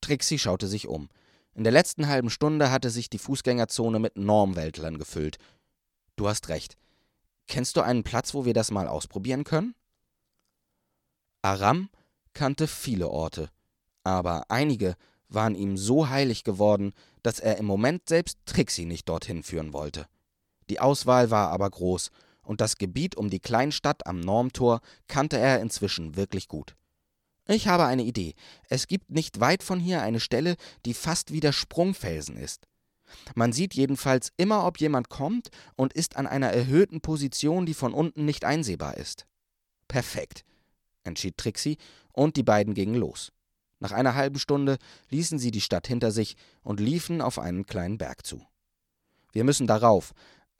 Trixie 0.00 0.38
schaute 0.38 0.66
sich 0.66 0.88
um. 0.88 1.08
In 1.54 1.64
der 1.64 1.72
letzten 1.72 2.08
halben 2.08 2.30
Stunde 2.30 2.70
hatte 2.70 2.88
sich 2.90 3.10
die 3.10 3.18
Fußgängerzone 3.18 3.98
mit 3.98 4.16
Normweltlern 4.16 4.98
gefüllt. 4.98 5.36
Du 6.16 6.28
hast 6.28 6.48
recht. 6.48 6.76
Kennst 7.46 7.76
du 7.76 7.82
einen 7.82 8.04
Platz, 8.04 8.32
wo 8.32 8.44
wir 8.44 8.54
das 8.54 8.70
mal 8.70 8.88
ausprobieren 8.88 9.44
können? 9.44 9.74
Aram 11.42 11.90
kannte 12.32 12.66
viele 12.66 13.08
Orte, 13.08 13.50
aber 14.04 14.50
einige 14.50 14.96
waren 15.28 15.54
ihm 15.54 15.76
so 15.76 16.08
heilig 16.08 16.44
geworden, 16.44 16.92
dass 17.22 17.40
er 17.40 17.58
im 17.58 17.66
Moment 17.66 18.08
selbst 18.08 18.38
Trixie 18.46 18.84
nicht 18.84 19.08
dorthin 19.08 19.42
führen 19.42 19.72
wollte. 19.72 20.06
Die 20.70 20.80
Auswahl 20.80 21.30
war 21.30 21.50
aber 21.50 21.68
groß, 21.68 22.10
und 22.42 22.60
das 22.60 22.76
Gebiet 22.76 23.16
um 23.16 23.30
die 23.30 23.40
Kleinstadt 23.40 24.06
am 24.06 24.20
Normtor 24.20 24.80
kannte 25.06 25.38
er 25.38 25.60
inzwischen 25.60 26.16
wirklich 26.16 26.48
gut. 26.48 26.74
Ich 27.48 27.66
habe 27.66 27.84
eine 27.86 28.04
Idee. 28.04 28.34
Es 28.68 28.86
gibt 28.86 29.10
nicht 29.10 29.40
weit 29.40 29.62
von 29.62 29.80
hier 29.80 30.02
eine 30.02 30.20
Stelle, 30.20 30.56
die 30.86 30.94
fast 30.94 31.32
wie 31.32 31.40
der 31.40 31.52
Sprungfelsen 31.52 32.36
ist. 32.36 32.66
Man 33.34 33.52
sieht 33.52 33.74
jedenfalls 33.74 34.32
immer, 34.36 34.64
ob 34.66 34.78
jemand 34.78 35.08
kommt 35.08 35.50
und 35.76 35.92
ist 35.92 36.16
an 36.16 36.26
einer 36.26 36.50
erhöhten 36.50 37.00
Position, 37.00 37.66
die 37.66 37.74
von 37.74 37.92
unten 37.92 38.24
nicht 38.24 38.44
einsehbar 38.44 38.96
ist. 38.96 39.26
Perfekt, 39.88 40.44
entschied 41.04 41.36
Trixie, 41.36 41.78
und 42.12 42.36
die 42.36 42.42
beiden 42.42 42.74
gingen 42.74 42.94
los. 42.94 43.32
Nach 43.80 43.92
einer 43.92 44.14
halben 44.14 44.38
Stunde 44.38 44.78
ließen 45.10 45.38
sie 45.38 45.50
die 45.50 45.60
Stadt 45.60 45.88
hinter 45.88 46.12
sich 46.12 46.36
und 46.62 46.78
liefen 46.78 47.20
auf 47.20 47.38
einen 47.38 47.66
kleinen 47.66 47.98
Berg 47.98 48.24
zu. 48.24 48.46
Wir 49.32 49.44
müssen 49.44 49.66
darauf, 49.66 50.12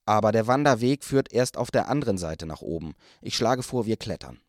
aber 0.04 0.32
der 0.32 0.46
Wanderweg 0.46 1.04
führt 1.04 1.32
erst 1.32 1.56
auf 1.56 1.70
der 1.70 1.88
anderen 1.88 2.18
Seite 2.18 2.46
nach 2.46 2.62
oben. 2.62 2.94
Ich 3.20 3.36
schlage 3.36 3.62
vor, 3.62 3.86
wir 3.86 3.96
klettern. 3.96 4.40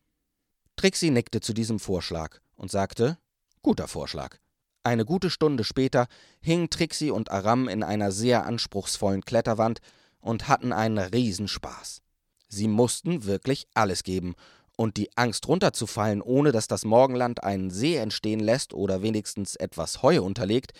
Trixie 0.76 1.10
nickte 1.10 1.40
zu 1.40 1.52
diesem 1.52 1.78
Vorschlag 1.78 2.38
und 2.56 2.70
sagte: 2.70 3.18
Guter 3.62 3.88
Vorschlag. 3.88 4.36
Eine 4.82 5.04
gute 5.04 5.30
Stunde 5.30 5.64
später 5.64 6.06
hingen 6.40 6.68
Trixie 6.68 7.10
und 7.10 7.30
Aram 7.30 7.68
in 7.68 7.82
einer 7.82 8.12
sehr 8.12 8.44
anspruchsvollen 8.44 9.22
Kletterwand 9.22 9.80
und 10.20 10.48
hatten 10.48 10.72
einen 10.72 10.98
Riesenspaß. 10.98 12.02
Sie 12.48 12.68
mussten 12.68 13.24
wirklich 13.24 13.66
alles 13.74 14.02
geben, 14.02 14.34
und 14.76 14.96
die 14.96 15.16
Angst 15.16 15.46
runterzufallen, 15.48 16.20
ohne 16.22 16.52
dass 16.52 16.66
das 16.66 16.84
Morgenland 16.84 17.42
einen 17.42 17.70
See 17.70 17.96
entstehen 17.96 18.40
lässt 18.40 18.74
oder 18.74 19.02
wenigstens 19.02 19.56
etwas 19.56 20.02
Heu 20.02 20.22
unterlegt, 20.22 20.72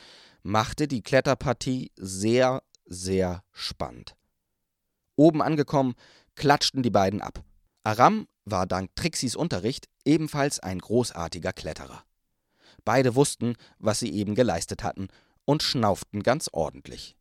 machte 0.42 0.88
die 0.88 1.02
Kletterpartie 1.02 1.92
sehr, 1.96 2.62
sehr 2.84 3.44
spannend. 3.52 4.16
Oben 5.16 5.42
angekommen, 5.42 5.94
klatschten 6.34 6.82
die 6.82 6.90
beiden 6.90 7.20
ab. 7.20 7.44
Aram 7.84 8.26
war 8.44 8.66
dank 8.66 8.94
Trixis 8.96 9.36
Unterricht 9.36 9.88
ebenfalls 10.04 10.60
ein 10.60 10.78
großartiger 10.78 11.52
Kletterer. 11.52 12.04
Beide 12.84 13.14
wussten, 13.14 13.54
was 13.78 14.00
sie 14.00 14.12
eben 14.12 14.34
geleistet 14.34 14.82
hatten, 14.82 15.08
und 15.44 15.62
schnauften 15.62 16.22
ganz 16.22 16.48
ordentlich. 16.52 17.16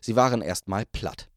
Sie 0.00 0.16
waren 0.16 0.42
erstmal 0.42 0.86
platt. 0.86 1.28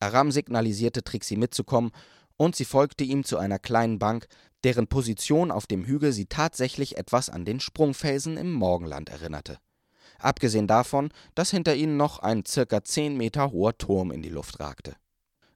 Aram 0.00 0.30
signalisierte 0.30 1.02
Trixie 1.02 1.36
mitzukommen, 1.36 1.92
und 2.36 2.56
sie 2.56 2.64
folgte 2.64 3.04
ihm 3.04 3.24
zu 3.24 3.38
einer 3.38 3.58
kleinen 3.58 3.98
Bank, 3.98 4.26
deren 4.64 4.86
Position 4.86 5.50
auf 5.50 5.66
dem 5.66 5.84
Hügel 5.84 6.12
sie 6.12 6.26
tatsächlich 6.26 6.96
etwas 6.96 7.30
an 7.30 7.44
den 7.44 7.60
Sprungfelsen 7.60 8.36
im 8.36 8.52
Morgenland 8.52 9.08
erinnerte. 9.08 9.58
Abgesehen 10.18 10.66
davon, 10.66 11.10
dass 11.34 11.50
hinter 11.50 11.74
ihnen 11.74 11.96
noch 11.96 12.18
ein 12.18 12.44
circa 12.46 12.82
zehn 12.82 13.16
Meter 13.16 13.52
hoher 13.52 13.76
Turm 13.76 14.10
in 14.10 14.22
die 14.22 14.30
Luft 14.30 14.58
ragte. 14.60 14.96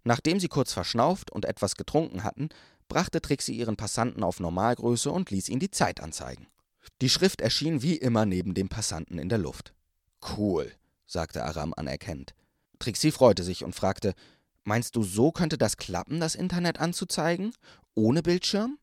Nachdem 0.04 0.40
sie 0.40 0.48
kurz 0.48 0.72
verschnauft 0.72 1.30
und 1.30 1.44
etwas 1.44 1.74
getrunken 1.74 2.22
hatten, 2.22 2.48
brachte 2.88 3.20
Trixie 3.20 3.54
ihren 3.54 3.76
Passanten 3.76 4.22
auf 4.22 4.40
Normalgröße 4.40 5.10
und 5.10 5.30
ließ 5.30 5.48
ihn 5.48 5.58
die 5.58 5.70
Zeit 5.70 6.00
anzeigen. 6.00 6.46
Die 7.00 7.08
Schrift 7.08 7.40
erschien 7.40 7.82
wie 7.82 7.96
immer 7.96 8.26
neben 8.26 8.54
dem 8.54 8.68
Passanten 8.68 9.18
in 9.18 9.28
der 9.28 9.38
Luft. 9.38 9.74
Cool, 10.36 10.72
sagte 11.06 11.44
Aram 11.44 11.74
anerkennend. 11.76 12.34
Trixie 12.78 13.12
freute 13.12 13.42
sich 13.42 13.64
und 13.64 13.74
fragte: 13.74 14.14
Meinst 14.64 14.96
du, 14.96 15.02
so 15.02 15.32
könnte 15.32 15.58
das 15.58 15.76
klappen, 15.76 16.20
das 16.20 16.34
Internet 16.34 16.80
anzuzeigen? 16.80 17.52
Ohne 17.94 18.22
Bildschirm? 18.22 18.78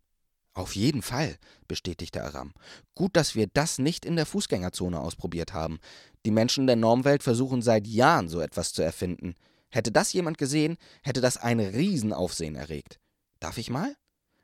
Auf 0.53 0.75
jeden 0.75 1.01
Fall, 1.01 1.37
bestätigte 1.67 2.23
Aram. 2.23 2.53
Gut, 2.93 3.17
dass 3.17 3.35
wir 3.35 3.47
das 3.47 3.77
nicht 3.77 4.05
in 4.05 4.15
der 4.15 4.25
Fußgängerzone 4.25 4.99
ausprobiert 4.99 5.53
haben. 5.53 5.79
Die 6.25 6.31
Menschen 6.31 6.65
der 6.65 6.77
Normwelt 6.77 7.23
versuchen 7.23 7.61
seit 7.61 7.85
Jahren 7.87 8.29
so 8.29 8.39
etwas 8.39 8.71
zu 8.71 8.81
erfinden. 8.81 9.35
Hätte 9.69 9.91
das 9.91 10.13
jemand 10.13 10.37
gesehen, 10.37 10.77
hätte 11.01 11.19
das 11.19 11.35
ein 11.35 11.59
Riesenaufsehen 11.59 12.55
erregt. 12.55 12.99
Darf 13.39 13.57
ich 13.57 13.69
mal? 13.69 13.95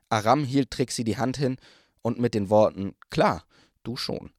Aram 0.10 0.44
hielt 0.44 0.72
Trixie 0.72 1.04
die 1.04 1.18
Hand 1.18 1.38
hin 1.38 1.58
und 2.02 2.20
mit 2.20 2.34
den 2.34 2.50
Worten 2.50 2.96
Klar, 3.10 3.46
du 3.84 3.96
schon, 3.96 4.32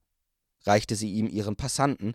reichte 0.65 0.97
sie 0.97 1.13
ihm 1.13 1.29
ihren 1.29 1.57
Passanten 1.57 2.15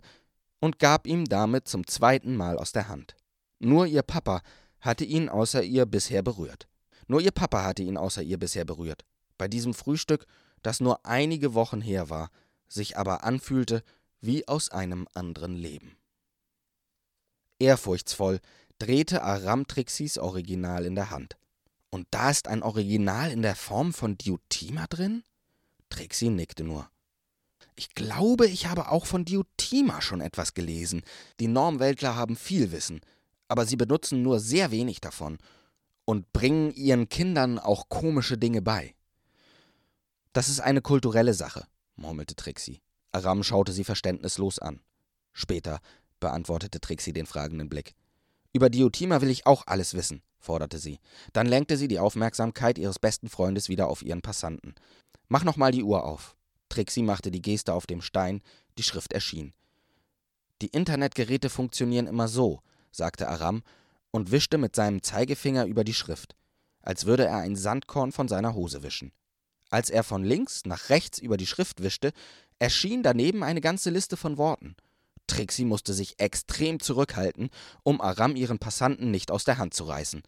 und 0.60 0.78
gab 0.78 1.06
ihm 1.06 1.24
damit 1.24 1.68
zum 1.68 1.86
zweiten 1.86 2.36
Mal 2.36 2.58
aus 2.58 2.72
der 2.72 2.88
Hand. 2.88 3.16
Nur 3.58 3.86
ihr 3.86 4.02
Papa 4.02 4.42
hatte 4.80 5.04
ihn 5.04 5.28
außer 5.28 5.62
ihr 5.62 5.86
bisher 5.86 6.22
berührt. 6.22 6.68
Nur 7.06 7.20
ihr 7.20 7.32
Papa 7.32 7.64
hatte 7.64 7.82
ihn 7.82 7.96
außer 7.96 8.22
ihr 8.22 8.38
bisher 8.38 8.64
berührt. 8.64 9.04
Bei 9.36 9.48
diesem 9.48 9.74
Frühstück, 9.74 10.26
das 10.62 10.80
nur 10.80 11.04
einige 11.06 11.54
Wochen 11.54 11.80
her 11.80 12.10
war, 12.10 12.30
sich 12.68 12.96
aber 12.96 13.24
anfühlte 13.24 13.82
wie 14.20 14.46
aus 14.46 14.70
einem 14.70 15.08
anderen 15.14 15.56
Leben. 15.56 15.96
Ehrfurchtsvoll 17.58 18.40
drehte 18.78 19.22
Aram 19.22 19.66
Trixis 19.66 20.18
Original 20.18 20.84
in 20.84 20.94
der 20.94 21.10
Hand. 21.10 21.36
Und 21.90 22.06
da 22.10 22.30
ist 22.30 22.48
ein 22.48 22.62
Original 22.62 23.30
in 23.30 23.42
der 23.42 23.56
Form 23.56 23.92
von 23.92 24.18
Diotima 24.18 24.86
drin? 24.86 25.22
Trixie 25.88 26.28
nickte 26.28 26.64
nur. 26.64 26.90
Ich 27.76 27.94
glaube, 27.94 28.46
ich 28.46 28.66
habe 28.66 28.90
auch 28.90 29.06
von 29.06 29.24
Diotima 29.24 30.02
schon 30.02 30.20
etwas 30.20 30.54
gelesen. 30.54 31.02
Die 31.40 31.46
Normweltler 31.46 32.16
haben 32.16 32.36
viel 32.36 32.72
Wissen, 32.72 33.00
aber 33.46 33.64
sie 33.66 33.76
benutzen 33.76 34.22
nur 34.22 34.40
sehr 34.40 34.70
wenig 34.70 35.00
davon 35.00 35.38
und 36.04 36.32
bringen 36.32 36.72
ihren 36.72 37.08
Kindern 37.08 37.58
auch 37.58 37.88
komische 37.88 38.36
Dinge 38.36 38.62
bei. 38.62 38.94
Das 40.32 40.48
ist 40.48 40.60
eine 40.60 40.82
kulturelle 40.82 41.34
Sache, 41.34 41.66
murmelte 41.96 42.34
Trixie. 42.34 42.80
Aram 43.12 43.42
schaute 43.42 43.72
sie 43.72 43.84
verständnislos 43.84 44.58
an. 44.58 44.80
Später 45.32 45.80
beantwortete 46.20 46.80
Trixie 46.80 47.12
den 47.12 47.26
fragenden 47.26 47.68
Blick. 47.68 47.94
Über 48.52 48.70
Diotima 48.70 49.20
will 49.20 49.30
ich 49.30 49.46
auch 49.46 49.66
alles 49.66 49.94
wissen, 49.94 50.22
forderte 50.38 50.78
sie. 50.78 51.00
Dann 51.32 51.46
lenkte 51.46 51.76
sie 51.76 51.88
die 51.88 51.98
Aufmerksamkeit 51.98 52.78
ihres 52.78 52.98
besten 52.98 53.28
Freundes 53.28 53.68
wieder 53.68 53.88
auf 53.88 54.02
ihren 54.02 54.22
Passanten. 54.22 54.74
Mach 55.28 55.44
noch 55.44 55.56
mal 55.56 55.72
die 55.72 55.82
Uhr 55.82 56.04
auf. 56.04 56.36
Trixie 56.68 57.02
machte 57.02 57.30
die 57.30 57.42
Geste 57.42 57.74
auf 57.74 57.86
dem 57.86 58.02
Stein, 58.02 58.42
die 58.76 58.82
Schrift 58.82 59.12
erschien. 59.12 59.52
Die 60.60 60.68
Internetgeräte 60.68 61.50
funktionieren 61.50 62.06
immer 62.06 62.28
so, 62.28 62.60
sagte 62.90 63.28
Aram 63.28 63.62
und 64.10 64.30
wischte 64.30 64.58
mit 64.58 64.74
seinem 64.74 65.02
Zeigefinger 65.02 65.66
über 65.66 65.84
die 65.84 65.94
Schrift, 65.94 66.34
als 66.82 67.06
würde 67.06 67.26
er 67.26 67.38
ein 67.38 67.56
Sandkorn 67.56 68.12
von 68.12 68.28
seiner 68.28 68.54
Hose 68.54 68.82
wischen. 68.82 69.12
Als 69.70 69.90
er 69.90 70.02
von 70.02 70.24
links 70.24 70.64
nach 70.64 70.88
rechts 70.88 71.18
über 71.18 71.36
die 71.36 71.46
Schrift 71.46 71.82
wischte, 71.82 72.12
erschien 72.58 73.02
daneben 73.02 73.42
eine 73.42 73.60
ganze 73.60 73.90
Liste 73.90 74.16
von 74.16 74.38
Worten. 74.38 74.74
Trixie 75.28 75.64
musste 75.64 75.94
sich 75.94 76.18
extrem 76.18 76.80
zurückhalten, 76.80 77.50
um 77.84 78.00
Aram 78.00 78.34
ihren 78.34 78.58
Passanten 78.58 79.12
nicht 79.12 79.30
aus 79.30 79.44
der 79.44 79.58
Hand 79.58 79.74
zu 79.74 79.84
reißen. 79.84 80.22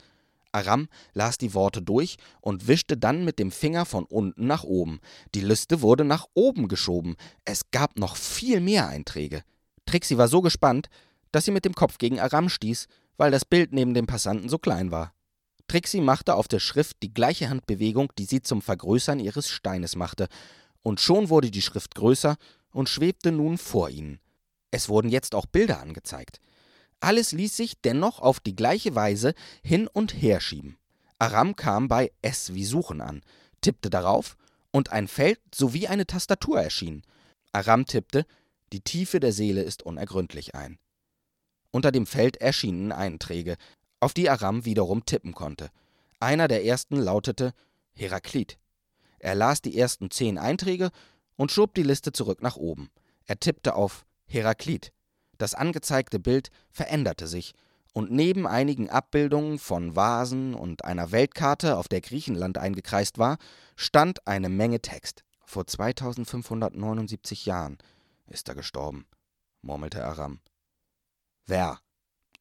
Aram 0.52 0.88
las 1.12 1.38
die 1.38 1.54
Worte 1.54 1.82
durch 1.82 2.16
und 2.40 2.68
wischte 2.68 2.96
dann 2.96 3.24
mit 3.24 3.38
dem 3.38 3.50
Finger 3.50 3.84
von 3.84 4.04
unten 4.04 4.46
nach 4.46 4.64
oben. 4.64 5.00
Die 5.34 5.40
Liste 5.40 5.80
wurde 5.82 6.04
nach 6.04 6.26
oben 6.34 6.68
geschoben. 6.68 7.16
Es 7.44 7.70
gab 7.70 7.98
noch 7.98 8.16
viel 8.16 8.60
mehr 8.60 8.88
Einträge. 8.88 9.42
Trixie 9.86 10.18
war 10.18 10.28
so 10.28 10.40
gespannt, 10.40 10.88
dass 11.32 11.44
sie 11.44 11.52
mit 11.52 11.64
dem 11.64 11.74
Kopf 11.74 11.98
gegen 11.98 12.20
Aram 12.20 12.48
stieß, 12.48 12.86
weil 13.16 13.30
das 13.30 13.44
Bild 13.44 13.72
neben 13.72 13.94
dem 13.94 14.06
Passanten 14.06 14.48
so 14.48 14.58
klein 14.58 14.90
war. 14.90 15.12
Trixie 15.68 16.00
machte 16.00 16.34
auf 16.34 16.48
der 16.48 16.58
Schrift 16.58 16.96
die 17.02 17.14
gleiche 17.14 17.48
Handbewegung, 17.48 18.12
die 18.18 18.24
sie 18.24 18.42
zum 18.42 18.60
Vergrößern 18.60 19.20
ihres 19.20 19.48
Steines 19.48 19.94
machte, 19.94 20.28
und 20.82 21.00
schon 21.00 21.28
wurde 21.28 21.50
die 21.50 21.62
Schrift 21.62 21.94
größer 21.94 22.36
und 22.72 22.88
schwebte 22.88 23.30
nun 23.30 23.58
vor 23.58 23.90
ihnen. 23.90 24.18
Es 24.70 24.88
wurden 24.88 25.08
jetzt 25.08 25.34
auch 25.34 25.46
Bilder 25.46 25.80
angezeigt. 25.80 26.40
Alles 27.00 27.32
ließ 27.32 27.56
sich 27.56 27.80
dennoch 27.80 28.20
auf 28.20 28.40
die 28.40 28.54
gleiche 28.54 28.94
Weise 28.94 29.34
hin 29.62 29.88
und 29.88 30.12
her 30.12 30.40
schieben. 30.40 30.76
Aram 31.18 31.56
kam 31.56 31.88
bei 31.88 32.12
S 32.22 32.54
wie 32.54 32.64
Suchen 32.64 33.00
an, 33.00 33.22
tippte 33.60 33.90
darauf 33.90 34.36
und 34.70 34.90
ein 34.90 35.08
Feld 35.08 35.40
sowie 35.54 35.88
eine 35.88 36.06
Tastatur 36.06 36.60
erschien. 36.60 37.02
Aram 37.52 37.86
tippte 37.86 38.26
Die 38.72 38.80
Tiefe 38.80 39.20
der 39.20 39.32
Seele 39.32 39.62
ist 39.62 39.82
unergründlich 39.82 40.54
ein. 40.54 40.78
Unter 41.70 41.92
dem 41.92 42.06
Feld 42.06 42.36
erschienen 42.38 42.92
Einträge, 42.92 43.56
auf 44.00 44.14
die 44.14 44.30
Aram 44.30 44.64
wiederum 44.64 45.04
tippen 45.04 45.34
konnte. 45.34 45.70
Einer 46.20 46.48
der 46.48 46.64
ersten 46.64 46.96
lautete 46.96 47.52
Heraklit. 47.92 48.58
Er 49.18 49.34
las 49.34 49.60
die 49.60 49.76
ersten 49.78 50.10
zehn 50.10 50.38
Einträge 50.38 50.90
und 51.36 51.52
schob 51.52 51.74
die 51.74 51.82
Liste 51.82 52.12
zurück 52.12 52.42
nach 52.42 52.56
oben. 52.56 52.90
Er 53.26 53.38
tippte 53.38 53.74
auf 53.74 54.06
Heraklit. 54.30 54.92
Das 55.38 55.54
angezeigte 55.54 56.20
Bild 56.20 56.50
veränderte 56.70 57.26
sich, 57.26 57.54
und 57.92 58.12
neben 58.12 58.46
einigen 58.46 58.88
Abbildungen 58.88 59.58
von 59.58 59.96
Vasen 59.96 60.54
und 60.54 60.84
einer 60.84 61.10
Weltkarte, 61.10 61.76
auf 61.76 61.88
der 61.88 62.00
Griechenland 62.00 62.56
eingekreist 62.56 63.18
war, 63.18 63.38
stand 63.74 64.26
eine 64.28 64.48
Menge 64.48 64.80
Text. 64.80 65.24
Vor 65.44 65.66
2579 65.66 67.46
Jahren 67.46 67.78
ist 68.28 68.48
er 68.48 68.54
gestorben, 68.54 69.06
murmelte 69.62 70.04
Aram. 70.04 70.38
Wer? 71.46 71.80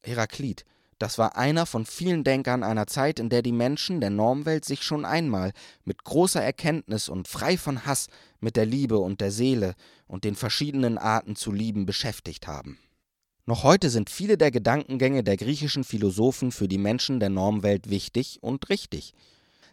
Heraklit. 0.04 0.66
Das 1.00 1.18
war 1.18 1.38
einer 1.38 1.66
von 1.66 1.86
vielen 1.86 2.26
Denkern 2.26 2.62
einer 2.62 2.86
Zeit, 2.86 3.20
in 3.20 3.30
der 3.30 3.42
die 3.42 3.54
Menschen 3.54 4.02
der 4.02 4.10
Normwelt 4.10 4.66
sich 4.66 4.84
schon 4.84 5.06
einmal 5.06 5.54
mit 5.86 6.04
großer 6.04 6.44
Erkenntnis 6.44 7.08
und 7.08 7.30
frei 7.30 7.58
von 7.58 7.86
Hass 7.86 8.08
mit 8.42 8.58
der 8.58 8.66
Liebe 8.66 9.00
und 9.00 9.22
der 9.22 9.32
Seele 9.32 9.76
und 10.08 10.26
den 10.26 10.36
verschiedenen 10.36 10.98
Arten 10.98 11.38
zu 11.38 11.54
lieben 11.54 11.86
beschäftigt 11.86 12.48
haben. 12.48 12.78
Noch 13.46 13.64
heute 13.64 13.90
sind 13.90 14.10
viele 14.10 14.38
der 14.38 14.52
Gedankengänge 14.52 15.24
der 15.24 15.38
griechischen 15.38 15.86
Philosophen 15.86 16.52
für 16.52 16.68
die 16.68 16.78
Menschen 16.78 17.22
der 17.22 17.30
Normwelt 17.30 17.90
wichtig 17.90 18.38
und 18.42 18.70
richtig. 18.70 19.14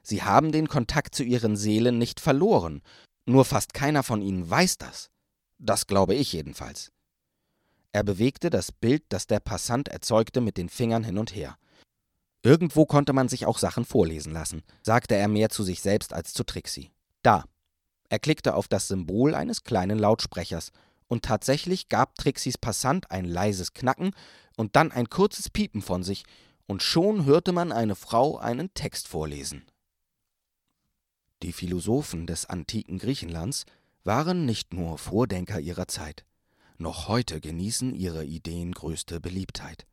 Sie 0.03 0.23
haben 0.23 0.53
den 0.53 0.69
Kontakt 0.69 1.17
zu 1.17 1.25
ihren 1.25 1.57
Seelen 1.57 1.99
nicht 1.99 2.21
verloren, 2.21 2.83
nur 3.27 3.45
fast 3.45 3.75
keiner 3.75 4.05
von 4.05 4.23
ihnen 4.23 4.49
weiß 4.49 4.79
das. 4.79 5.11
Das 5.59 5.89
glaube 5.89 6.15
ich 6.15 6.33
jedenfalls. 6.33 6.93
Er 7.97 8.05
bewegte 8.05 8.51
das 8.51 8.73
Bild, 8.73 9.05
das 9.09 9.27
der 9.27 9.41
Passant 9.41 9.89
erzeugte, 9.89 10.43
mit 10.43 10.59
den 10.59 10.69
Fingern 10.69 11.03
hin 11.03 11.17
und 11.17 11.35
her. 11.35 11.57
Irgendwo 12.43 12.85
konnte 12.85 13.15
man 13.15 13.31
sich 13.31 13.47
auch 13.47 13.57
Sachen 13.57 13.87
vorlesen 13.87 14.35
lassen, 14.35 14.65
sagte 14.83 15.15
er 15.15 15.29
mehr 15.29 15.49
zu 15.49 15.63
sich 15.63 15.81
selbst 15.81 16.13
als 16.13 16.35
zu 16.35 16.45
Trixie. 16.45 16.91
Da. 17.23 17.47
Er 18.11 18.19
klickte 18.19 18.55
auf 18.55 18.69
das 18.69 18.89
Symbol 18.89 19.35
eines 19.35 19.65
kleinen 19.65 19.99
Lautsprechers, 19.99 20.73
und 21.09 21.25
tatsächlich 21.25 21.89
gab 21.89 22.17
Trixies 22.17 22.59
Passant 22.59 23.11
ein 23.11 23.25
leises 23.25 23.73
Knacken 23.73 24.11
und 24.59 24.77
dann 24.77 24.93
ein 24.93 25.09
kurzes 25.09 25.49
Piepen 25.49 25.81
von 25.81 26.03
sich, 26.03 26.25
und 26.67 26.83
schon 26.83 27.25
hörte 27.25 27.53
man 27.53 27.73
eine 27.73 27.95
Frau 27.95 28.37
einen 28.37 28.75
Text 28.75 29.09
vorlesen. 29.09 29.65
Die 31.43 31.53
Philosophen 31.55 32.27
des 32.27 32.45
antiken 32.45 32.99
Griechenlands 32.99 33.65
waren 34.05 34.45
nicht 34.45 34.75
nur 34.75 34.99
Vordenker 34.99 35.61
ihrer 35.61 35.89
Zeit. 35.89 36.27
Noch 36.79 37.09
heute 37.09 37.41
genießen 37.41 37.95
ihre 37.95 38.25
Ideen 38.25 38.73
größte 38.73 39.21
Beliebtheit. 39.21 39.87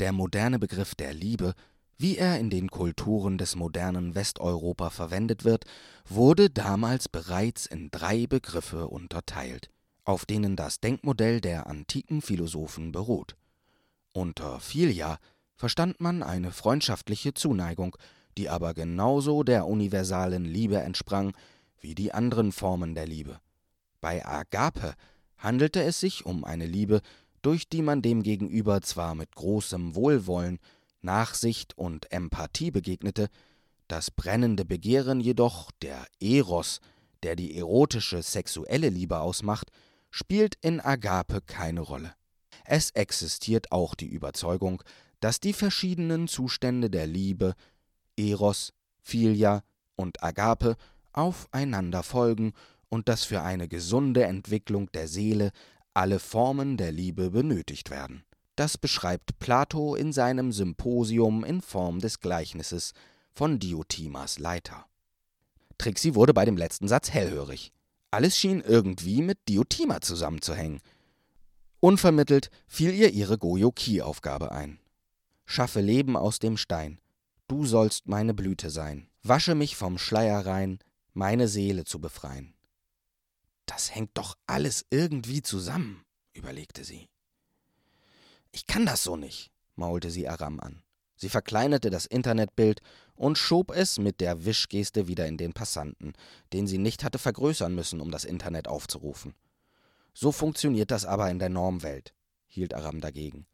Der 0.00 0.12
moderne 0.12 0.58
Begriff 0.58 0.94
der 0.94 1.12
Liebe, 1.12 1.54
wie 1.98 2.16
er 2.16 2.38
in 2.40 2.50
den 2.50 2.70
Kulturen 2.70 3.38
des 3.38 3.54
modernen 3.54 4.14
Westeuropa 4.14 4.90
verwendet 4.90 5.44
wird, 5.44 5.64
wurde 6.08 6.50
damals 6.50 7.08
bereits 7.08 7.66
in 7.66 7.90
drei 7.90 8.26
Begriffe 8.26 8.88
unterteilt, 8.88 9.70
auf 10.04 10.26
denen 10.26 10.56
das 10.56 10.80
Denkmodell 10.80 11.40
der 11.40 11.68
antiken 11.68 12.22
Philosophen 12.22 12.90
beruht. 12.90 13.36
Unter 14.12 14.58
Philia 14.60 15.18
verstand 15.54 16.00
man 16.00 16.22
eine 16.22 16.50
freundschaftliche 16.50 17.34
Zuneigung, 17.34 17.96
die 18.36 18.48
aber 18.48 18.74
genauso 18.74 19.42
der 19.44 19.66
universalen 19.66 20.44
Liebe 20.44 20.78
entsprang 20.78 21.34
wie 21.80 21.94
die 21.94 22.12
anderen 22.12 22.52
Formen 22.52 22.94
der 22.94 23.06
Liebe. 23.06 23.40
Bei 24.00 24.26
Agape 24.26 24.94
handelte 25.38 25.82
es 25.82 26.00
sich 26.00 26.26
um 26.26 26.44
eine 26.44 26.66
Liebe, 26.66 27.00
durch 27.42 27.68
die 27.68 27.82
man 27.82 28.02
dem 28.02 28.22
Gegenüber 28.22 28.80
zwar 28.82 29.14
mit 29.14 29.34
großem 29.34 29.94
Wohlwollen, 29.94 30.58
Nachsicht 31.00 31.76
und 31.78 32.10
Empathie 32.10 32.70
begegnete, 32.70 33.28
das 33.88 34.10
brennende 34.10 34.64
Begehren 34.64 35.20
jedoch, 35.20 35.70
der 35.82 36.04
Eros, 36.20 36.80
der 37.22 37.36
die 37.36 37.56
erotische 37.56 38.22
sexuelle 38.22 38.88
Liebe 38.88 39.20
ausmacht, 39.20 39.70
spielt 40.10 40.56
in 40.60 40.80
Agape 40.80 41.40
keine 41.40 41.80
Rolle. 41.80 42.14
Es 42.64 42.90
existiert 42.90 43.70
auch 43.70 43.94
die 43.94 44.08
Überzeugung, 44.08 44.82
dass 45.20 45.40
die 45.40 45.52
verschiedenen 45.52 46.28
Zustände 46.28 46.90
der 46.90 47.06
Liebe, 47.06 47.54
Eros, 48.16 48.72
Philia 49.00 49.62
und 49.94 50.22
Agape, 50.22 50.76
aufeinander 51.12 52.02
folgen 52.02 52.52
und 52.88 53.08
dass 53.08 53.24
für 53.24 53.42
eine 53.42 53.68
gesunde 53.68 54.24
Entwicklung 54.24 54.90
der 54.92 55.08
Seele 55.08 55.50
alle 55.94 56.18
Formen 56.18 56.76
der 56.76 56.92
Liebe 56.92 57.30
benötigt 57.30 57.90
werden. 57.90 58.24
Das 58.56 58.78
beschreibt 58.78 59.38
Plato 59.38 59.94
in 59.94 60.12
seinem 60.12 60.52
Symposium 60.52 61.44
in 61.44 61.60
Form 61.60 62.00
des 62.00 62.20
Gleichnisses 62.20 62.92
von 63.32 63.58
Diotimas 63.58 64.38
Leiter. 64.38 64.86
Trixie 65.78 66.14
wurde 66.14 66.32
bei 66.32 66.46
dem 66.46 66.56
letzten 66.56 66.88
Satz 66.88 67.10
hellhörig. 67.10 67.72
Alles 68.10 68.36
schien 68.36 68.62
irgendwie 68.62 69.20
mit 69.20 69.38
Diotima 69.48 70.00
zusammenzuhängen. 70.00 70.80
Unvermittelt 71.80 72.50
fiel 72.66 72.94
ihr 72.94 73.10
ihre 73.12 73.36
Goyo-Ki-Aufgabe 73.36 74.52
ein. 74.52 74.78
Schaffe 75.44 75.80
Leben 75.80 76.16
aus 76.16 76.38
dem 76.38 76.56
Stein. 76.56 76.98
Du 77.48 77.66
sollst 77.66 78.08
meine 78.08 78.32
Blüte 78.32 78.70
sein. 78.70 79.08
Wasche 79.22 79.54
mich 79.54 79.76
vom 79.76 79.98
Schleier 79.98 80.46
rein, 80.46 80.78
meine 81.12 81.46
Seele 81.46 81.84
zu 81.84 82.00
befreien. 82.00 82.55
Das 83.86 83.94
hängt 83.94 84.18
doch 84.18 84.36
alles 84.48 84.84
irgendwie 84.90 85.42
zusammen, 85.42 86.04
überlegte 86.32 86.82
sie. 86.82 87.08
Ich 88.50 88.66
kann 88.66 88.84
das 88.84 89.04
so 89.04 89.14
nicht, 89.14 89.52
maulte 89.76 90.10
sie 90.10 90.28
Aram 90.28 90.58
an. 90.58 90.82
Sie 91.14 91.28
verkleinerte 91.28 91.88
das 91.88 92.04
Internetbild 92.04 92.80
und 93.14 93.38
schob 93.38 93.70
es 93.70 94.00
mit 94.00 94.20
der 94.20 94.44
Wischgeste 94.44 95.06
wieder 95.06 95.28
in 95.28 95.36
den 95.36 95.52
Passanten, 95.52 96.14
den 96.52 96.66
sie 96.66 96.78
nicht 96.78 97.04
hatte 97.04 97.20
vergrößern 97.20 97.76
müssen, 97.76 98.00
um 98.00 98.10
das 98.10 98.24
Internet 98.24 98.66
aufzurufen. 98.66 99.36
So 100.14 100.32
funktioniert 100.32 100.90
das 100.90 101.04
aber 101.04 101.30
in 101.30 101.38
der 101.38 101.50
Normwelt, 101.50 102.12
hielt 102.48 102.74
Aram 102.74 103.00
dagegen. 103.00 103.46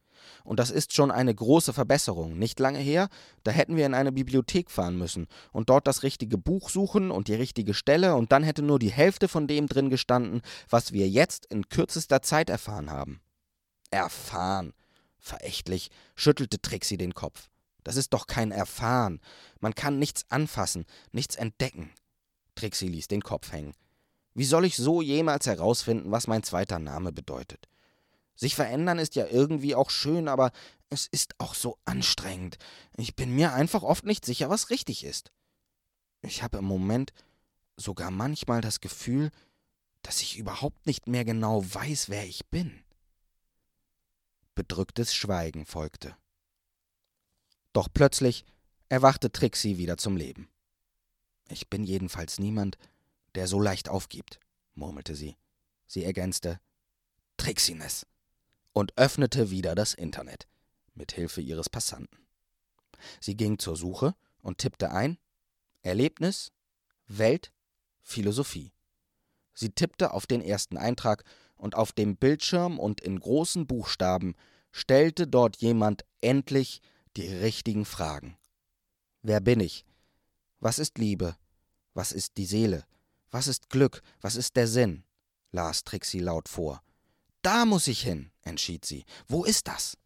Und 0.45 0.59
das 0.59 0.71
ist 0.71 0.95
schon 0.95 1.11
eine 1.11 1.35
große 1.35 1.73
Verbesserung. 1.73 2.39
Nicht 2.39 2.61
lange 2.61 2.79
her, 2.79 3.09
da 3.45 3.51
hätten 3.51 3.77
wir 3.77 3.87
in 3.87 3.95
eine 3.95 4.13
Bibliothek 4.13 4.71
fahren 4.71 4.97
müssen 4.99 5.27
und 5.53 5.69
dort 5.69 5.87
das 5.87 6.03
richtige 6.03 6.39
Buch 6.39 6.71
suchen 6.71 7.11
und 7.11 7.29
die 7.29 7.35
richtige 7.35 7.75
Stelle, 7.75 8.15
und 8.17 8.33
dann 8.33 8.43
hätte 8.43 8.63
nur 8.63 8.79
die 8.79 8.93
Hälfte 8.93 9.29
von 9.29 9.47
dem 9.47 9.67
drin 9.67 9.91
gestanden, 9.91 10.43
was 10.69 10.93
wir 10.93 11.09
jetzt 11.09 11.47
in 11.47 11.69
kürzester 11.69 12.23
Zeit 12.23 12.51
erfahren 12.51 12.91
haben. 12.91 13.21
Erfahren. 13.91 14.73
Verächtlich 15.19 15.91
schüttelte 16.17 16.61
Trixie 16.61 16.97
den 16.97 17.15
Kopf. 17.15 17.49
Das 17.85 17.97
ist 17.97 18.13
doch 18.13 18.27
kein 18.27 18.53
Erfahren. 18.53 19.21
Man 19.61 19.75
kann 19.75 19.99
nichts 19.99 20.25
anfassen, 20.29 20.85
nichts 21.13 21.37
entdecken. 21.37 21.91
Trixie 22.55 22.89
ließ 22.89 23.09
den 23.09 23.23
Kopf 23.23 23.53
hängen. 23.53 23.75
Wie 24.35 24.45
soll 24.45 24.65
ich 24.65 24.77
so 24.77 25.03
jemals 25.03 25.47
herausfinden, 25.47 26.11
was 26.11 26.27
mein 26.27 26.43
zweiter 26.43 26.79
Name 26.79 27.13
bedeutet? 27.13 27.69
Sich 28.35 28.55
verändern 28.55 28.99
ist 28.99 29.15
ja 29.15 29.27
irgendwie 29.27 29.75
auch 29.75 29.91
schön, 29.91 30.29
aber 30.29 30.53
es 30.91 31.07
ist 31.07 31.35
auch 31.39 31.55
so 31.55 31.79
anstrengend. 31.85 32.59
Ich 32.97 33.17
bin 33.17 33.35
mir 33.35 33.53
einfach 33.55 33.83
oft 33.83 34.05
nicht 34.05 34.25
sicher, 34.25 34.51
was 34.51 34.71
richtig 34.71 35.05
ist. 35.05 35.33
Ich 36.23 36.43
habe 36.43 36.59
im 36.59 36.65
Moment 36.65 37.13
sogar 37.77 38.11
manchmal 38.11 38.61
das 38.61 38.81
Gefühl, 38.81 39.31
dass 40.03 40.21
ich 40.23 40.39
überhaupt 40.39 40.87
nicht 40.87 41.09
mehr 41.09 41.25
genau 41.25 41.63
weiß, 41.65 42.09
wer 42.09 42.27
ich 42.27 42.47
bin. 42.47 42.83
Bedrücktes 44.55 45.15
Schweigen 45.15 45.65
folgte. 45.65 46.17
Doch 47.73 47.89
plötzlich 47.93 48.45
erwachte 48.89 49.33
Trixie 49.33 49.79
wieder 49.79 49.97
zum 49.97 50.17
Leben. 50.17 50.49
Ich 51.49 51.69
bin 51.71 51.85
jedenfalls 51.85 52.39
niemand, 52.39 52.77
der 53.35 53.47
so 53.47 53.61
leicht 53.61 53.89
aufgibt, 53.89 54.41
murmelte 54.75 55.15
sie. 55.15 55.37
Sie 55.87 56.05
ergänzte 56.05 56.61
Trixiness 57.37 58.07
und 58.73 58.97
öffnete 58.97 59.51
wieder 59.51 59.75
das 59.75 59.95
Internet 59.95 60.49
mit 60.95 61.13
Hilfe 61.13 61.41
ihres 61.41 61.69
Passanten. 61.69 62.19
Sie 63.21 63.37
ging 63.37 63.59
zur 63.59 63.77
Suche 63.77 64.15
und 64.43 64.59
tippte 64.59 64.91
ein 64.91 65.19
Erlebnis, 65.83 66.53
Welt, 67.09 67.53
Philosophie. 68.03 68.73
Sie 69.55 69.71
tippte 69.71 70.13
auf 70.13 70.27
den 70.27 70.41
ersten 70.41 70.77
Eintrag 70.77 71.25
und 71.57 71.75
auf 71.75 71.93
dem 71.93 72.17
Bildschirm 72.17 72.79
und 72.79 73.01
in 73.01 73.19
großen 73.19 73.67
Buchstaben 73.67 74.35
stellte 74.71 75.27
dort 75.27 75.59
jemand 75.59 76.05
endlich 76.21 76.81
die 77.17 77.29
richtigen 77.29 77.85
Fragen. 77.85 78.37
Wer 79.23 79.41
bin 79.41 79.61
ich? 79.61 79.85
Was 80.61 80.79
ist 80.79 80.99
Liebe? 80.99 81.37
Was 81.95 82.13
ist 82.13 82.37
die 82.37 82.47
Seele? 82.47 82.85
Was 83.31 83.47
ist 83.47 83.69
Glück? 83.71 84.03
Was 84.21 84.37
ist 84.37 84.57
der 84.57 84.67
Sinn? 84.67 85.05
las 85.53 85.85
Trixie 85.85 86.21
laut 86.21 86.49
vor. 86.49 86.83
Da 87.43 87.65
muss 87.67 87.87
ich 87.87 88.03
hin, 88.03 88.32
entschied 88.43 88.85
sie. 88.85 89.05
Wo 89.29 89.45
ist 89.45 89.69
das? 89.69 89.97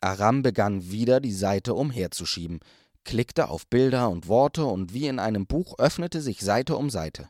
Aram 0.00 0.42
begann 0.42 0.90
wieder 0.90 1.20
die 1.20 1.32
Seite 1.32 1.74
umherzuschieben, 1.74 2.60
klickte 3.04 3.48
auf 3.48 3.66
Bilder 3.66 4.10
und 4.10 4.28
Worte 4.28 4.64
und 4.64 4.92
wie 4.92 5.06
in 5.06 5.18
einem 5.18 5.46
Buch 5.46 5.78
öffnete 5.78 6.20
sich 6.20 6.40
Seite 6.40 6.76
um 6.76 6.90
Seite. 6.90 7.28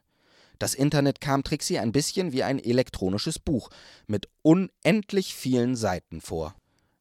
Das 0.59 0.75
Internet 0.75 1.21
kam 1.21 1.45
Trixie 1.45 1.79
ein 1.79 1.93
bisschen 1.93 2.33
wie 2.33 2.43
ein 2.43 2.59
elektronisches 2.59 3.39
Buch 3.39 3.71
mit 4.07 4.29
unendlich 4.43 5.35
vielen 5.35 5.77
Seiten 5.77 6.21
vor. 6.21 6.55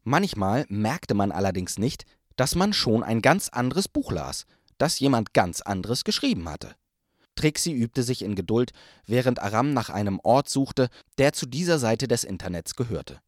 Manchmal 0.03 0.65
merkte 0.69 1.15
man 1.15 1.31
allerdings 1.31 1.77
nicht, 1.79 2.05
dass 2.35 2.55
man 2.55 2.71
schon 2.71 3.03
ein 3.03 3.21
ganz 3.21 3.49
anderes 3.49 3.87
Buch 3.87 4.11
las, 4.11 4.45
das 4.77 4.99
jemand 4.99 5.33
ganz 5.33 5.61
anderes 5.61 6.03
geschrieben 6.03 6.47
hatte. 6.47 6.75
Trixie 7.35 7.73
übte 7.73 8.03
sich 8.03 8.21
in 8.21 8.35
Geduld, 8.35 8.71
während 9.05 9.39
Aram 9.39 9.73
nach 9.73 9.89
einem 9.89 10.19
Ort 10.23 10.49
suchte, 10.49 10.89
der 11.17 11.33
zu 11.33 11.45
dieser 11.45 11.79
Seite 11.79 12.07
des 12.07 12.23
Internets 12.23 12.75
gehörte. 12.75 13.19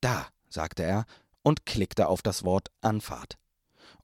Da, 0.00 0.26
sagte 0.48 0.82
er 0.82 1.04
und 1.42 1.66
klickte 1.66 2.08
auf 2.08 2.22
das 2.22 2.44
Wort 2.44 2.70
Anfahrt. 2.80 3.38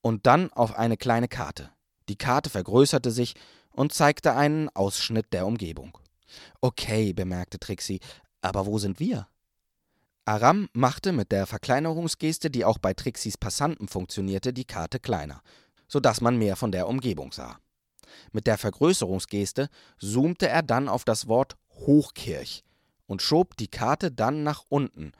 Und 0.00 0.26
dann 0.26 0.52
auf 0.52 0.76
eine 0.76 0.96
kleine 0.96 1.28
Karte. 1.28 1.70
Die 2.08 2.16
Karte 2.16 2.50
vergrößerte 2.50 3.10
sich 3.10 3.34
und 3.70 3.92
zeigte 3.92 4.34
einen 4.34 4.68
Ausschnitt 4.70 5.32
der 5.32 5.46
Umgebung. 5.46 5.98
Okay, 6.60 7.12
bemerkte 7.12 7.58
Trixie, 7.58 8.00
aber 8.40 8.66
wo 8.66 8.78
sind 8.78 9.00
wir? 9.00 9.28
Aram 10.26 10.68
machte 10.72 11.12
mit 11.12 11.32
der 11.32 11.46
Verkleinerungsgeste, 11.46 12.50
die 12.50 12.64
auch 12.64 12.78
bei 12.78 12.94
Trixis 12.94 13.36
Passanten 13.36 13.88
funktionierte, 13.88 14.52
die 14.52 14.64
Karte 14.64 14.98
kleiner, 14.98 15.42
sodass 15.86 16.20
man 16.20 16.38
mehr 16.38 16.56
von 16.56 16.72
der 16.72 16.88
Umgebung 16.88 17.32
sah. 17.32 17.58
Mit 18.32 18.46
der 18.46 18.56
Vergrößerungsgeste 18.56 19.68
zoomte 19.98 20.48
er 20.48 20.62
dann 20.62 20.88
auf 20.88 21.04
das 21.04 21.28
Wort 21.28 21.56
Hochkirch 21.70 22.64
und 23.06 23.20
schob 23.20 23.56
die 23.56 23.68
Karte 23.68 24.10
dann 24.10 24.44
nach 24.44 24.64
unten, 24.68 25.12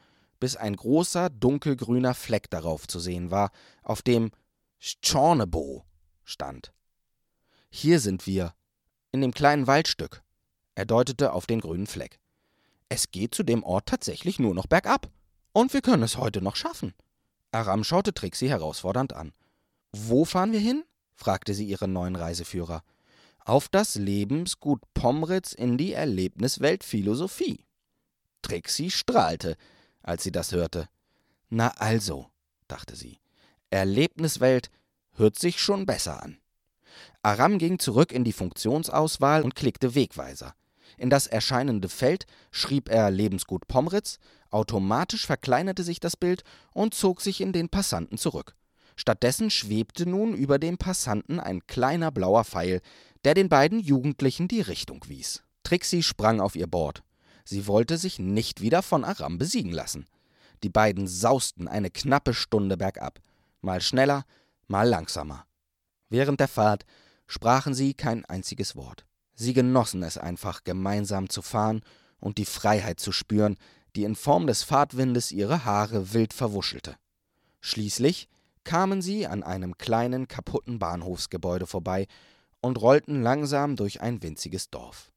bis 0.45 0.55
ein 0.55 0.75
großer 0.75 1.31
dunkelgrüner 1.31 2.13
Fleck 2.13 2.51
darauf 2.51 2.87
zu 2.87 2.99
sehen 2.99 3.31
war, 3.31 3.49
auf 3.81 4.03
dem 4.03 4.29
Schornebo 4.77 5.83
stand. 6.23 6.71
Hier 7.71 7.99
sind 7.99 8.27
wir, 8.27 8.53
in 9.11 9.21
dem 9.21 9.33
kleinen 9.33 9.65
Waldstück. 9.65 10.21
Er 10.75 10.85
deutete 10.85 11.33
auf 11.33 11.47
den 11.47 11.61
grünen 11.61 11.87
Fleck. 11.87 12.19
Es 12.89 13.09
geht 13.09 13.33
zu 13.33 13.41
dem 13.41 13.63
Ort 13.63 13.87
tatsächlich 13.87 14.37
nur 14.37 14.53
noch 14.53 14.67
bergab. 14.67 15.09
Und 15.51 15.73
wir 15.73 15.81
können 15.81 16.03
es 16.03 16.17
heute 16.17 16.43
noch 16.43 16.55
schaffen. 16.55 16.93
Aram 17.51 17.83
schaute 17.83 18.13
Trixie 18.13 18.49
herausfordernd 18.49 19.13
an. 19.13 19.33
Wo 19.93 20.25
fahren 20.25 20.51
wir 20.51 20.59
hin? 20.59 20.83
fragte 21.15 21.55
sie 21.55 21.65
ihren 21.65 21.91
neuen 21.91 22.15
Reiseführer. 22.15 22.83
Auf 23.39 23.67
das 23.67 23.95
Lebensgut 23.95 24.83
Pomritz 24.93 25.53
in 25.53 25.79
die 25.79 25.93
Erlebniswelt 25.93 26.83
Philosophie. 26.83 27.65
Trixie 28.43 28.91
strahlte, 28.91 29.57
als 30.05 30.23
sie 30.23 30.31
das 30.31 30.51
hörte. 30.51 30.87
Na 31.49 31.69
also, 31.77 32.27
dachte 32.67 32.95
sie, 32.95 33.19
Erlebniswelt 33.69 34.69
hört 35.13 35.37
sich 35.37 35.59
schon 35.59 35.85
besser 35.85 36.21
an. 36.23 36.37
Aram 37.23 37.57
ging 37.57 37.79
zurück 37.79 38.11
in 38.11 38.23
die 38.23 38.33
Funktionsauswahl 38.33 39.43
und 39.43 39.55
klickte 39.55 39.95
Wegweiser. 39.95 40.53
In 40.97 41.09
das 41.09 41.27
erscheinende 41.27 41.89
Feld 41.89 42.25
schrieb 42.51 42.89
er 42.89 43.11
Lebensgut 43.11 43.67
Pomritz, 43.67 44.19
automatisch 44.49 45.25
verkleinerte 45.25 45.83
sich 45.83 45.99
das 45.99 46.15
Bild 46.15 46.43
und 46.71 46.93
zog 46.93 47.21
sich 47.21 47.41
in 47.41 47.51
den 47.51 47.69
Passanten 47.69 48.17
zurück. 48.17 48.55
Stattdessen 48.95 49.49
schwebte 49.49 50.07
nun 50.07 50.33
über 50.33 50.57
dem 50.57 50.77
Passanten 50.77 51.39
ein 51.39 51.67
kleiner 51.67 52.11
blauer 52.11 52.45
Pfeil, 52.45 52.81
der 53.25 53.33
den 53.33 53.49
beiden 53.49 53.79
Jugendlichen 53.79 54.47
die 54.47 54.61
Richtung 54.61 55.03
wies. 55.07 55.43
Trixie 55.63 56.03
sprang 56.03 56.39
auf 56.39 56.55
ihr 56.55 56.67
Board. 56.67 57.03
Sie 57.45 57.67
wollte 57.67 57.97
sich 57.97 58.19
nicht 58.19 58.61
wieder 58.61 58.81
von 58.81 59.03
Aram 59.03 59.37
besiegen 59.37 59.71
lassen. 59.71 60.05
Die 60.63 60.69
beiden 60.69 61.07
sausten 61.07 61.67
eine 61.67 61.91
knappe 61.91 62.33
Stunde 62.33 62.75
bergab, 62.75 63.19
mal 63.61 63.81
schneller, 63.81 64.25
mal 64.67 64.87
langsamer. 64.87 65.45
Während 66.09 66.39
der 66.39 66.47
Fahrt 66.47 66.85
sprachen 67.27 67.73
sie 67.73 67.93
kein 67.93 68.25
einziges 68.25 68.75
Wort. 68.75 69.05
Sie 69.35 69.53
genossen 69.53 70.01
es 70.03 70.17
einfach, 70.17 70.63
gemeinsam 70.63 71.29
zu 71.29 71.41
fahren 71.41 71.81
und 72.19 72.37
die 72.37 72.45
Freiheit 72.45 72.99
zu 72.99 73.11
spüren, 73.11 73.57
die 73.95 74.03
in 74.03 74.15
Form 74.15 74.47
des 74.47 74.63
Fahrtwindes 74.63 75.31
ihre 75.31 75.65
Haare 75.65 76.13
wild 76.13 76.33
verwuschelte. 76.33 76.95
Schließlich 77.61 78.27
kamen 78.63 79.01
sie 79.01 79.27
an 79.27 79.43
einem 79.43 79.77
kleinen, 79.77 80.27
kaputten 80.27 80.79
Bahnhofsgebäude 80.79 81.67
vorbei 81.67 82.07
und 82.61 82.81
rollten 82.81 83.21
langsam 83.21 83.75
durch 83.75 84.01
ein 84.01 84.23
winziges 84.23 84.69
Dorf. 84.69 85.11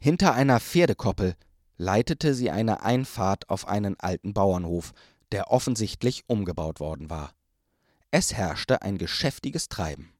Hinter 0.00 0.34
einer 0.34 0.60
Pferdekoppel 0.60 1.36
leitete 1.76 2.34
sie 2.34 2.50
eine 2.50 2.82
Einfahrt 2.82 3.48
auf 3.50 3.66
einen 3.66 3.98
alten 3.98 4.34
Bauernhof, 4.34 4.92
der 5.32 5.50
offensichtlich 5.50 6.24
umgebaut 6.26 6.80
worden 6.80 7.10
war. 7.10 7.32
Es 8.10 8.34
herrschte 8.34 8.82
ein 8.82 8.98
geschäftiges 8.98 9.68
Treiben. 9.68 10.12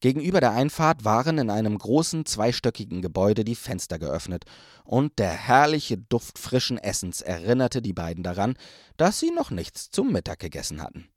Gegenüber 0.00 0.40
der 0.40 0.52
Einfahrt 0.52 1.04
waren 1.04 1.38
in 1.38 1.50
einem 1.50 1.78
großen 1.78 2.26
zweistöckigen 2.26 3.00
Gebäude 3.00 3.42
die 3.42 3.54
Fenster 3.54 3.98
geöffnet, 3.98 4.44
und 4.84 5.18
der 5.18 5.32
herrliche 5.32 5.96
Duft 5.96 6.38
frischen 6.38 6.76
Essens 6.76 7.22
erinnerte 7.22 7.80
die 7.80 7.94
beiden 7.94 8.22
daran, 8.22 8.56
dass 8.96 9.18
sie 9.18 9.30
noch 9.30 9.50
nichts 9.50 9.90
zum 9.90 10.12
Mittag 10.12 10.40
gegessen 10.40 10.82
hatten. 10.82 11.08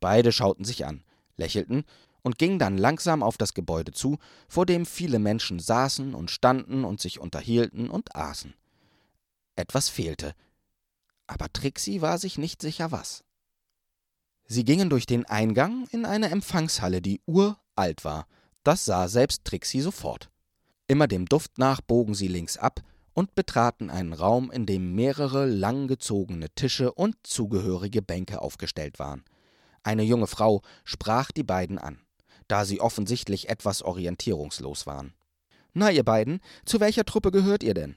Beide 0.00 0.32
schauten 0.32 0.64
sich 0.64 0.84
an, 0.84 1.02
lächelten 1.36 1.84
und 2.22 2.38
gingen 2.38 2.58
dann 2.58 2.76
langsam 2.76 3.22
auf 3.22 3.38
das 3.38 3.54
Gebäude 3.54 3.92
zu, 3.92 4.18
vor 4.48 4.66
dem 4.66 4.84
viele 4.84 5.18
Menschen 5.18 5.58
saßen 5.58 6.14
und 6.14 6.30
standen 6.30 6.84
und 6.84 7.00
sich 7.00 7.18
unterhielten 7.18 7.88
und 7.88 8.14
aßen. 8.14 8.54
Etwas 9.56 9.88
fehlte, 9.88 10.34
aber 11.26 11.52
Trixie 11.52 12.00
war 12.00 12.18
sich 12.18 12.38
nicht 12.38 12.62
sicher 12.62 12.92
was. 12.92 13.24
Sie 14.46 14.64
gingen 14.64 14.90
durch 14.90 15.06
den 15.06 15.26
Eingang 15.26 15.88
in 15.90 16.04
eine 16.04 16.30
Empfangshalle, 16.30 17.02
die 17.02 17.20
uralt 17.26 18.04
war. 18.04 18.26
Das 18.62 18.84
sah 18.84 19.08
selbst 19.08 19.44
Trixie 19.44 19.80
sofort. 19.80 20.30
Immer 20.86 21.08
dem 21.08 21.26
Duft 21.26 21.58
nach 21.58 21.80
bogen 21.80 22.14
sie 22.14 22.28
links 22.28 22.56
ab 22.56 22.80
und 23.12 23.34
betraten 23.34 23.90
einen 23.90 24.12
Raum, 24.12 24.52
in 24.52 24.66
dem 24.66 24.94
mehrere 24.94 25.46
langgezogene 25.46 26.50
Tische 26.50 26.92
und 26.92 27.16
zugehörige 27.24 28.02
Bänke 28.02 28.40
aufgestellt 28.40 28.98
waren. 28.98 29.24
Eine 29.82 30.02
junge 30.02 30.26
Frau 30.26 30.62
sprach 30.84 31.32
die 31.32 31.42
beiden 31.42 31.78
an, 31.78 31.98
da 32.46 32.64
sie 32.64 32.80
offensichtlich 32.80 33.48
etwas 33.48 33.82
orientierungslos 33.82 34.86
waren. 34.86 35.14
Na, 35.72 35.90
ihr 35.90 36.04
beiden, 36.04 36.40
zu 36.64 36.78
welcher 36.78 37.04
Truppe 37.04 37.32
gehört 37.32 37.62
ihr 37.62 37.74
denn? 37.74 37.96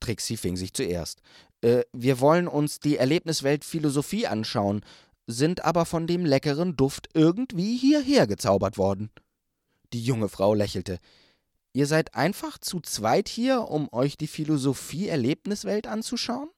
Trixie 0.00 0.36
fing 0.36 0.56
sich 0.56 0.72
zuerst. 0.74 1.20
Äh, 1.60 1.82
wir 1.92 2.20
wollen 2.20 2.48
uns 2.48 2.80
die 2.80 2.96
Erlebniswelt 2.96 3.64
Philosophie 3.64 4.26
anschauen, 4.26 4.84
sind 5.26 5.64
aber 5.64 5.84
von 5.84 6.06
dem 6.06 6.24
leckeren 6.24 6.76
Duft 6.76 7.08
irgendwie 7.14 7.76
hierher 7.76 8.26
gezaubert 8.26 8.78
worden. 8.78 9.10
Die 9.92 10.02
junge 10.02 10.28
Frau 10.28 10.54
lächelte. 10.54 10.98
Ihr 11.72 11.86
seid 11.86 12.14
einfach 12.14 12.58
zu 12.58 12.80
zweit 12.80 13.28
hier, 13.28 13.68
um 13.68 13.92
euch 13.92 14.16
die 14.16 14.26
Philosophie-Erlebniswelt 14.26 15.86
anzuschauen? 15.86 16.48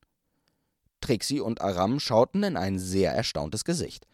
Trixie 1.01 1.41
und 1.41 1.61
Aram 1.61 1.99
schauten 1.99 2.43
in 2.43 2.57
ein 2.57 2.79
sehr 2.79 3.13
erstauntes 3.13 3.65
Gesicht. 3.65 4.07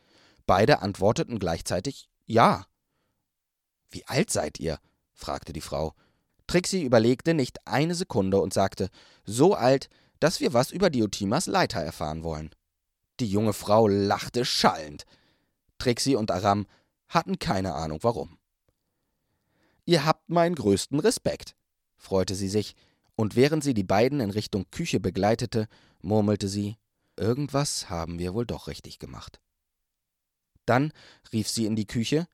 Beide 0.47 0.81
antworteten 0.81 1.39
gleichzeitig 1.39 2.09
Ja. 2.25 2.67
Wie 3.91 4.07
alt 4.07 4.31
seid 4.31 4.59
ihr? 4.59 4.79
fragte 5.13 5.53
die 5.53 5.61
Frau. 5.61 5.95
Trixie 6.47 6.83
überlegte 6.83 7.35
nicht 7.35 7.67
eine 7.67 7.95
Sekunde 7.95 8.41
und 8.41 8.53
sagte 8.53 8.89
So 9.25 9.55
alt, 9.55 9.89
dass 10.21 10.41
wir 10.41 10.53
was 10.53 10.71
über 10.71 10.91
Diotimas 10.91 11.47
Leiter 11.47 11.81
erfahren 11.81 12.23
wollen. 12.23 12.51
Die 13.21 13.27
junge 13.27 13.53
Frau 13.53 13.89
lachte 13.89 14.45
schallend. 14.45 15.05
Trixie 15.79 16.17
und 16.17 16.31
Aram 16.31 16.67
hatten 17.09 17.39
keine 17.39 17.75
Ahnung 17.75 17.99
warum. 18.03 18.39
Ihr 19.85 20.05
habt 20.05 20.29
meinen 20.29 20.55
größten 20.55 20.99
Respekt, 20.99 21.55
freute 21.97 22.35
sie 22.35 22.49
sich, 22.49 22.75
und 23.15 23.37
während 23.37 23.65
sie 23.65 23.73
die 23.73 23.85
beiden 23.85 24.21
in 24.21 24.31
Richtung 24.31 24.71
Küche 24.71 25.01
begleitete, 25.01 25.69
murmelte 26.03 26.49
sie 26.49 26.77
Irgendwas 27.19 27.89
haben 27.89 28.19
wir 28.19 28.35
wohl 28.35 28.45
doch 28.45 28.69
richtig 28.69 28.99
gemacht. 28.99 29.41
Dann 30.67 30.93
rief 31.33 31.49
sie 31.49 31.65
in 31.65 31.77
die 31.77 31.87
Küche 31.87 32.27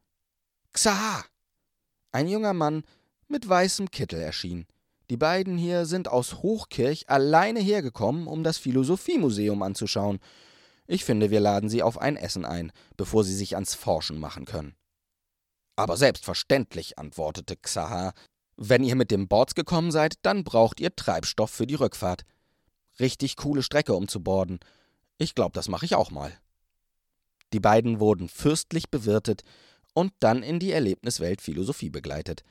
Xa! 0.73 1.25
Ein 2.11 2.27
junger 2.27 2.53
Mann 2.53 2.83
mit 3.29 3.49
weißem 3.49 3.91
Kittel 3.91 4.21
erschien. 4.21 4.67
Die 5.11 5.17
beiden 5.17 5.59
hier 5.59 5.85
sind 5.85 6.09
aus 6.09 6.43
Hochkirch 6.43 7.11
alleine 7.11 7.61
hergekommen, 7.61 8.27
um 8.27 8.45
das 8.45 8.59
Philosophiemuseum 8.59 9.63
anzuschauen. 9.63 10.21
Ich 10.87 11.05
finde, 11.05 11.31
wir 11.31 11.41
laden 11.41 11.69
sie 11.69 11.83
auf 11.83 11.99
ein 11.99 12.17
Essen 12.17 12.45
ein, 12.45 12.73
bevor 12.97 13.25
sie 13.25 13.35
sich 13.35 13.55
ans 13.55 13.75
Forschen 13.75 14.19
machen 14.19 14.45
können. 14.45 14.75
Aber 15.77 15.97
selbstverständlich, 15.97 16.99
antwortete 16.99 17.57
Xaha. 17.57 18.13
Wenn 18.57 18.85
ihr 18.85 18.95
mit 18.95 19.11
dem 19.11 19.29
Boards 19.29 19.55
gekommen 19.55 19.91
seid, 19.91 20.15
dann 20.23 20.45
braucht 20.45 20.81
ihr 20.81 20.95
Treibstoff 20.95 21.51
für 21.51 21.67
die 21.67 21.75
Rückfahrt. 21.75 22.23
Richtig 23.01 23.37
coole 23.37 23.63
Strecke, 23.63 23.95
um 23.95 24.09
zu 24.09 24.23
borden. 24.23 24.61
Ich 25.19 25.35
glaube, 25.35 25.53
das 25.55 25.69
mache 25.69 25.85
ich 25.85 25.95
auch 25.95 26.11
mal. 26.11 26.33
Die 27.53 27.61
beiden 27.61 28.01
wurden 28.01 28.29
fürstlich 28.29 28.91
bewirtet 28.91 29.43
und 29.95 30.13
dann 30.21 30.43
in 30.43 30.59
die 30.59 30.73
Erlebniswelt 30.73 31.43
Philosophie 31.43 31.91
begleitet. 31.91 32.45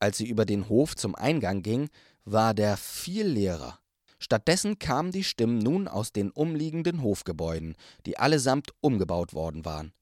Als 0.00 0.18
sie 0.18 0.28
über 0.28 0.44
den 0.44 0.68
Hof 0.68 0.96
zum 0.96 1.14
Eingang 1.14 1.62
ging, 1.62 1.88
war 2.24 2.54
der 2.54 2.76
viel 2.76 3.26
leerer. 3.26 3.80
Stattdessen 4.18 4.78
kamen 4.78 5.12
die 5.12 5.24
Stimmen 5.24 5.58
nun 5.58 5.88
aus 5.88 6.12
den 6.12 6.30
umliegenden 6.30 7.02
Hofgebäuden, 7.02 7.76
die 8.04 8.18
allesamt 8.18 8.72
umgebaut 8.80 9.32
worden 9.32 9.64
waren. 9.64 9.92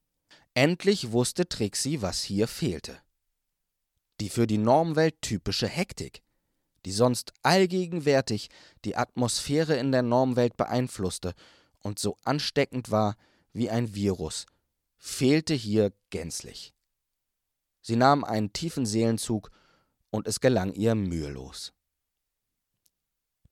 Endlich 0.54 1.12
wusste 1.12 1.48
Trixie, 1.48 2.00
was 2.00 2.22
hier 2.22 2.48
fehlte. 2.48 2.98
Die 4.20 4.30
für 4.30 4.46
die 4.46 4.58
Normwelt 4.58 5.20
typische 5.20 5.68
Hektik, 5.68 6.22
die 6.86 6.92
sonst 6.92 7.34
allgegenwärtig 7.42 8.48
die 8.84 8.96
Atmosphäre 8.96 9.76
in 9.76 9.92
der 9.92 10.02
Normwelt 10.02 10.56
beeinflusste 10.56 11.34
und 11.80 11.98
so 11.98 12.16
ansteckend 12.24 12.90
war 12.90 13.16
wie 13.52 13.68
ein 13.68 13.94
Virus, 13.94 14.46
fehlte 14.96 15.52
hier 15.52 15.92
gänzlich. 16.08 16.72
Sie 17.82 17.96
nahm 17.96 18.24
einen 18.24 18.52
tiefen 18.52 18.86
Seelenzug 18.86 19.50
und 20.16 20.26
es 20.26 20.40
gelang 20.40 20.72
ihr 20.72 20.94
mühelos. 20.94 21.72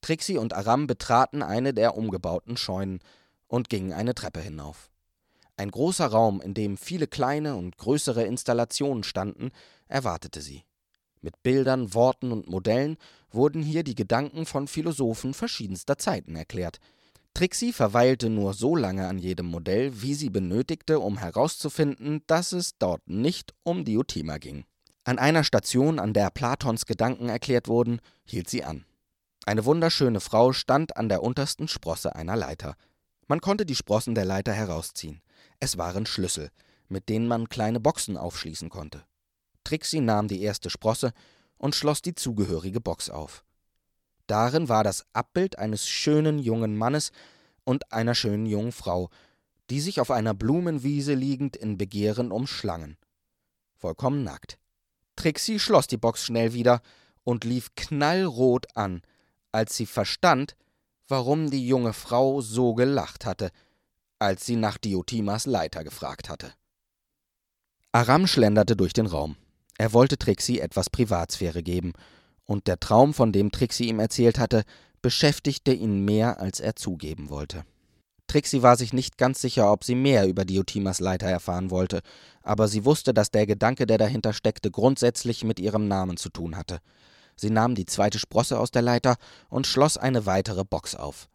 Trixie 0.01 0.37
und 0.37 0.53
Aram 0.53 0.87
betraten 0.87 1.41
eine 1.41 1.73
der 1.73 1.95
umgebauten 1.95 2.57
Scheunen 2.57 2.99
und 3.47 3.69
gingen 3.69 3.93
eine 3.93 4.13
Treppe 4.13 4.41
hinauf. 4.41 4.91
Ein 5.57 5.71
großer 5.71 6.07
Raum, 6.07 6.41
in 6.41 6.53
dem 6.53 6.77
viele 6.77 7.07
kleine 7.07 7.55
und 7.55 7.77
größere 7.77 8.23
Installationen 8.23 9.03
standen, 9.03 9.51
erwartete 9.87 10.41
sie. 10.41 10.63
Mit 11.21 11.41
Bildern, 11.41 11.93
Worten 11.93 12.31
und 12.31 12.49
Modellen 12.49 12.97
wurden 13.31 13.63
hier 13.63 13.83
die 13.83 13.95
Gedanken 13.95 14.45
von 14.45 14.67
Philosophen 14.67 15.33
verschiedenster 15.33 15.97
Zeiten 15.97 16.35
erklärt. 16.35 16.79
Trixie 17.33 17.73
verweilte 17.73 18.29
nur 18.29 18.53
so 18.53 18.75
lange 18.75 19.07
an 19.07 19.17
jedem 19.17 19.47
Modell, 19.47 20.01
wie 20.01 20.13
sie 20.13 20.29
benötigte, 20.29 20.99
um 20.99 21.17
herauszufinden, 21.17 22.21
dass 22.27 22.51
es 22.51 22.77
dort 22.77 23.07
nicht 23.07 23.53
um 23.63 23.85
Diotima 23.85 24.37
ging. 24.37 24.65
An 25.07 25.19
einer 25.19 25.43
Station, 25.43 25.99
an 25.99 26.13
der 26.13 26.31
Platons 26.31 26.87
Gedanken 26.87 27.29
erklärt 27.29 27.67
wurden, 27.67 28.01
hielt 28.25 28.49
sie 28.49 28.63
an. 28.63 28.85
Eine 29.45 29.63
wunderschöne 29.63 30.19
Frau 30.19 30.51
stand 30.51 30.97
an 30.97 31.09
der 31.09 31.21
untersten 31.21 31.67
Sprosse 31.67 32.15
einer 32.15 32.35
Leiter. 32.35 32.75
Man 33.27 33.39
konnte 33.39 33.67
die 33.67 33.75
Sprossen 33.75 34.15
der 34.15 34.25
Leiter 34.25 34.51
herausziehen. 34.51 35.21
Es 35.59 35.77
waren 35.77 36.07
Schlüssel, 36.07 36.49
mit 36.89 37.07
denen 37.07 37.27
man 37.27 37.49
kleine 37.49 37.79
Boxen 37.79 38.17
aufschließen 38.17 38.69
konnte. 38.69 39.03
Trixie 39.63 40.01
nahm 40.01 40.27
die 40.27 40.41
erste 40.41 40.71
Sprosse 40.71 41.13
und 41.59 41.75
schloss 41.75 42.01
die 42.01 42.15
zugehörige 42.15 42.81
Box 42.81 43.11
auf. 43.11 43.43
Darin 44.25 44.69
war 44.69 44.83
das 44.83 45.05
Abbild 45.13 45.59
eines 45.59 45.87
schönen 45.87 46.39
jungen 46.39 46.75
Mannes 46.75 47.11
und 47.63 47.93
einer 47.93 48.15
schönen 48.15 48.47
jungen 48.47 48.71
Frau, 48.71 49.11
die 49.69 49.81
sich 49.81 49.99
auf 49.99 50.09
einer 50.09 50.33
Blumenwiese 50.33 51.13
liegend 51.13 51.55
in 51.55 51.77
Begehren 51.77 52.31
umschlangen. 52.31 52.97
Vollkommen 53.75 54.23
nackt. 54.23 54.57
Trixie 55.15 55.59
schloss 55.59 55.87
die 55.87 55.97
Box 55.97 56.23
schnell 56.23 56.53
wieder 56.53 56.81
und 57.23 57.43
lief 57.43 57.73
knallrot 57.75 58.67
an, 58.75 59.01
als 59.51 59.75
sie 59.75 59.85
verstand, 59.85 60.55
warum 61.07 61.49
die 61.49 61.67
junge 61.67 61.93
Frau 61.93 62.41
so 62.41 62.73
gelacht 62.73 63.25
hatte, 63.25 63.51
als 64.19 64.45
sie 64.45 64.55
nach 64.55 64.77
Diotimas 64.77 65.45
Leiter 65.45 65.83
gefragt 65.83 66.29
hatte. 66.29 66.53
Aram 67.91 68.27
schlenderte 68.27 68.75
durch 68.75 68.93
den 68.93 69.05
Raum. 69.05 69.37
Er 69.77 69.93
wollte 69.93 70.17
Trixie 70.17 70.59
etwas 70.59 70.89
Privatsphäre 70.89 71.63
geben, 71.63 71.93
und 72.45 72.67
der 72.67 72.79
Traum, 72.79 73.13
von 73.13 73.31
dem 73.31 73.51
Trixie 73.51 73.87
ihm 73.87 73.99
erzählt 73.99 74.37
hatte, 74.37 74.63
beschäftigte 75.01 75.73
ihn 75.73 76.05
mehr, 76.05 76.39
als 76.39 76.59
er 76.59 76.75
zugeben 76.75 77.29
wollte. 77.29 77.65
Trixie 78.27 78.63
war 78.63 78.75
sich 78.75 78.91
nicht 78.91 79.17
ganz 79.17 79.41
sicher, 79.41 79.71
ob 79.71 79.83
sie 79.83 79.95
mehr 79.95 80.27
über 80.27 80.45
Diotimas 80.45 80.99
Leiter 80.99 81.27
erfahren 81.27 81.69
wollte, 81.69 82.01
aber 82.41 82.67
sie 82.67 82.85
wusste, 82.85 83.13
dass 83.13 83.31
der 83.31 83.45
Gedanke, 83.45 83.85
der 83.85 83.97
dahinter 83.97 84.33
steckte, 84.33 84.71
grundsätzlich 84.71 85.43
mit 85.43 85.59
ihrem 85.59 85.87
Namen 85.87 86.17
zu 86.17 86.29
tun 86.29 86.57
hatte. 86.57 86.79
Sie 87.35 87.49
nahm 87.49 87.75
die 87.75 87.85
zweite 87.85 88.19
Sprosse 88.19 88.59
aus 88.59 88.71
der 88.71 88.81
Leiter 88.81 89.17
und 89.49 89.67
schloss 89.67 89.97
eine 89.97 90.25
weitere 90.25 90.63
Box 90.63 90.95
auf. 90.95 91.27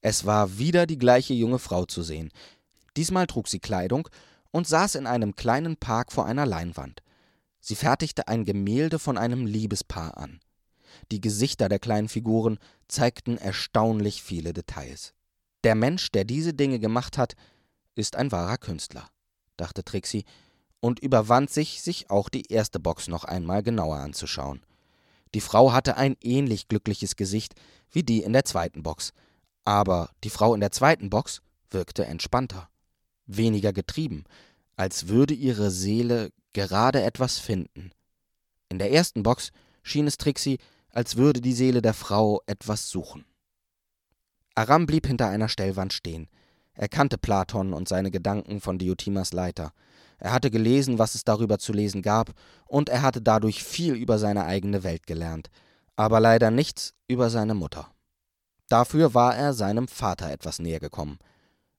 Es 0.00 0.26
war 0.26 0.58
wieder 0.58 0.86
die 0.86 0.98
gleiche 0.98 1.34
junge 1.34 1.58
Frau 1.58 1.84
zu 1.84 2.02
sehen. 2.02 2.30
Diesmal 2.96 3.26
trug 3.26 3.48
sie 3.48 3.60
Kleidung 3.60 4.08
und 4.50 4.66
saß 4.66 4.96
in 4.96 5.06
einem 5.06 5.36
kleinen 5.36 5.76
Park 5.76 6.12
vor 6.12 6.26
einer 6.26 6.46
Leinwand. 6.46 7.02
Sie 7.60 7.76
fertigte 7.76 8.26
ein 8.28 8.44
Gemälde 8.44 8.98
von 8.98 9.16
einem 9.16 9.46
Liebespaar 9.46 10.16
an. 10.16 10.40
Die 11.10 11.20
Gesichter 11.20 11.68
der 11.68 11.78
kleinen 11.78 12.08
Figuren 12.08 12.58
zeigten 12.88 13.38
erstaunlich 13.38 14.22
viele 14.22 14.52
Details. 14.52 15.14
Der 15.64 15.74
Mensch, 15.74 16.10
der 16.10 16.24
diese 16.24 16.54
Dinge 16.54 16.78
gemacht 16.78 17.18
hat, 17.18 17.34
ist 17.94 18.16
ein 18.16 18.32
wahrer 18.32 18.58
Künstler, 18.58 19.08
dachte 19.56 19.84
Trixie 19.84 20.24
und 20.80 20.98
überwand 20.98 21.50
sich, 21.50 21.82
sich 21.82 22.10
auch 22.10 22.28
die 22.28 22.50
erste 22.50 22.80
Box 22.80 23.08
noch 23.08 23.24
einmal 23.24 23.62
genauer 23.62 23.98
anzuschauen. 23.98 24.62
Die 25.34 25.40
Frau 25.40 25.72
hatte 25.72 25.96
ein 25.96 26.16
ähnlich 26.20 26.68
glückliches 26.68 27.16
Gesicht 27.16 27.54
wie 27.90 28.02
die 28.02 28.22
in 28.22 28.32
der 28.32 28.44
zweiten 28.44 28.82
Box, 28.82 29.12
aber 29.64 30.10
die 30.24 30.30
Frau 30.30 30.54
in 30.54 30.60
der 30.60 30.72
zweiten 30.72 31.10
Box 31.10 31.42
wirkte 31.70 32.04
entspannter, 32.06 32.68
weniger 33.26 33.72
getrieben, 33.72 34.24
als 34.76 35.08
würde 35.08 35.34
ihre 35.34 35.70
Seele 35.70 36.32
gerade 36.52 37.02
etwas 37.02 37.38
finden. 37.38 37.92
In 38.68 38.78
der 38.78 38.90
ersten 38.90 39.22
Box 39.22 39.52
schien 39.82 40.06
es 40.06 40.16
Trixie, 40.16 40.58
als 40.90 41.16
würde 41.16 41.40
die 41.40 41.54
Seele 41.54 41.82
der 41.82 41.94
Frau 41.94 42.42
etwas 42.46 42.90
suchen. 42.90 43.24
Aram 44.54 44.86
blieb 44.86 45.06
hinter 45.06 45.28
einer 45.28 45.48
Stellwand 45.48 45.92
stehen. 45.92 46.28
Er 46.74 46.88
kannte 46.88 47.18
Platon 47.18 47.72
und 47.72 47.88
seine 47.88 48.10
Gedanken 48.10 48.60
von 48.60 48.78
Diotimas 48.78 49.32
Leiter. 49.32 49.72
Er 50.18 50.32
hatte 50.32 50.50
gelesen, 50.50 50.98
was 50.98 51.14
es 51.14 51.24
darüber 51.24 51.58
zu 51.58 51.72
lesen 51.72 52.02
gab, 52.02 52.32
und 52.66 52.88
er 52.88 53.02
hatte 53.02 53.20
dadurch 53.20 53.64
viel 53.64 53.94
über 53.94 54.18
seine 54.18 54.44
eigene 54.44 54.84
Welt 54.84 55.06
gelernt, 55.06 55.50
aber 55.96 56.20
leider 56.20 56.50
nichts 56.50 56.94
über 57.08 57.28
seine 57.28 57.54
Mutter. 57.54 57.90
Dafür 58.68 59.14
war 59.14 59.36
er 59.36 59.52
seinem 59.52 59.88
Vater 59.88 60.30
etwas 60.30 60.58
näher 60.58 60.80
gekommen. 60.80 61.18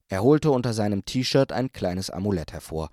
Er 0.10 0.22
holte 0.22 0.52
unter 0.52 0.74
seinem 0.74 1.06
T-Shirt 1.06 1.52
ein 1.52 1.72
kleines 1.72 2.10
Amulett 2.10 2.54
hervor. 2.54 2.90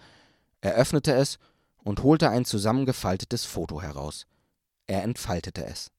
Er 0.61 0.75
öffnete 0.75 1.13
es 1.13 1.39
und 1.83 2.03
holte 2.03 2.31
ein 2.31 2.45
zusammengefaltetes 2.45 3.45
Foto 3.45 3.83
heraus. 3.83 4.27
Er 4.87 5.03
entfaltete 5.03 5.67
es. 5.67 5.91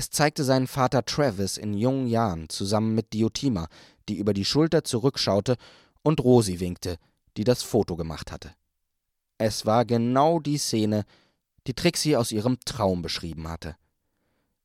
Es 0.00 0.08
zeigte 0.08 0.44
seinen 0.44 0.66
Vater 0.66 1.04
Travis 1.04 1.58
in 1.58 1.74
jungen 1.74 2.06
Jahren 2.06 2.48
zusammen 2.48 2.94
mit 2.94 3.12
Diotima, 3.12 3.68
die 4.08 4.16
über 4.16 4.32
die 4.32 4.46
Schulter 4.46 4.82
zurückschaute 4.82 5.58
und 6.00 6.24
Rosi 6.24 6.58
winkte, 6.58 6.96
die 7.36 7.44
das 7.44 7.62
Foto 7.62 7.96
gemacht 7.96 8.32
hatte. 8.32 8.54
Es 9.36 9.66
war 9.66 9.84
genau 9.84 10.40
die 10.40 10.56
Szene, 10.56 11.04
die 11.66 11.74
Trixie 11.74 12.16
aus 12.16 12.32
ihrem 12.32 12.58
Traum 12.60 13.02
beschrieben 13.02 13.46
hatte. 13.46 13.76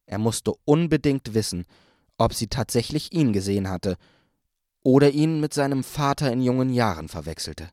Er 0.06 0.20
musste 0.20 0.54
unbedingt 0.64 1.34
wissen, 1.34 1.66
ob 2.18 2.34
sie 2.34 2.48
tatsächlich 2.48 3.12
ihn 3.12 3.34
gesehen 3.34 3.70
hatte 3.70 3.98
oder 4.84 5.12
ihn 5.12 5.42
mit 5.42 5.54
seinem 5.54 5.84
Vater 5.84 6.32
in 6.32 6.42
jungen 6.42 6.70
Jahren 6.70 7.10
verwechselte. 7.10 7.72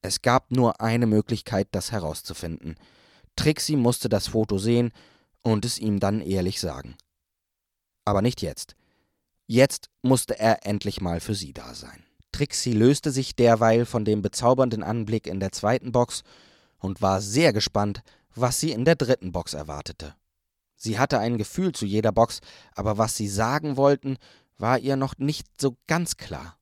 Es 0.00 0.22
gab 0.22 0.50
nur 0.52 0.80
eine 0.80 1.06
Möglichkeit, 1.06 1.68
das 1.72 1.92
herauszufinden. 1.92 2.76
Trixie 3.36 3.76
musste 3.76 4.08
das 4.08 4.28
Foto 4.28 4.56
sehen 4.56 4.90
und 5.42 5.64
es 5.64 5.78
ihm 5.78 6.00
dann 6.00 6.20
ehrlich 6.20 6.60
sagen. 6.60 6.96
Aber 8.04 8.22
nicht 8.22 8.42
jetzt. 8.42 8.74
Jetzt 9.46 9.88
musste 10.02 10.38
er 10.38 10.66
endlich 10.66 11.00
mal 11.00 11.20
für 11.20 11.34
sie 11.34 11.52
da 11.52 11.74
sein. 11.74 12.04
Trixie 12.32 12.72
löste 12.72 13.10
sich 13.10 13.34
derweil 13.34 13.86
von 13.86 14.04
dem 14.04 14.22
bezaubernden 14.22 14.82
Anblick 14.82 15.26
in 15.26 15.40
der 15.40 15.52
zweiten 15.52 15.92
Box 15.92 16.22
und 16.78 17.02
war 17.02 17.20
sehr 17.20 17.52
gespannt, 17.52 18.02
was 18.34 18.60
sie 18.60 18.72
in 18.72 18.84
der 18.84 18.94
dritten 18.94 19.32
Box 19.32 19.54
erwartete. 19.54 20.14
Sie 20.76 20.98
hatte 20.98 21.18
ein 21.18 21.38
Gefühl 21.38 21.72
zu 21.72 21.86
jeder 21.86 22.12
Box, 22.12 22.40
aber 22.74 22.98
was 22.98 23.16
sie 23.16 23.28
sagen 23.28 23.76
wollten, 23.76 24.16
war 24.58 24.78
ihr 24.78 24.96
noch 24.96 25.18
nicht 25.18 25.46
so 25.60 25.76
ganz 25.86 26.16
klar. 26.16 26.56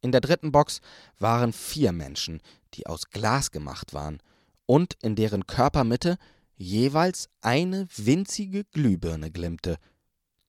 In 0.00 0.12
der 0.12 0.20
dritten 0.20 0.52
Box 0.52 0.80
waren 1.18 1.52
vier 1.52 1.92
Menschen, 1.92 2.42
die 2.74 2.86
aus 2.86 3.08
Glas 3.10 3.50
gemacht 3.50 3.94
waren 3.94 4.20
und 4.66 4.94
in 5.02 5.16
deren 5.16 5.46
Körpermitte 5.46 6.18
jeweils 6.62 7.28
eine 7.40 7.86
winzige 7.96 8.64
Glühbirne 8.64 9.30
glimmte. 9.30 9.76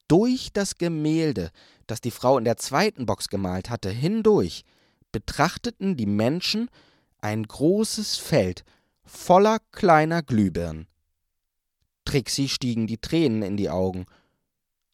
Durch 0.07 0.51
das 0.53 0.77
Gemälde, 0.77 1.51
das 1.87 2.01
die 2.01 2.11
Frau 2.11 2.37
in 2.37 2.45
der 2.45 2.57
zweiten 2.57 3.05
Box 3.05 3.29
gemalt 3.29 3.69
hatte, 3.69 3.89
hindurch 3.89 4.63
betrachteten 5.11 5.97
die 5.97 6.05
Menschen 6.05 6.69
ein 7.19 7.43
großes 7.43 8.17
Feld 8.17 8.63
voller 9.05 9.59
kleiner 9.71 10.21
Glühbirnen. 10.21 10.87
Trixie 12.05 12.49
stiegen 12.49 12.87
die 12.87 12.97
Tränen 12.97 13.41
in 13.43 13.57
die 13.57 13.69
Augen, 13.69 14.05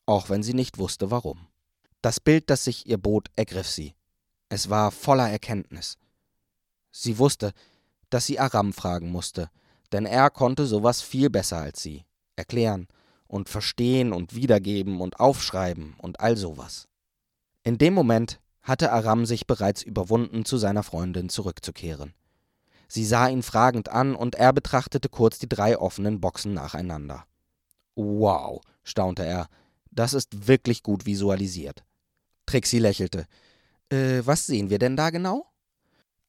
auch 0.05 0.30
wenn 0.30 0.43
sie 0.43 0.53
nicht 0.53 0.78
wusste 0.78 1.11
warum. 1.11 1.47
Das 2.01 2.20
Bild, 2.20 2.49
das 2.49 2.63
sich 2.63 2.88
ihr 2.88 2.97
bot, 2.97 3.30
ergriff 3.36 3.67
sie. 3.67 3.93
Es 4.47 4.70
war 4.70 4.91
voller 4.91 5.30
Erkenntnis. 5.30 5.97
Sie 6.91 7.17
wusste, 7.17 7.53
dass 8.09 8.26
sie 8.26 8.39
Aram 8.39 8.74
fragen 8.74 9.11
musste, 9.11 9.49
denn 9.91 10.05
er 10.05 10.29
konnte 10.29 10.65
sowas 10.65 11.01
viel 11.01 11.29
besser 11.29 11.57
als 11.57 11.81
sie, 11.81 12.05
erklären 12.35 12.87
und 13.27 13.49
verstehen 13.49 14.11
und 14.13 14.35
wiedergeben 14.35 15.01
und 15.01 15.19
aufschreiben 15.19 15.95
und 15.97 16.19
all 16.19 16.37
sowas. 16.37 16.87
In 17.63 17.77
dem 17.77 17.93
Moment 17.93 18.39
hatte 18.61 18.91
Aram 18.91 19.25
sich 19.25 19.47
bereits 19.47 19.83
überwunden, 19.83 20.45
zu 20.45 20.57
seiner 20.57 20.83
Freundin 20.83 21.29
zurückzukehren. 21.29 22.13
Sie 22.87 23.05
sah 23.05 23.27
ihn 23.27 23.43
fragend 23.43 23.89
an 23.89 24.15
und 24.15 24.35
er 24.35 24.51
betrachtete 24.51 25.09
kurz 25.09 25.37
die 25.37 25.47
drei 25.49 25.77
offenen 25.77 26.19
Boxen 26.19 26.53
nacheinander. 26.53 27.25
Wow, 27.95 28.61
staunte 28.83 29.23
er, 29.23 29.47
das 29.91 30.13
ist 30.13 30.47
wirklich 30.47 30.81
gut 30.81 31.05
visualisiert. 31.05 31.83
Trixie 32.45 32.79
lächelte. 32.79 33.25
Äh, 33.89 34.21
was 34.25 34.47
sehen 34.47 34.69
wir 34.69 34.79
denn 34.79 34.95
da 34.95 35.11
genau? 35.11 35.45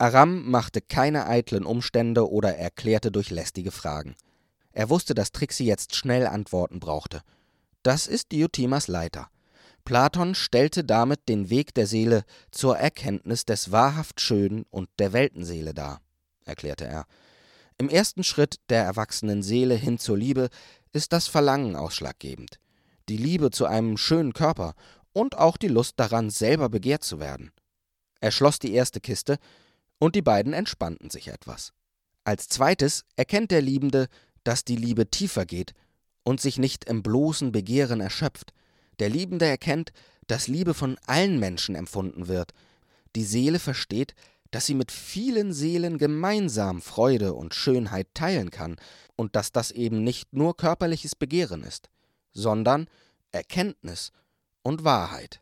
Aram 0.01 0.51
machte 0.51 0.81
keine 0.81 1.27
eitlen 1.27 1.67
Umstände 1.67 2.31
oder 2.31 2.57
erklärte 2.57 3.13
durch 3.13 3.29
lästige 3.29 3.71
Fragen. 3.71 4.17
Er 4.73 4.89
wusste, 4.89 5.15
dass 5.15 5.31
Trixie 5.31 5.67
jetzt 5.67 5.95
schnell 5.95 6.27
Antworten 6.27 6.81
brauchte. 6.81 7.21
Das 7.83 8.07
ist 8.07 8.33
Diotimas 8.33 8.89
Leiter. 8.89 9.29
Platon 9.85 10.35
stellte 10.35 10.85
damit 10.85 11.29
den 11.29 11.51
Weg 11.51 11.75
der 11.75 11.87
Seele 11.87 12.25
zur 12.51 12.79
Erkenntnis 12.79 13.45
des 13.45 13.73
wahrhaft 13.73 14.23
Schönen 14.23 14.65
und 14.71 14.89
der 14.99 15.13
Weltenseele 15.13 15.75
dar, 15.75 16.01
erklärte 16.47 16.87
er. 16.87 17.05
Im 17.77 17.91
ersten 17.91 18.25
Schritt 18.25 18.57
der 18.71 18.83
erwachsenen 18.83 19.43
Seele 19.43 19.75
hin 19.75 19.99
zur 19.99 20.17
Liebe 20.17 20.49
ist 20.95 21.13
das 21.13 21.27
Verlangen 21.27 21.77
ausschlaggebend. 21.77 22.59
Die 23.11 23.19
Liebe 23.19 23.51
zu 23.51 23.67
einem 23.67 23.99
schönen 23.99 24.33
Körper 24.33 24.75
und 25.13 25.37
auch 25.37 25.59
die 25.59 25.69
Lust 25.69 26.01
daran, 26.01 26.31
selber 26.31 26.71
begehrt 26.71 27.05
zu 27.05 27.21
werden. 27.21 27.53
Er 28.21 28.31
schloss 28.31 28.59
die 28.59 28.73
erste 28.73 29.01
Kiste 29.01 29.39
und 30.01 30.17
die 30.17 30.23
beiden 30.23 30.53
entspannten 30.53 31.11
sich 31.11 31.29
etwas. 31.29 31.73
Als 32.25 32.49
zweites 32.49 33.05
erkennt 33.15 33.53
der 33.53 33.63
Liebende, 33.63 34.09
dass 34.43 34.65
die 34.65 34.77
Liebe 34.77 35.09
tiefer 35.11 35.47
geht 35.47 35.75
und 36.25 36.41
sich 36.41 36.59
nicht 36.59 36.87
im 36.87 37.05
bloßen 37.05 37.53
Begehren 37.53 38.01
erschöpft. 38.01 38.53
Der 38.99 39.09
Liebende 39.09 39.47
erkennt, 39.47 39.93
dass 40.27 40.49
Liebe 40.49 40.75
von 40.75 40.99
allen 41.07 41.39
Menschen 41.39 41.75
empfunden 41.75 42.27
wird. 42.27 42.53
Die 43.15 43.25
Seele 43.25 43.59
versteht, 43.59 44.15
dass 44.51 44.67
sie 44.67 44.75
mit 44.75 44.91
vielen 44.91 45.53
Seelen 45.53 45.99
gemeinsam 45.99 46.81
Freude 46.81 47.35
und 47.35 47.55
Schönheit 47.55 48.09
teilen 48.15 48.51
kann 48.51 48.77
und 49.17 49.37
dass 49.37 49.53
das 49.53 49.71
eben 49.71 50.03
nicht 50.03 50.33
nur 50.33 50.57
körperliches 50.57 51.15
Begehren 51.15 51.63
ist, 51.63 51.89
sondern 52.33 52.89
Erkenntnis 53.33 54.13
und 54.63 54.83
Wahrheit. 54.85 55.41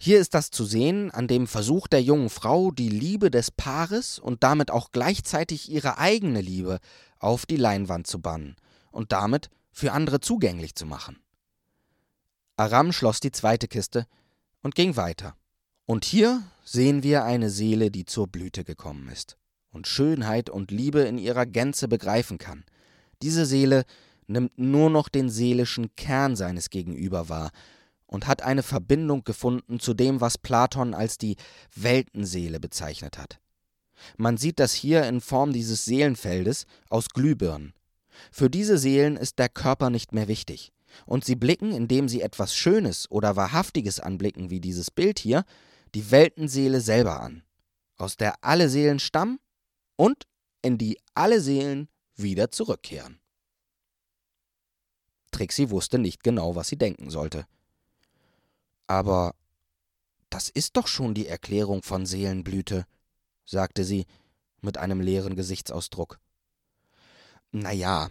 Hier 0.00 0.20
ist 0.20 0.34
das 0.34 0.50
zu 0.50 0.64
sehen 0.64 1.10
an 1.10 1.26
dem 1.26 1.48
Versuch 1.48 1.88
der 1.88 2.00
jungen 2.00 2.30
Frau, 2.30 2.70
die 2.70 2.88
Liebe 2.88 3.32
des 3.32 3.50
Paares 3.50 4.20
und 4.20 4.44
damit 4.44 4.70
auch 4.70 4.92
gleichzeitig 4.92 5.68
ihre 5.70 5.98
eigene 5.98 6.40
Liebe 6.40 6.78
auf 7.18 7.46
die 7.46 7.56
Leinwand 7.56 8.06
zu 8.06 8.20
bannen 8.20 8.54
und 8.92 9.10
damit 9.10 9.50
für 9.72 9.92
andere 9.92 10.20
zugänglich 10.20 10.76
zu 10.76 10.86
machen. 10.86 11.18
Aram 12.56 12.92
schloss 12.92 13.18
die 13.18 13.32
zweite 13.32 13.66
Kiste 13.66 14.06
und 14.62 14.76
ging 14.76 14.96
weiter. 14.96 15.34
Und 15.84 16.04
hier 16.04 16.44
sehen 16.64 17.02
wir 17.02 17.24
eine 17.24 17.50
Seele, 17.50 17.90
die 17.90 18.04
zur 18.04 18.28
Blüte 18.28 18.62
gekommen 18.62 19.08
ist 19.08 19.36
und 19.70 19.88
Schönheit 19.88 20.48
und 20.48 20.70
Liebe 20.70 21.00
in 21.00 21.18
ihrer 21.18 21.46
Gänze 21.46 21.88
begreifen 21.88 22.38
kann. 22.38 22.64
Diese 23.20 23.46
Seele 23.46 23.84
nimmt 24.28 24.58
nur 24.58 24.90
noch 24.90 25.08
den 25.08 25.28
seelischen 25.28 25.94
Kern 25.96 26.36
seines 26.36 26.70
Gegenüber 26.70 27.28
wahr 27.28 27.50
und 28.08 28.26
hat 28.26 28.42
eine 28.42 28.64
Verbindung 28.64 29.22
gefunden 29.22 29.78
zu 29.78 29.94
dem, 29.94 30.20
was 30.20 30.38
Platon 30.38 30.94
als 30.94 31.18
die 31.18 31.36
Weltenseele 31.76 32.58
bezeichnet 32.58 33.18
hat. 33.18 33.38
Man 34.16 34.36
sieht 34.36 34.58
das 34.58 34.72
hier 34.72 35.04
in 35.04 35.20
Form 35.20 35.52
dieses 35.52 35.84
Seelenfeldes 35.84 36.66
aus 36.88 37.10
Glühbirnen. 37.10 37.74
Für 38.32 38.50
diese 38.50 38.78
Seelen 38.78 39.16
ist 39.16 39.38
der 39.38 39.48
Körper 39.48 39.90
nicht 39.90 40.12
mehr 40.12 40.26
wichtig, 40.26 40.72
und 41.06 41.24
sie 41.24 41.36
blicken, 41.36 41.72
indem 41.72 42.08
sie 42.08 42.22
etwas 42.22 42.54
Schönes 42.54 43.10
oder 43.10 43.36
Wahrhaftiges 43.36 44.00
anblicken, 44.00 44.50
wie 44.50 44.60
dieses 44.60 44.90
Bild 44.90 45.18
hier, 45.18 45.44
die 45.94 46.10
Weltenseele 46.10 46.80
selber 46.80 47.20
an, 47.20 47.42
aus 47.96 48.16
der 48.16 48.42
alle 48.42 48.68
Seelen 48.68 48.98
stammen 48.98 49.38
und 49.96 50.24
in 50.62 50.78
die 50.78 50.98
alle 51.14 51.40
Seelen 51.40 51.88
wieder 52.16 52.50
zurückkehren. 52.50 53.20
Trixie 55.30 55.70
wusste 55.70 55.98
nicht 55.98 56.24
genau, 56.24 56.56
was 56.56 56.68
sie 56.68 56.78
denken 56.78 57.10
sollte. 57.10 57.46
Aber 58.88 59.34
das 60.30 60.48
ist 60.48 60.76
doch 60.76 60.88
schon 60.88 61.14
die 61.14 61.28
Erklärung 61.28 61.82
von 61.82 62.04
Seelenblüte, 62.04 62.86
sagte 63.44 63.84
sie 63.84 64.06
mit 64.60 64.76
einem 64.76 65.00
leeren 65.00 65.36
Gesichtsausdruck. 65.36 66.18
Na 67.52 67.72
ja, 67.72 68.10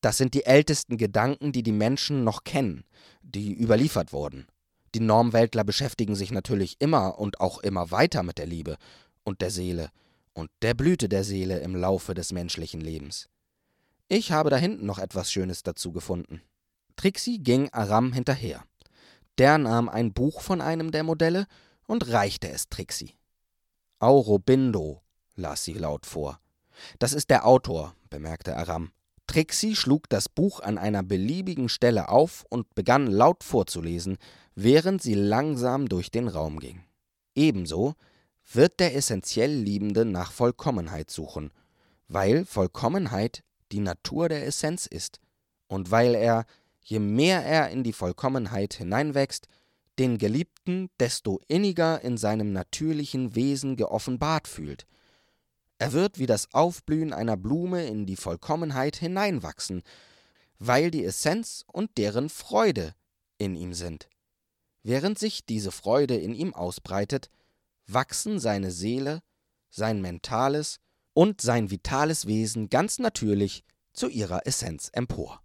das 0.00 0.16
sind 0.16 0.34
die 0.34 0.46
ältesten 0.46 0.96
Gedanken, 0.96 1.52
die 1.52 1.62
die 1.62 1.72
Menschen 1.72 2.24
noch 2.24 2.44
kennen, 2.44 2.84
die 3.22 3.52
überliefert 3.52 4.12
wurden. 4.12 4.46
Die 4.94 5.00
Normweltler 5.00 5.64
beschäftigen 5.64 6.14
sich 6.14 6.30
natürlich 6.30 6.76
immer 6.78 7.18
und 7.18 7.40
auch 7.40 7.58
immer 7.58 7.90
weiter 7.90 8.22
mit 8.22 8.38
der 8.38 8.46
Liebe 8.46 8.76
und 9.24 9.40
der 9.40 9.50
Seele 9.50 9.90
und 10.32 10.50
der 10.62 10.74
Blüte 10.74 11.08
der 11.08 11.24
Seele 11.24 11.58
im 11.60 11.74
Laufe 11.74 12.14
des 12.14 12.32
menschlichen 12.32 12.80
Lebens. 12.80 13.28
Ich 14.08 14.32
habe 14.32 14.50
da 14.50 14.56
hinten 14.56 14.86
noch 14.86 14.98
etwas 14.98 15.32
Schönes 15.32 15.62
dazu 15.62 15.90
gefunden. 15.90 16.42
Trixie 16.96 17.38
ging 17.38 17.72
Aram 17.72 18.12
hinterher. 18.12 18.62
Der 19.38 19.58
nahm 19.58 19.88
ein 19.88 20.12
Buch 20.12 20.40
von 20.40 20.60
einem 20.60 20.90
der 20.90 21.02
Modelle 21.02 21.46
und 21.86 22.08
reichte 22.08 22.48
es 22.48 22.68
Trixie. 22.68 23.16
Aurobindo, 23.98 25.02
las 25.34 25.64
sie 25.64 25.74
laut 25.74 26.06
vor. 26.06 26.40
Das 26.98 27.12
ist 27.12 27.30
der 27.30 27.46
Autor, 27.46 27.94
bemerkte 28.10 28.56
Aram. 28.56 28.92
Trixie 29.26 29.74
schlug 29.74 30.08
das 30.08 30.28
Buch 30.28 30.60
an 30.60 30.78
einer 30.78 31.02
beliebigen 31.02 31.68
Stelle 31.68 32.08
auf 32.08 32.44
und 32.50 32.74
begann 32.74 33.06
laut 33.06 33.42
vorzulesen, 33.42 34.18
während 34.54 35.02
sie 35.02 35.14
langsam 35.14 35.88
durch 35.88 36.10
den 36.10 36.28
Raum 36.28 36.60
ging. 36.60 36.84
Ebenso 37.34 37.94
wird 38.52 38.78
der 38.80 38.94
essentiell 38.94 39.52
Liebende 39.52 40.04
nach 40.04 40.30
Vollkommenheit 40.30 41.10
suchen, 41.10 41.50
weil 42.08 42.44
Vollkommenheit 42.44 43.42
die 43.72 43.80
Natur 43.80 44.28
der 44.28 44.46
Essenz 44.46 44.86
ist 44.86 45.20
und 45.66 45.90
weil 45.90 46.14
er 46.14 46.44
je 46.84 46.98
mehr 46.98 47.44
er 47.44 47.70
in 47.70 47.82
die 47.82 47.92
Vollkommenheit 47.92 48.74
hineinwächst, 48.74 49.48
den 49.98 50.18
Geliebten 50.18 50.90
desto 51.00 51.40
inniger 51.48 52.00
in 52.02 52.16
seinem 52.16 52.52
natürlichen 52.52 53.34
Wesen 53.34 53.76
geoffenbart 53.76 54.46
fühlt. 54.46 54.86
Er 55.78 55.92
wird 55.92 56.18
wie 56.18 56.26
das 56.26 56.52
Aufblühen 56.52 57.12
einer 57.12 57.36
Blume 57.36 57.86
in 57.86 58.06
die 58.06 58.16
Vollkommenheit 58.16 58.96
hineinwachsen, 58.96 59.82
weil 60.58 60.90
die 60.90 61.04
Essenz 61.04 61.64
und 61.72 61.96
deren 61.96 62.28
Freude 62.28 62.94
in 63.38 63.56
ihm 63.56 63.72
sind. 63.72 64.08
Während 64.82 65.18
sich 65.18 65.46
diese 65.46 65.72
Freude 65.72 66.16
in 66.16 66.34
ihm 66.34 66.54
ausbreitet, 66.54 67.30
wachsen 67.86 68.38
seine 68.38 68.70
Seele, 68.70 69.22
sein 69.70 70.00
mentales 70.00 70.78
und 71.14 71.40
sein 71.40 71.70
vitales 71.70 72.26
Wesen 72.26 72.68
ganz 72.68 72.98
natürlich 72.98 73.64
zu 73.92 74.08
ihrer 74.08 74.46
Essenz 74.46 74.90
empor. 74.92 75.43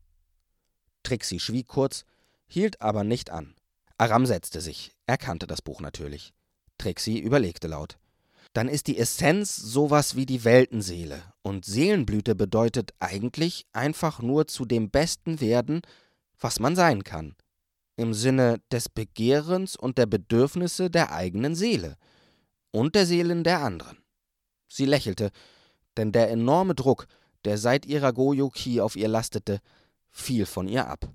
Trixie 1.10 1.40
schwieg 1.40 1.68
kurz, 1.68 2.06
hielt 2.46 2.84
aber 2.84 3.04
nicht 3.04 3.32
an. 3.32 3.56
Aram 3.98 4.28
setzte 4.28 4.62
sich. 4.62 4.92
Er 5.08 5.18
kannte 5.18 5.48
das 5.48 5.64
Buch 5.64 5.82
natürlich. 5.82 6.34
Trixie 6.78 7.18
überlegte 7.18 7.68
laut. 7.68 7.98
Dann 8.54 8.70
ist 8.70 8.86
die 8.86 9.00
Essenz 9.00 9.56
sowas 9.56 10.16
wie 10.16 10.28
die 10.28 10.44
Weltenseele. 10.44 11.24
Und 11.42 11.66
Seelenblüte 11.66 12.36
bedeutet 12.36 12.94
eigentlich 13.00 13.66
einfach 13.74 14.22
nur 14.22 14.46
zu 14.46 14.66
dem 14.66 14.92
Besten 14.92 15.42
werden, 15.42 15.82
was 16.40 16.60
man 16.60 16.76
sein 16.76 17.04
kann. 17.04 17.36
Im 17.96 18.14
Sinne 18.14 18.62
des 18.72 18.88
Begehrens 18.88 19.76
und 19.76 19.98
der 19.98 20.06
Bedürfnisse 20.06 20.92
der 20.92 21.12
eigenen 21.12 21.56
Seele. 21.56 21.98
Und 22.70 22.94
der 22.94 23.08
Seelen 23.08 23.44
der 23.44 23.62
anderen. 23.62 23.98
Sie 24.68 24.86
lächelte, 24.86 25.32
denn 25.98 26.12
der 26.12 26.30
enorme 26.30 26.76
Druck, 26.76 27.08
der 27.46 27.58
seit 27.58 27.88
ihrer 27.88 28.14
Goyo-Ki 28.14 28.80
auf 28.80 28.96
ihr 28.96 29.08
lastete, 29.08 29.60
viel 30.12 30.46
von 30.46 30.68
ihr 30.68 30.88
ab. 30.88 31.10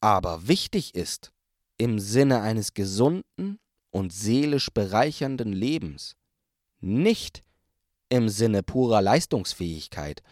Aber 0.00 0.48
wichtig 0.48 0.94
ist, 0.94 1.32
im 1.76 1.98
Sinne 1.98 2.40
eines 2.42 2.74
gesunden 2.74 3.58
und 3.90 4.12
seelisch 4.12 4.70
bereichernden 4.72 5.52
Lebens, 5.52 6.16
nicht 6.80 7.42
im 8.08 8.28
Sinne 8.28 8.62
purer 8.62 9.02
Leistungsfähigkeit 9.02 10.22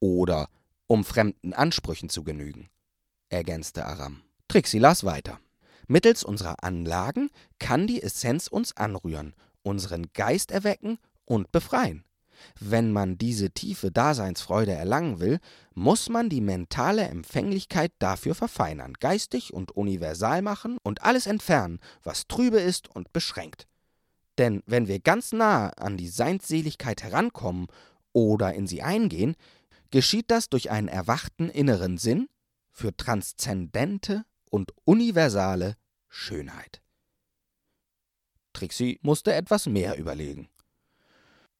oder 0.00 0.48
um 0.86 1.04
fremden 1.04 1.52
Ansprüchen 1.52 2.08
zu 2.08 2.24
genügen, 2.24 2.68
ergänzte 3.28 3.84
Aram. 3.84 4.22
Trixie 4.48 4.78
las 4.78 5.04
weiter. 5.04 5.40
Mittels 5.86 6.24
unserer 6.24 6.62
Anlagen 6.62 7.30
kann 7.58 7.86
die 7.86 8.02
Essenz 8.02 8.48
uns 8.48 8.76
anrühren, 8.76 9.34
unseren 9.62 10.12
Geist 10.12 10.50
erwecken 10.50 10.98
und 11.24 11.52
befreien. 11.52 12.04
Wenn 12.60 12.92
man 12.92 13.18
diese 13.18 13.50
tiefe 13.50 13.90
Daseinsfreude 13.90 14.72
erlangen 14.72 15.20
will, 15.20 15.38
muss 15.74 16.08
man 16.08 16.28
die 16.28 16.40
mentale 16.40 17.02
Empfänglichkeit 17.08 17.92
dafür 17.98 18.34
verfeinern, 18.34 18.94
geistig 19.00 19.52
und 19.52 19.72
universal 19.72 20.42
machen 20.42 20.78
und 20.82 21.02
alles 21.02 21.26
entfernen, 21.26 21.80
was 22.02 22.26
trübe 22.26 22.60
ist 22.60 22.88
und 22.88 23.12
beschränkt. 23.12 23.66
Denn 24.38 24.62
wenn 24.66 24.88
wir 24.88 25.00
ganz 25.00 25.32
nahe 25.32 25.76
an 25.78 25.96
die 25.96 26.08
Seinsseligkeit 26.08 27.02
herankommen 27.02 27.68
oder 28.12 28.54
in 28.54 28.66
sie 28.66 28.82
eingehen, 28.82 29.36
geschieht 29.90 30.30
das 30.30 30.48
durch 30.48 30.70
einen 30.70 30.88
erwachten 30.88 31.48
inneren 31.48 31.98
Sinn 31.98 32.28
für 32.70 32.96
transzendente 32.96 34.24
und 34.50 34.72
universale 34.84 35.76
Schönheit. 36.08 36.82
Trixie 38.52 38.98
musste 39.02 39.32
etwas 39.34 39.66
mehr 39.66 39.98
überlegen. 39.98 40.48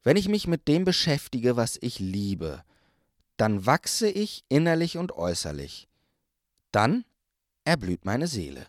Wenn 0.04 0.16
ich 0.18 0.28
mich 0.28 0.46
mit 0.46 0.68
dem 0.68 0.84
beschäftige, 0.84 1.56
was 1.56 1.78
ich 1.80 1.98
liebe, 1.98 2.62
dann 3.38 3.66
wachse 3.66 4.08
ich 4.08 4.44
innerlich 4.48 4.98
und 4.98 5.12
äußerlich. 5.12 5.88
Dann 6.70 7.04
erblüht 7.64 8.04
meine 8.04 8.26
Seele. 8.26 8.66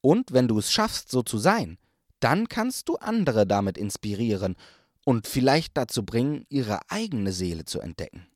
Und 0.00 0.32
wenn 0.32 0.48
du 0.48 0.58
es 0.58 0.72
schaffst, 0.72 1.10
so 1.10 1.22
zu 1.22 1.38
sein, 1.38 1.78
dann 2.18 2.48
kannst 2.48 2.88
du 2.88 2.96
andere 2.96 3.46
damit 3.46 3.76
inspirieren 3.76 4.56
und 5.04 5.26
vielleicht 5.26 5.76
dazu 5.76 6.04
bringen, 6.04 6.46
ihre 6.48 6.80
eigene 6.90 7.32
Seele 7.32 7.64
zu 7.64 7.80
entdecken. 7.80 8.26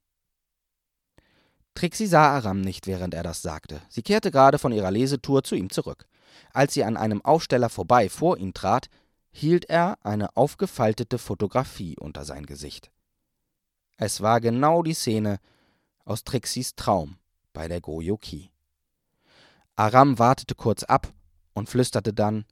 Trixie 1.74 2.06
sah 2.06 2.30
Aram 2.30 2.60
nicht, 2.60 2.86
während 2.86 3.14
er 3.14 3.22
das 3.22 3.42
sagte. 3.42 3.82
Sie 3.88 4.02
kehrte 4.02 4.30
gerade 4.30 4.58
von 4.58 4.72
ihrer 4.72 4.90
Lesetour 4.90 5.44
zu 5.44 5.54
ihm 5.54 5.70
zurück. 5.70 6.06
Als 6.52 6.74
sie 6.74 6.84
an 6.84 6.96
einem 6.96 7.22
Aufsteller 7.22 7.68
vorbei 7.68 8.08
vor 8.08 8.38
ihn 8.38 8.54
trat, 8.54 8.88
hielt 9.37 9.66
er 9.66 9.99
eine 10.03 10.34
aufgefaltete 10.34 11.18
Fotografie 11.18 11.97
unter 11.99 12.24
sein 12.24 12.47
Gesicht. 12.47 12.91
Es 13.99 14.22
war 14.22 14.41
genau 14.41 14.82
die 14.82 14.95
Szene 14.95 15.41
aus 16.05 16.24
Trixies 16.24 16.74
Traum 16.74 17.18
bei 17.53 17.68
der 17.68 17.82
Goyoki. 17.82 18.51
Aram 19.74 20.18
wartete 20.18 20.55
kurz 20.55 20.84
ab 20.84 21.12
und 21.53 21.68
flüsterte 21.68 22.14
dann 22.14 22.47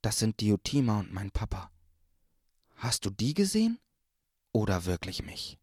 Das 0.00 0.18
sind 0.18 0.40
Diotima 0.40 0.98
und 0.98 1.12
mein 1.12 1.30
Papa. 1.30 1.70
Hast 2.74 3.04
du 3.04 3.10
die 3.10 3.34
gesehen? 3.34 3.78
Oder 4.50 4.84
wirklich 4.84 5.22
mich? 5.22 5.60